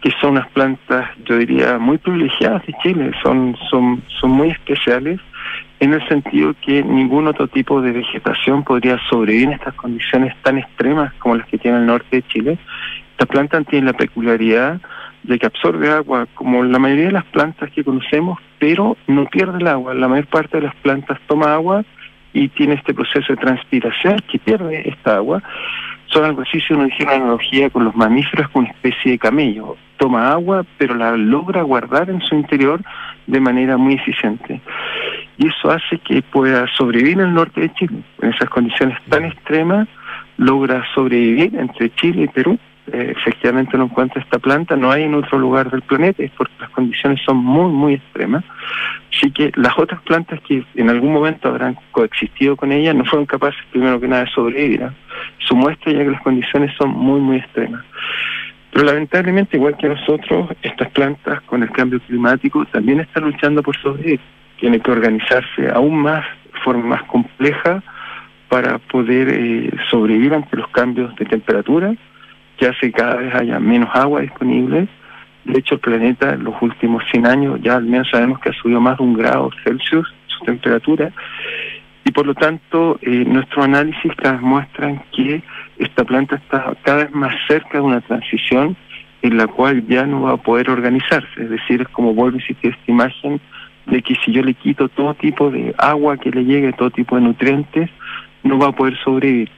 que 0.01 0.11
son 0.19 0.31
unas 0.31 0.47
plantas, 0.49 1.09
yo 1.25 1.38
diría, 1.38 1.77
muy 1.77 1.97
privilegiadas 1.97 2.65
de 2.65 2.73
Chile, 2.81 3.11
son, 3.23 3.55
son, 3.69 4.03
son 4.19 4.31
muy 4.31 4.49
especiales 4.49 5.19
en 5.80 5.93
el 5.93 6.07
sentido 6.07 6.55
que 6.61 6.84
ningún 6.84 7.28
otro 7.28 7.47
tipo 7.47 7.82
de 7.82 7.91
vegetación 7.91 8.63
podría 8.63 8.99
sobrevivir 9.09 9.49
en 9.49 9.53
estas 9.53 9.75
condiciones 9.75 10.36
tan 10.41 10.57
extremas 10.57 11.13
como 11.15 11.36
las 11.36 11.47
que 11.47 11.57
tiene 11.57 11.78
el 11.78 11.86
norte 11.86 12.17
de 12.17 12.28
Chile. 12.28 12.57
Esta 13.11 13.25
planta 13.25 13.61
tiene 13.63 13.88
la 13.88 13.93
peculiaridad 13.93 14.82
de 15.23 15.38
que 15.38 15.45
absorbe 15.45 15.89
agua 15.89 16.28
como 16.34 16.63
la 16.63 16.80
mayoría 16.80 17.07
de 17.07 17.11
las 17.11 17.25
plantas 17.25 17.69
que 17.71 17.84
conocemos, 17.84 18.39
pero 18.59 18.97
no 19.07 19.25
pierde 19.25 19.59
el 19.59 19.67
agua. 19.67 19.93
La 19.93 20.07
mayor 20.07 20.28
parte 20.28 20.57
de 20.57 20.67
las 20.67 20.75
plantas 20.75 21.19
toma 21.28 21.53
agua 21.53 21.84
y 22.34 22.49
tiene 22.49 22.75
este 22.75 22.93
proceso 22.93 23.34
de 23.34 23.38
transpiración 23.38 24.19
que 24.32 24.39
pierde 24.39 24.88
esta 24.89 25.17
agua. 25.17 25.43
Son 26.07 26.23
algo 26.23 26.41
así, 26.41 26.61
si 26.61 26.73
uno 26.73 26.88
una 27.01 27.11
analogía 27.11 27.69
con 27.69 27.84
los 27.84 27.95
mamíferos, 27.95 28.49
con 28.49 28.63
una 28.63 28.71
especie 28.71 29.11
de 29.11 29.19
camello. 29.19 29.75
Toma 29.97 30.32
agua, 30.32 30.65
pero 30.78 30.95
la 30.95 31.17
logra 31.17 31.63
guardar 31.63 32.09
en 32.09 32.21
su 32.21 32.36
interior 32.36 32.82
de 33.25 33.39
manera 33.39 33.75
muy 33.78 33.95
eficiente. 33.95 34.61
Y 35.38 35.47
eso 35.47 35.69
hace 35.69 35.99
que 35.99 36.21
pueda 36.21 36.67
sobrevivir 36.75 37.13
en 37.19 37.27
el 37.27 37.33
norte 37.33 37.61
de 37.61 37.73
Chile. 37.73 38.01
En 38.21 38.33
esas 38.33 38.49
condiciones 38.49 38.97
tan 39.09 39.25
extremas, 39.25 39.88
logra 40.38 40.83
sobrevivir 40.93 41.55
entre 41.55 41.89
Chile 41.95 42.23
y 42.23 42.27
Perú 42.27 42.59
eh, 42.93 43.13
efectivamente 43.17 43.77
no 43.77 43.85
encuentra 43.85 44.21
esta 44.21 44.39
planta, 44.39 44.77
no 44.77 44.89
hay 44.89 45.03
en 45.03 45.13
otro 45.13 45.38
lugar 45.38 45.69
del 45.69 45.81
planeta, 45.81 46.23
es 46.23 46.31
porque 46.31 46.53
las 46.59 46.69
condiciones 46.69 47.19
son 47.25 47.38
muy, 47.38 47.69
muy 47.69 47.95
extremas. 47.95 48.45
Así 49.13 49.29
que 49.31 49.51
las 49.55 49.77
otras 49.77 50.01
plantas 50.03 50.39
que 50.47 50.63
en 50.75 50.89
algún 50.89 51.11
momento 51.11 51.49
habrán 51.49 51.77
coexistido 51.91 52.55
con 52.55 52.71
ella 52.71 52.93
no 52.93 53.03
fueron 53.03 53.25
capaces, 53.25 53.59
primero 53.71 53.99
que 53.99 54.07
nada, 54.07 54.23
de 54.23 54.31
sobrevivir. 54.31 54.83
¿ah? 54.83 54.93
Su 55.39 55.55
muestra 55.55 55.91
ya 55.91 55.99
que 55.99 56.11
las 56.11 56.21
condiciones 56.21 56.73
son 56.77 56.91
muy, 56.91 57.19
muy 57.19 57.38
extremas. 57.38 57.83
Pero 58.71 58.85
lamentablemente, 58.85 59.57
igual 59.57 59.75
que 59.75 59.89
nosotros, 59.89 60.49
estas 60.61 60.89
plantas 60.91 61.41
con 61.41 61.63
el 61.63 61.71
cambio 61.71 61.99
climático 61.99 62.65
también 62.67 63.01
están 63.01 63.25
luchando 63.25 63.61
por 63.63 63.75
sobrevivir. 63.81 64.21
Tienen 64.59 64.81
que 64.81 64.91
organizarse 64.91 65.69
aún 65.73 66.01
más, 66.01 66.25
de 66.53 66.59
forma 66.59 66.85
más 66.85 67.03
compleja, 67.03 67.83
para 68.49 68.77
poder 68.77 69.29
eh, 69.29 69.71
sobrevivir 69.89 70.33
ante 70.33 70.55
los 70.57 70.67
cambios 70.69 71.15
de 71.15 71.25
temperatura 71.25 71.93
que 72.57 72.67
hace 72.67 72.91
cada 72.91 73.15
vez 73.15 73.35
haya 73.35 73.59
menos 73.59 73.89
agua 73.93 74.21
disponible. 74.21 74.87
De 75.45 75.59
hecho, 75.59 75.75
el 75.75 75.81
planeta 75.81 76.33
en 76.33 76.43
los 76.43 76.55
últimos 76.61 77.03
100 77.11 77.27
años 77.27 77.59
ya 77.61 77.75
al 77.75 77.85
menos 77.85 78.09
sabemos 78.09 78.39
que 78.39 78.49
ha 78.49 78.53
subido 78.53 78.81
más 78.81 78.97
de 78.97 79.03
un 79.03 79.13
grado 79.13 79.49
Celsius 79.63 80.13
su 80.27 80.45
temperatura 80.45 81.11
y 82.03 82.11
por 82.11 82.25
lo 82.25 82.33
tanto 82.35 82.97
eh, 83.01 83.25
nuestros 83.25 83.65
análisis 83.65 84.11
muestran 84.41 85.03
que 85.15 85.41
esta 85.77 86.03
planta 86.03 86.37
está 86.37 86.73
cada 86.83 87.03
vez 87.03 87.11
más 87.11 87.35
cerca 87.47 87.79
de 87.79 87.81
una 87.81 88.01
transición 88.01 88.77
en 89.21 89.37
la 89.37 89.47
cual 89.47 89.85
ya 89.87 90.05
no 90.05 90.21
va 90.21 90.33
a 90.33 90.37
poder 90.37 90.69
organizarse. 90.69 91.43
Es 91.43 91.49
decir, 91.49 91.81
es 91.81 91.87
como 91.89 92.13
vuelve 92.13 92.39
a 92.39 92.67
esta 92.67 92.91
imagen 92.91 93.41
de 93.88 94.01
que 94.01 94.15
si 94.23 94.31
yo 94.31 94.43
le 94.43 94.53
quito 94.53 94.89
todo 94.89 95.13
tipo 95.15 95.49
de 95.49 95.73
agua 95.77 96.17
que 96.17 96.31
le 96.31 96.45
llegue, 96.45 96.73
todo 96.73 96.91
tipo 96.91 97.15
de 97.15 97.21
nutrientes, 97.21 97.89
no 98.43 98.59
va 98.59 98.67
a 98.67 98.71
poder 98.71 98.97
sobrevivir 99.03 99.49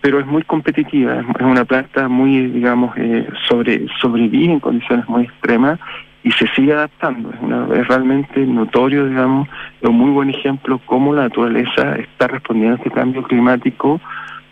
pero 0.00 0.18
es 0.18 0.26
muy 0.26 0.42
competitiva, 0.42 1.20
es 1.20 1.42
una 1.42 1.64
planta 1.64 2.08
muy, 2.08 2.46
digamos, 2.46 2.96
eh, 2.96 3.28
sobre 3.48 3.86
sobrevive 4.00 4.52
en 4.54 4.60
condiciones 4.60 5.06
muy 5.08 5.24
extremas 5.24 5.78
y 6.22 6.32
se 6.32 6.46
sigue 6.54 6.72
adaptando. 6.72 7.30
Es, 7.74 7.86
realmente 7.86 8.40
notorio, 8.46 9.06
digamos, 9.06 9.48
es 9.80 9.88
un 9.88 9.96
muy 9.96 10.10
buen 10.10 10.30
ejemplo 10.30 10.80
cómo 10.86 11.14
la 11.14 11.22
naturaleza 11.22 11.96
está 11.96 12.28
respondiendo 12.28 12.76
a 12.76 12.78
este 12.78 12.90
cambio 12.90 13.22
climático, 13.24 14.00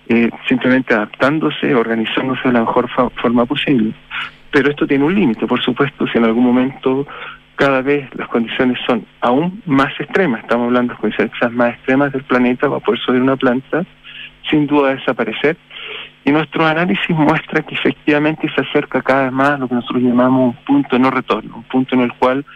eh, 0.09 0.31
simplemente 0.47 0.95
adaptándose, 0.95 1.75
organizándose 1.75 2.43
de 2.45 2.53
la 2.53 2.61
mejor 2.61 2.89
forma 2.91 3.47
posible. 3.47 3.93
Pero 4.51 4.71
esto 4.71 4.87
tiene 4.87 5.05
un 5.05 5.15
límite, 5.15 5.47
por 5.47 5.63
supuesto, 5.63 6.07
si 6.07 6.19
en 6.19 6.25
algún 6.25 6.45
momento 6.45 7.07
cada 7.59 7.83
vez 7.83 8.09
las 8.15 8.29
condiciones 8.29 8.79
son 8.87 9.05
aún 9.21 9.61
más 9.67 9.93
extremas, 9.99 10.43
estamos 10.43 10.67
hablando 10.67 10.95
de 10.95 11.01
condiciones 11.01 11.33
más 11.51 11.75
extremas 11.75 12.13
del 12.13 12.23
planeta, 12.23 12.69
va 12.69 12.77
a 12.77 12.81
poder 12.81 13.01
subir 13.01 13.21
una 13.21 13.37
planta, 13.37 13.85
sin 14.49 14.69
duda 14.69 14.95
desaparecer. 14.95 15.57
Y 16.25 16.31
nuestro 16.31 16.65
análisis 16.65 17.11
muestra 17.11 17.63
que 17.63 17.75
efectivamente 17.75 18.49
se 18.55 18.61
acerca 18.61 19.03
cada 19.03 19.25
vez 19.25 19.33
más 19.33 19.51
a 19.51 19.59
lo 19.59 19.69
que 19.69 19.75
nosotros 19.75 20.03
llamamos 20.03 20.55
un 20.55 20.65
punto 20.65 20.99
no 21.01 21.11
retorno, 21.11 21.57
un 21.57 21.63
punto 21.65 21.97
en 21.97 22.03
el 22.03 22.13
cual 22.13 22.47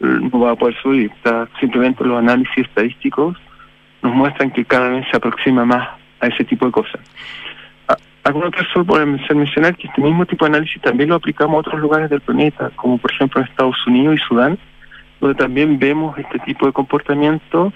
eh, 0.00 0.18
no 0.32 0.40
va 0.40 0.50
a 0.50 0.56
poder 0.56 0.76
subir. 0.82 1.12
simplemente 1.60 2.02
los 2.04 2.18
análisis 2.18 2.58
estadísticos 2.58 3.36
nos 4.02 4.12
muestran 4.12 4.50
que 4.50 4.64
cada 4.64 4.88
vez 4.88 5.06
se 5.08 5.16
aproxima 5.16 5.64
más 5.64 5.88
a 6.18 6.26
ese 6.26 6.44
tipo 6.44 6.66
de 6.66 6.72
cosas. 6.72 7.00
Algunos 8.28 8.50
casos 8.50 8.86
pueden 8.86 9.18
mencionar 9.30 9.74
que 9.74 9.86
este 9.86 10.02
mismo 10.02 10.26
tipo 10.26 10.44
de 10.44 10.50
análisis 10.50 10.82
también 10.82 11.08
lo 11.08 11.14
aplicamos 11.14 11.56
a 11.56 11.60
otros 11.60 11.80
lugares 11.80 12.10
del 12.10 12.20
planeta, 12.20 12.70
como 12.76 12.98
por 12.98 13.10
ejemplo 13.10 13.40
en 13.40 13.48
Estados 13.48 13.86
Unidos 13.86 14.16
y 14.16 14.28
Sudán, 14.28 14.58
donde 15.18 15.34
también 15.34 15.78
vemos 15.78 16.18
este 16.18 16.38
tipo 16.40 16.66
de 16.66 16.72
comportamiento 16.72 17.72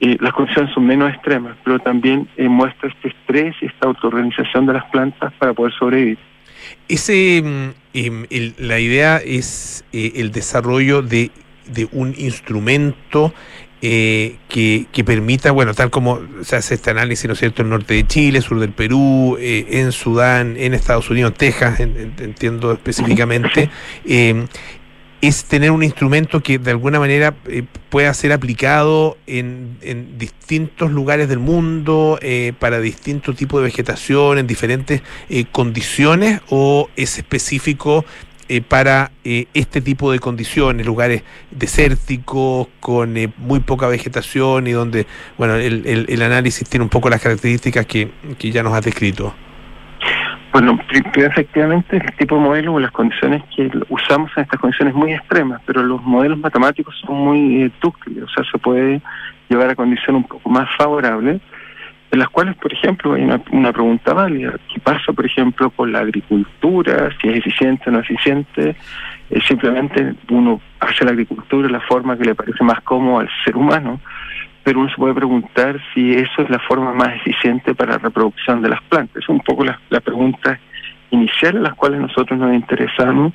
las 0.00 0.32
condiciones 0.32 0.74
son 0.74 0.84
menos 0.84 1.14
extremas, 1.14 1.56
pero 1.64 1.78
también 1.78 2.28
eh, 2.36 2.48
muestra 2.48 2.88
este 2.88 3.10
estrés 3.10 3.54
y 3.60 3.66
esta 3.66 3.86
autoorganización 3.86 4.66
de 4.66 4.72
las 4.72 4.84
plantas 4.86 5.32
para 5.34 5.54
poder 5.54 5.72
sobrevivir. 5.74 6.18
Ese, 6.88 7.40
mm, 7.40 7.70
em, 7.94 8.26
la 8.58 8.80
idea 8.80 9.18
es 9.18 9.84
eh, 9.92 10.14
el 10.16 10.32
desarrollo 10.32 11.02
de, 11.02 11.30
de 11.66 11.88
un 11.92 12.14
instrumento 12.18 13.32
eh, 13.82 14.36
que, 14.48 14.86
que, 14.92 15.04
permita, 15.04 15.50
bueno, 15.50 15.74
tal 15.74 15.90
como 15.90 16.20
se 16.42 16.56
hace 16.56 16.74
este 16.74 16.90
análisis, 16.90 17.26
¿no 17.26 17.34
es 17.34 17.40
cierto?, 17.40 17.62
en 17.62 17.66
el 17.66 17.70
norte 17.70 17.94
de 17.94 18.06
Chile, 18.06 18.40
sur 18.40 18.58
del 18.58 18.72
Perú, 18.72 19.36
en 19.40 19.92
Sudán, 19.92 20.56
en 20.56 20.72
Estados 20.72 21.10
Unidos, 21.10 21.34
Texas, 21.34 21.80
entiendo 21.80 22.72
específicamente, 22.72 23.70
eh, 24.06 24.46
es 25.22 25.44
tener 25.44 25.70
un 25.70 25.84
instrumento 25.84 26.42
que 26.42 26.58
de 26.58 26.72
alguna 26.72 26.98
manera 26.98 27.36
eh, 27.46 27.62
pueda 27.90 28.12
ser 28.12 28.32
aplicado 28.32 29.16
en, 29.28 29.78
en, 29.80 30.18
distintos 30.18 30.90
lugares 30.90 31.28
del 31.28 31.38
mundo, 31.38 32.18
eh, 32.20 32.52
para 32.58 32.80
distintos 32.80 33.36
tipos 33.36 33.60
de 33.60 33.66
vegetación, 33.66 34.38
en 34.38 34.48
diferentes 34.48 35.00
eh, 35.28 35.44
condiciones, 35.50 36.40
o 36.50 36.90
es 36.96 37.18
específico 37.18 38.04
para 38.60 39.10
este 39.24 39.80
tipo 39.80 40.12
de 40.12 40.18
condiciones, 40.18 40.84
lugares 40.84 41.22
desérticos, 41.50 42.68
con 42.80 43.14
muy 43.38 43.60
poca 43.60 43.86
vegetación 43.88 44.66
y 44.66 44.72
donde, 44.72 45.06
bueno, 45.38 45.54
el, 45.54 45.86
el, 45.86 46.06
el, 46.08 46.22
análisis 46.22 46.68
tiene 46.68 46.84
un 46.84 46.90
poco 46.90 47.08
las 47.08 47.22
características 47.22 47.86
que, 47.86 48.10
que 48.38 48.50
ya 48.50 48.62
nos 48.62 48.74
has 48.74 48.84
descrito. 48.84 49.34
Bueno, 50.52 50.78
efectivamente 51.16 51.96
el 51.96 52.16
tipo 52.16 52.34
de 52.34 52.42
modelo 52.42 52.74
o 52.74 52.80
las 52.80 52.90
condiciones 52.90 53.42
que 53.56 53.70
usamos 53.88 54.30
en 54.36 54.42
estas 54.42 54.60
condiciones 54.60 54.94
muy 54.94 55.14
extremas, 55.14 55.62
pero 55.64 55.82
los 55.82 56.02
modelos 56.02 56.38
matemáticos 56.38 56.94
son 57.06 57.16
muy 57.16 57.62
eh, 57.62 57.70
o 57.82 58.28
sea, 58.28 58.44
se 58.50 58.58
puede 58.58 59.00
llevar 59.48 59.70
a 59.70 59.74
condiciones 59.74 60.22
un 60.22 60.28
poco 60.28 60.50
más 60.50 60.68
favorables, 60.76 61.40
en 62.12 62.18
las 62.18 62.28
cuales, 62.28 62.54
por 62.56 62.70
ejemplo, 62.70 63.14
hay 63.14 63.22
una, 63.22 63.72
pregunta 63.72 64.12
válida, 64.12 64.52
¿qué 64.72 64.78
pasa, 64.80 65.14
por 65.14 65.24
ejemplo, 65.24 65.70
con 65.70 65.92
la 65.92 66.00
agricultura? 66.00 67.08
Si 67.18 67.28
es 67.28 67.36
eficiente 67.36 67.88
o 67.88 67.92
no 67.92 68.00
eficiente, 68.00 68.76
simplemente 69.48 70.14
uno 70.28 70.60
hace 70.78 71.06
la 71.06 71.12
agricultura 71.12 71.68
de 71.68 71.72
la 71.72 71.80
forma 71.80 72.18
que 72.18 72.26
le 72.26 72.34
parece 72.34 72.62
más 72.64 72.82
cómodo 72.82 73.20
al 73.20 73.30
ser 73.42 73.56
humano, 73.56 73.98
pero 74.62 74.80
uno 74.80 74.90
se 74.90 74.96
puede 74.96 75.14
preguntar 75.14 75.80
si 75.94 76.12
eso 76.12 76.42
es 76.42 76.50
la 76.50 76.58
forma 76.58 76.92
más 76.92 77.16
eficiente 77.16 77.74
para 77.74 77.92
la 77.92 77.98
reproducción 77.98 78.60
de 78.60 78.68
las 78.68 78.82
plantas. 78.82 79.22
Es 79.22 79.28
un 79.30 79.40
poco 79.40 79.64
la, 79.64 79.80
la 79.88 80.00
pregunta 80.00 80.60
inicial 81.12 81.56
en 81.56 81.62
las 81.62 81.74
cuales 81.74 81.98
nosotros 81.98 82.38
nos 82.38 82.54
interesamos 82.54 83.32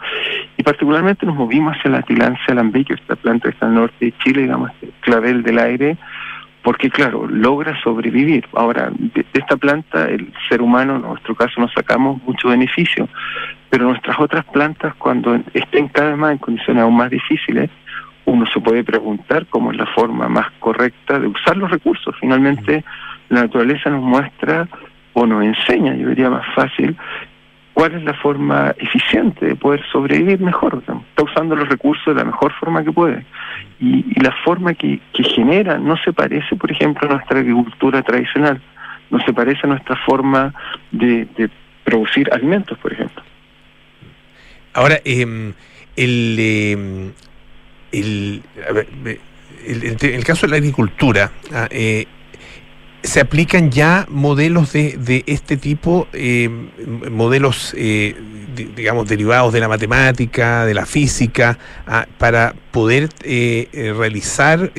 y 0.56 0.62
particularmente 0.62 1.26
nos 1.26 1.36
movimos 1.36 1.76
hacia 1.76 1.90
la 1.90 2.04
tilancia 2.04 2.46
alambique, 2.50 2.94
esta 2.94 3.16
planta 3.16 3.50
que 3.50 3.56
está 3.56 3.66
al 3.66 3.74
norte 3.74 4.06
de 4.06 4.14
Chile, 4.20 4.44
digamos, 4.44 4.70
el 4.84 4.92
clavel 5.02 5.42
del 5.42 5.58
aire, 5.58 5.98
porque 6.68 6.90
claro, 6.90 7.26
logra 7.30 7.82
sobrevivir. 7.82 8.46
Ahora, 8.52 8.92
de, 8.92 9.26
esta 9.32 9.56
planta 9.56 10.04
el 10.10 10.34
ser 10.50 10.62
humano, 10.62 10.98
en 10.98 11.04
nuestro 11.04 11.34
caso, 11.34 11.62
nos 11.62 11.72
sacamos 11.72 12.22
mucho 12.24 12.50
beneficio, 12.50 13.08
pero 13.70 13.86
nuestras 13.86 14.20
otras 14.20 14.44
plantas, 14.44 14.94
cuando 14.96 15.40
estén 15.54 15.88
cada 15.88 16.10
vez 16.10 16.18
más 16.18 16.32
en 16.34 16.40
condiciones 16.40 16.84
aún 16.84 16.98
más 16.98 17.10
difíciles, 17.10 17.70
uno 18.26 18.46
se 18.54 18.60
puede 18.60 18.84
preguntar 18.84 19.46
cómo 19.50 19.72
es 19.72 19.78
la 19.78 19.86
forma 19.86 20.28
más 20.28 20.52
correcta 20.60 21.18
de 21.18 21.28
usar 21.28 21.56
los 21.56 21.72
recursos. 21.72 22.14
Finalmente, 22.20 22.84
la 23.30 23.44
naturaleza 23.44 23.90
nos 23.90 24.04
muestra 24.04 24.68
o 25.14 25.26
nos 25.26 25.46
enseña, 25.46 25.96
yo 25.96 26.10
diría 26.10 26.30
más 26.30 26.46
fácil, 26.54 26.98
cuál 27.78 27.94
es 27.94 28.04
la 28.04 28.16
forma 28.16 28.74
eficiente 28.80 29.46
de 29.46 29.56
poder 29.56 29.84
sobrevivir 29.92 30.40
mejor. 30.40 30.80
Está 30.80 31.24
usando 31.24 31.56
los 31.56 31.70
recursos 31.70 32.08
de 32.08 32.16
la 32.16 32.26
mejor 32.26 32.52
forma 32.54 32.84
que 32.84 32.92
puede. 32.92 33.24
Y, 33.80 34.20
la 34.20 34.36
forma 34.44 34.74
que, 34.74 35.00
genera 35.14 35.78
no 35.78 35.96
se 35.98 36.12
parece, 36.12 36.56
por 36.56 36.72
ejemplo, 36.72 37.08
a 37.08 37.14
nuestra 37.14 37.38
agricultura 37.38 38.02
tradicional, 38.02 38.60
no 39.12 39.20
se 39.24 39.32
parece 39.32 39.60
a 39.66 39.68
nuestra 39.68 39.96
forma 40.08 40.56
de, 40.92 41.28
producir 41.84 42.28
alimentos, 42.34 42.76
por 42.80 42.94
ejemplo. 42.94 43.22
Ahora, 44.74 44.96
eh, 45.06 45.54
el, 45.96 46.36
eh, 46.40 47.12
el, 47.92 48.42
el, 50.02 50.24
caso 50.24 50.48
de 50.48 50.52
la 50.52 50.58
agricultura, 50.58 51.32
ah, 51.54 51.68
eh, 51.70 52.08
se 53.08 53.20
aplican 53.20 53.72
ya 53.72 54.06
modelos 54.10 54.74
de, 54.74 54.98
de 54.98 55.24
este 55.28 55.58
tipo, 55.58 56.08
eh, 56.14 56.50
modelos, 57.12 57.74
eh, 57.78 58.16
digamos, 58.76 59.08
derivados 59.08 59.54
de 59.54 59.60
la 59.60 59.68
matemática, 59.68 60.66
de 60.66 60.74
la 60.74 60.86
física, 60.86 61.58
ah, 61.86 62.08
para 62.18 62.54
poder 62.72 63.10
realizar, 63.74 64.72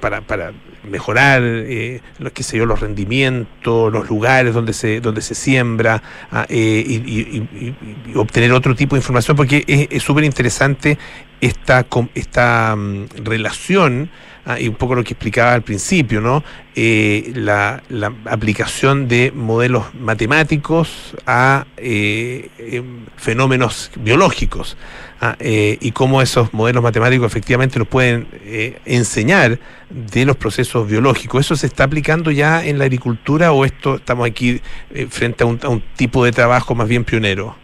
para, 0.00 0.20
para 0.22 0.52
mejorar 0.86 1.42
eh, 1.44 2.00
lo 2.18 2.32
que 2.32 2.42
sé 2.42 2.58
yo, 2.58 2.66
los 2.66 2.80
rendimientos, 2.80 3.92
los 3.92 4.08
lugares 4.08 4.54
donde 4.54 4.72
se, 4.72 5.00
donde 5.00 5.20
se 5.20 5.34
siembra 5.34 6.02
ah, 6.30 6.46
eh, 6.48 6.84
y, 6.86 7.74
obtener 8.14 8.52
otro 8.52 8.74
tipo 8.74 8.94
de 8.96 9.00
información, 9.00 9.36
porque 9.36 9.64
es 9.90 10.02
súper 10.02 10.24
interesante 10.24 10.98
esta, 11.40 11.86
esta 12.14 12.74
mm, 12.76 13.06
relación 13.24 14.10
ah, 14.46 14.58
y 14.58 14.68
un 14.68 14.74
poco 14.74 14.94
lo 14.94 15.04
que 15.04 15.12
explicaba 15.12 15.52
al 15.52 15.62
principio, 15.62 16.20
¿no? 16.20 16.42
Eh, 16.74 17.32
la, 17.34 17.82
la, 17.88 18.12
aplicación 18.26 19.08
de 19.08 19.32
modelos 19.34 19.94
matemáticos 19.94 21.16
a 21.26 21.66
eh, 21.76 22.50
em, 22.58 23.06
fenómenos 23.16 23.90
biológicos. 23.96 24.76
Ah, 25.18 25.34
eh, 25.40 25.78
y 25.80 25.92
cómo 25.92 26.20
esos 26.20 26.52
modelos 26.52 26.82
matemáticos 26.82 27.26
efectivamente 27.26 27.78
nos 27.78 27.88
pueden 27.88 28.28
eh, 28.44 28.78
enseñar 28.84 29.58
de 29.88 30.26
los 30.26 30.36
procesos 30.36 30.86
biológicos. 30.86 31.46
¿Eso 31.46 31.56
se 31.56 31.66
está 31.66 31.84
aplicando 31.84 32.30
ya 32.30 32.62
en 32.64 32.78
la 32.78 32.84
agricultura 32.84 33.52
o 33.52 33.64
esto 33.64 33.96
estamos 33.96 34.26
aquí 34.28 34.60
frente 35.08 35.44
a 35.44 35.46
un, 35.46 35.82
tipo 35.96 36.22
de 36.24 36.32
trabajo 36.32 36.74
más 36.74 36.86
bien 36.86 37.04
pionero? 37.04 37.56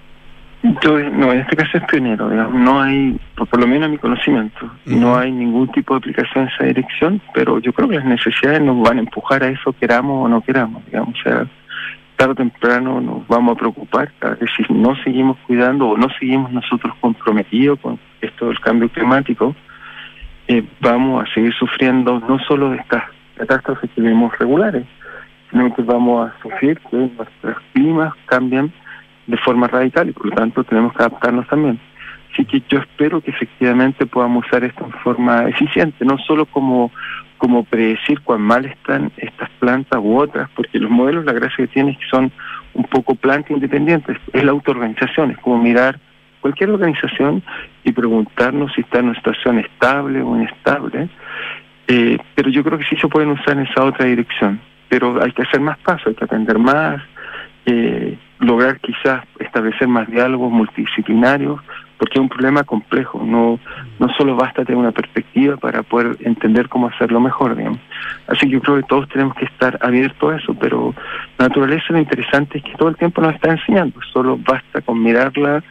Yo, 0.63 0.99
no, 1.11 1.33
en 1.33 1.41
este 1.41 1.57
caso 1.57 1.79
es 1.79 1.85
pionero, 1.85 2.31
digamos, 2.31 2.55
no 2.55 2.81
hay, 2.81 3.19
por, 3.37 3.49
por 3.49 3.61
lo 3.61 3.67
menos 3.67 3.87
a 3.87 3.89
mi 3.89 3.99
conocimiento, 3.99 4.65
uh 4.65 4.91
-huh. 4.91 4.97
no 4.97 5.17
hay 5.17 5.33
ningún 5.33 5.67
tipo 5.73 5.93
de 5.95 5.99
aplicación 5.99 6.45
en 6.45 6.51
esa 6.51 6.65
dirección, 6.65 7.21
pero 7.35 7.59
yo 7.59 7.73
creo 7.73 7.89
que 7.89 7.97
las 7.97 8.05
necesidades 8.05 8.61
nos 8.63 8.81
van 8.81 8.99
a 8.99 9.01
empujar 9.01 9.43
a 9.43 9.49
eso, 9.49 9.73
queramos 9.73 10.25
o 10.25 10.29
no 10.29 10.41
queramos, 10.41 10.85
digamos, 10.87 11.19
o 11.19 11.23
sea, 11.23 11.47
tarde 12.17 12.33
o 12.33 12.35
temprano 12.37 13.01
nos 13.01 13.27
vamos 13.27 13.57
a 13.57 13.59
preocupar, 13.59 14.13
a 14.21 14.29
ver 14.29 14.49
si 14.57 14.65
no 14.73 14.95
seguimos 15.03 15.37
cuidando 15.47 15.89
o 15.89 15.97
no 15.97 16.09
seguimos 16.21 16.53
nosotros 16.53 16.95
comprometidos 17.01 17.81
con 17.81 17.99
esto 18.21 18.47
del 18.47 18.61
cambio 18.61 18.89
climático, 18.89 19.57
eh, 20.47 20.63
vamos 20.81 21.25
a 21.25 21.35
seguir 21.35 21.53
sufriendo 21.55 22.21
no 22.21 22.39
solo 22.41 22.71
de 22.71 22.77
estas 22.77 23.03
catástrofes 23.37 23.91
que 23.91 24.01
vemos 24.01 24.37
regulares, 24.39 24.85
sino 25.51 25.75
que 25.75 25.83
vamos 25.83 26.31
a 26.31 26.43
sufrir 26.43 26.79
que 26.89 26.97
nuestros 26.97 27.57
climas 27.73 28.15
cambian 28.27 28.73
de 29.27 29.37
forma 29.39 29.69
radical 29.69 30.09
y 30.09 30.13
por 30.13 30.27
lo 30.27 30.33
tanto 30.33 30.65
tenemos 30.65 30.93
que 30.93 31.03
adaptarnos 31.03 31.47
también. 31.49 31.79
Así 32.33 32.45
que 32.47 32.63
yo 32.69 32.79
espero 32.79 33.21
que 33.21 33.31
efectivamente 33.31 34.07
podamos 34.07 34.47
usar 34.47 34.65
esto 34.65 34.85
en 34.85 34.93
forma 35.03 35.49
eficiente, 35.49 36.05
no 36.05 36.17
solo 36.19 36.47
como, 36.47 36.91
como 37.37 37.65
predecir 37.65 38.21
cuán 38.23 38.41
mal 38.41 38.65
están 38.65 39.13
estas 39.19 39.51
plantas 39.59 40.01
u 40.03 40.17
otras, 40.17 40.49
porque 40.57 40.79
los 40.79 40.91
modelos 40.91 41.27
la 41.27 41.35
gracia 41.35 41.67
que 41.67 41.73
tienen 41.73 41.93
es 41.93 41.99
que 41.99 42.07
son 42.11 42.33
un 42.75 42.85
poco 42.85 43.15
plantas 43.15 43.51
independientes, 43.51 44.17
es 44.33 44.45
la 44.45 44.53
autoorganización, 44.53 45.33
es 45.33 45.39
como 45.39 45.59
mirar 45.59 46.01
cualquier 46.41 46.71
organización 46.71 47.43
y 47.85 47.93
preguntarnos 47.93 48.73
si 48.75 48.81
está 48.81 49.01
en 49.01 49.07
una 49.07 49.15
situación 49.15 49.59
estable 49.59 50.23
o 50.23 50.35
inestable, 50.35 51.09
eh, 51.87 52.19
pero 52.35 52.49
yo 52.49 52.65
creo 52.65 52.79
que 52.79 52.85
sí 52.85 52.97
se 52.97 53.09
pueden 53.09 53.31
usar 53.31 53.59
en 53.59 53.67
esa 53.67 53.85
otra 53.85 54.07
dirección, 54.07 54.59
pero 54.89 55.23
hay 55.23 55.33
que 55.33 55.43
hacer 55.43 55.61
más 55.61 55.79
pasos, 55.79 56.09
hay 56.09 56.15
que 56.15 56.25
atender 56.25 56.59
más, 56.59 57.03
eh, 57.67 58.17
lograr 58.43 58.79
quizás 58.81 59.25
establecer 59.39 59.89
más 59.89 60.09
diálogos 60.09 60.51
multidisciplinarios, 60.51 61.61
porque 61.97 62.15
es 62.19 62.21
un 62.21 62.29
problema 62.29 62.65
complejo, 62.65 63.23
no, 63.25 63.61
no 64.01 64.09
solo 64.15 64.35
basta 64.35 64.65
tener 64.65 64.77
una 64.77 64.91
perspectiva 64.91 65.57
para 65.57 65.85
poder 65.85 66.17
entender 66.21 66.69
cómo 66.69 66.89
hacerlo 66.89 67.21
mejor, 67.21 67.57
digamos. 67.57 67.79
Así 68.27 68.47
que 68.47 68.55
yo 68.55 68.61
creo 68.61 68.77
que 68.79 68.89
todos 68.89 69.09
tenemos 69.09 69.37
que 69.37 69.45
estar 69.45 69.79
abiertos 69.81 70.33
a 70.33 70.37
eso, 70.37 70.55
pero 70.55 70.93
la 71.39 71.47
naturaleza 71.47 71.85
lo 71.91 71.99
interesante 71.99 72.59
es 72.59 72.65
que 72.65 72.75
todo 72.75 72.89
el 72.89 72.97
tiempo 72.97 73.23
nos 73.23 73.35
está 73.35 73.53
enseñando, 73.53 74.01
solo 74.13 74.37
basta 74.37 74.81
con 74.81 75.01
mirarla 75.01 75.63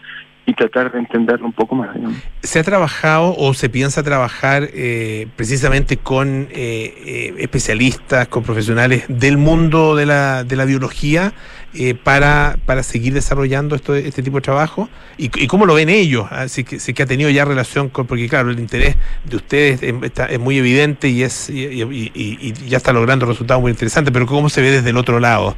y 0.45 0.53
tratar 0.53 0.91
de 0.91 0.99
entenderlo 0.99 1.45
un 1.45 1.53
poco 1.53 1.75
más. 1.75 1.95
¿Se 2.41 2.59
ha 2.59 2.63
trabajado 2.63 3.35
o 3.37 3.53
se 3.53 3.69
piensa 3.69 4.01
trabajar 4.01 4.69
eh, 4.73 5.27
precisamente 5.35 5.97
con 5.97 6.47
eh, 6.51 6.93
eh, 7.05 7.35
especialistas, 7.39 8.27
con 8.27 8.43
profesionales 8.43 9.05
del 9.07 9.37
mundo 9.37 9.95
de 9.95 10.05
la, 10.05 10.43
de 10.43 10.55
la 10.55 10.65
biología 10.65 11.33
eh, 11.73 11.93
para, 11.93 12.57
para 12.65 12.81
seguir 12.83 13.13
desarrollando 13.13 13.75
esto, 13.75 13.93
este 13.93 14.23
tipo 14.23 14.37
de 14.37 14.41
trabajo? 14.41 14.89
¿Y, 15.17 15.29
cómo 15.47 15.65
lo 15.65 15.75
ven 15.75 15.89
ellos? 15.89 16.25
Así 16.31 16.63
que, 16.63 16.79
sí 16.79 16.93
que 16.93 17.03
ha 17.03 17.07
tenido 17.07 17.29
ya 17.29 17.45
relación 17.45 17.89
con, 17.89 18.07
porque 18.07 18.27
claro, 18.27 18.49
el 18.49 18.59
interés 18.59 18.95
de 19.25 19.35
ustedes 19.35 19.83
es, 19.83 19.93
está, 20.01 20.25
es 20.25 20.39
muy 20.39 20.57
evidente 20.57 21.07
y, 21.07 21.21
es, 21.21 21.49
y, 21.49 21.65
y, 21.65 22.11
y 22.15 22.53
ya 22.67 22.77
está 22.77 22.93
logrando 22.93 23.27
resultados 23.27 23.61
muy 23.61 23.71
interesantes, 23.71 24.11
pero 24.11 24.25
¿cómo 24.25 24.49
se 24.49 24.61
ve 24.61 24.71
desde 24.71 24.89
el 24.89 24.97
otro 24.97 25.19
lado? 25.19 25.55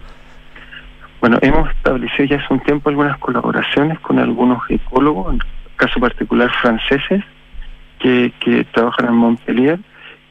Bueno, 1.23 1.39
hemos 1.41 1.69
establecido 1.69 2.25
ya 2.25 2.43
hace 2.43 2.53
un 2.53 2.59
tiempo 2.59 2.89
algunas 2.89 3.17
colaboraciones 3.19 3.97
con 4.01 4.19
algunos 4.19 4.59
ecólogos, 4.67 5.33
en 5.33 5.39
caso 5.77 5.97
particular 6.01 6.51
franceses, 6.61 7.23
que, 7.97 8.33
trabajan 8.73 9.05
en 9.05 9.13
Montpellier, 9.13 9.79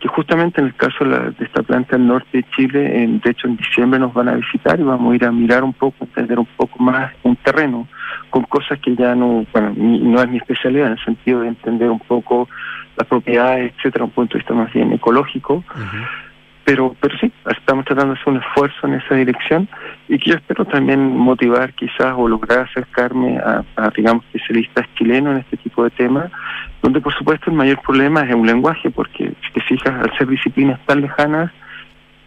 que 0.01 0.09
justamente 0.09 0.61
en 0.61 0.66
el 0.66 0.74
caso 0.74 1.03
de, 1.07 1.32
esta 1.43 1.62
planta 1.62 1.97
del 1.97 2.07
norte 2.07 2.28
de 2.36 2.45
Chile, 2.55 3.07
de 3.09 3.30
hecho 3.30 3.49
en 3.49 3.57
diciembre 3.57 3.99
nos 3.99 4.12
van 4.12 4.28
a 4.28 4.34
visitar 4.34 4.78
y 4.78 4.82
vamos 4.82 5.14
a 5.14 5.16
ir 5.16 5.24
a 5.24 5.32
mirar 5.32 5.64
un 5.64 5.72
poco, 5.72 6.05
entender 6.05 6.38
un 6.38 6.49
poco 6.59 6.78
más 6.82 7.11
un 7.22 7.36
terreno, 7.36 7.88
con 8.28 8.43
cosas 8.43 8.78
que 8.80 8.95
ya 8.95 9.14
no, 9.14 9.47
bueno, 9.51 9.72
no 9.74 10.20
es 10.20 10.28
mi 10.28 10.36
especialidad, 10.36 10.88
en 10.88 10.93
el 10.93 11.05
sentido 11.07 11.40
de 11.40 11.49
entender 11.49 11.88
un 11.88 12.01
poco 12.01 12.51
las 12.99 13.09
propiedades, 13.09 13.72
etcétera, 13.78 14.05
un 14.05 14.11
punto 14.11 14.34
de 14.34 14.40
vista 14.40 14.53
más 14.53 14.70
bien 14.74 14.93
ecológico. 14.93 15.64
Pero 16.64 16.94
pero 17.00 17.16
sí, 17.18 17.32
estamos 17.50 17.84
tratando 17.84 18.14
de 18.14 18.20
hacer 18.20 18.32
un 18.32 18.40
esfuerzo 18.40 18.86
en 18.86 18.94
esa 18.94 19.14
dirección 19.14 19.68
y 20.08 20.18
que 20.18 20.30
yo 20.30 20.36
espero 20.36 20.64
también 20.64 21.16
motivar 21.16 21.72
quizás 21.74 22.14
o 22.16 22.28
lograr 22.28 22.60
acercarme 22.70 23.38
a, 23.38 23.90
digamos, 23.96 24.24
especialistas 24.26 24.86
chilenos 24.96 25.34
en 25.34 25.40
este 25.40 25.56
tipo 25.56 25.84
de 25.84 25.90
temas, 25.90 26.30
donde 26.82 27.00
por 27.00 27.14
supuesto 27.14 27.50
el 27.50 27.56
mayor 27.56 27.80
problema 27.82 28.22
es 28.22 28.34
un 28.34 28.46
lenguaje, 28.46 28.90
porque 28.90 29.32
si 29.46 29.52
te 29.52 29.60
fijas, 29.62 29.92
al 30.02 30.16
ser 30.16 30.28
disciplinas 30.28 30.78
tan 30.86 31.00
lejanas, 31.00 31.50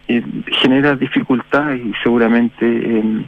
eh, 0.08 0.22
genera 0.60 0.94
dificultad 0.94 1.74
y 1.74 1.92
seguramente 2.02 2.64
eh, 2.64 3.24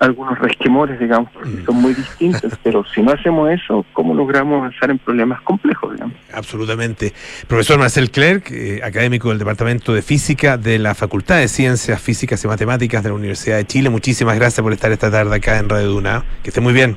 algunos 0.00 0.38
resquemores, 0.38 0.98
digamos, 0.98 1.30
porque 1.30 1.62
son 1.64 1.76
muy 1.76 1.94
distintos, 1.94 2.58
pero 2.62 2.84
si 2.86 3.02
no 3.02 3.12
hacemos 3.12 3.50
eso, 3.50 3.84
¿cómo 3.92 4.14
logramos 4.14 4.58
avanzar 4.58 4.90
en 4.90 4.98
problemas 4.98 5.40
complejos, 5.42 5.92
digamos? 5.92 6.16
Absolutamente. 6.32 7.12
Profesor 7.46 7.78
Marcel 7.78 8.10
Clerc, 8.10 8.50
eh, 8.50 8.80
académico 8.82 9.28
del 9.28 9.38
Departamento 9.38 9.92
de 9.94 10.02
Física 10.02 10.56
de 10.56 10.78
la 10.78 10.94
Facultad 10.94 11.38
de 11.38 11.48
Ciencias 11.48 12.00
Físicas 12.00 12.42
y 12.44 12.48
Matemáticas 12.48 13.02
de 13.02 13.10
la 13.10 13.14
Universidad 13.14 13.58
de 13.58 13.66
Chile, 13.66 13.90
muchísimas 13.90 14.36
gracias 14.36 14.62
por 14.62 14.72
estar 14.72 14.90
esta 14.90 15.10
tarde 15.10 15.36
acá 15.36 15.58
en 15.58 15.68
Radio 15.68 15.88
Duna. 15.88 16.24
Que 16.42 16.48
esté 16.50 16.60
muy 16.60 16.72
bien. 16.72 16.96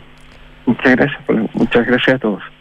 Muchas 0.66 0.96
gracias, 0.96 1.20
muchas 1.54 1.86
gracias 1.86 2.16
a 2.16 2.20
todos. 2.20 2.53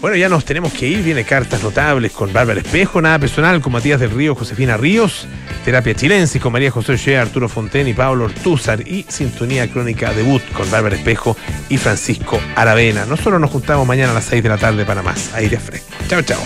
Bueno, 0.00 0.16
ya 0.16 0.28
nos 0.28 0.44
tenemos 0.44 0.72
que 0.72 0.86
ir. 0.86 1.02
Viene 1.02 1.24
cartas 1.24 1.62
notables 1.62 2.12
con 2.12 2.32
Bárbara 2.32 2.60
Espejo, 2.60 3.00
nada 3.00 3.18
personal 3.18 3.60
con 3.60 3.72
Matías 3.72 3.98
del 3.98 4.10
Río, 4.10 4.34
Josefina 4.34 4.76
Ríos, 4.76 5.26
Terapia 5.64 5.94
Chilensis 5.94 6.40
con 6.40 6.52
María 6.52 6.70
José 6.70 6.92
Oshea, 6.92 7.22
Arturo 7.22 7.48
Fonten 7.48 7.88
y 7.88 7.94
Pablo 7.94 8.26
Ortúzar 8.26 8.86
y 8.86 9.04
Sintonía 9.08 9.68
Crónica 9.68 10.12
Debut 10.12 10.42
con 10.52 10.70
Bárbara 10.70 10.96
Espejo 10.96 11.36
y 11.68 11.78
Francisco 11.78 12.40
Aravena. 12.54 13.04
Nosotros 13.06 13.40
nos 13.40 13.50
juntamos 13.50 13.86
mañana 13.86 14.12
a 14.12 14.14
las 14.14 14.26
6 14.26 14.42
de 14.42 14.48
la 14.48 14.58
tarde 14.58 14.84
para 14.84 15.02
más 15.02 15.34
aire 15.34 15.58
fresco. 15.58 15.88
Chao, 16.08 16.22
chao. 16.22 16.40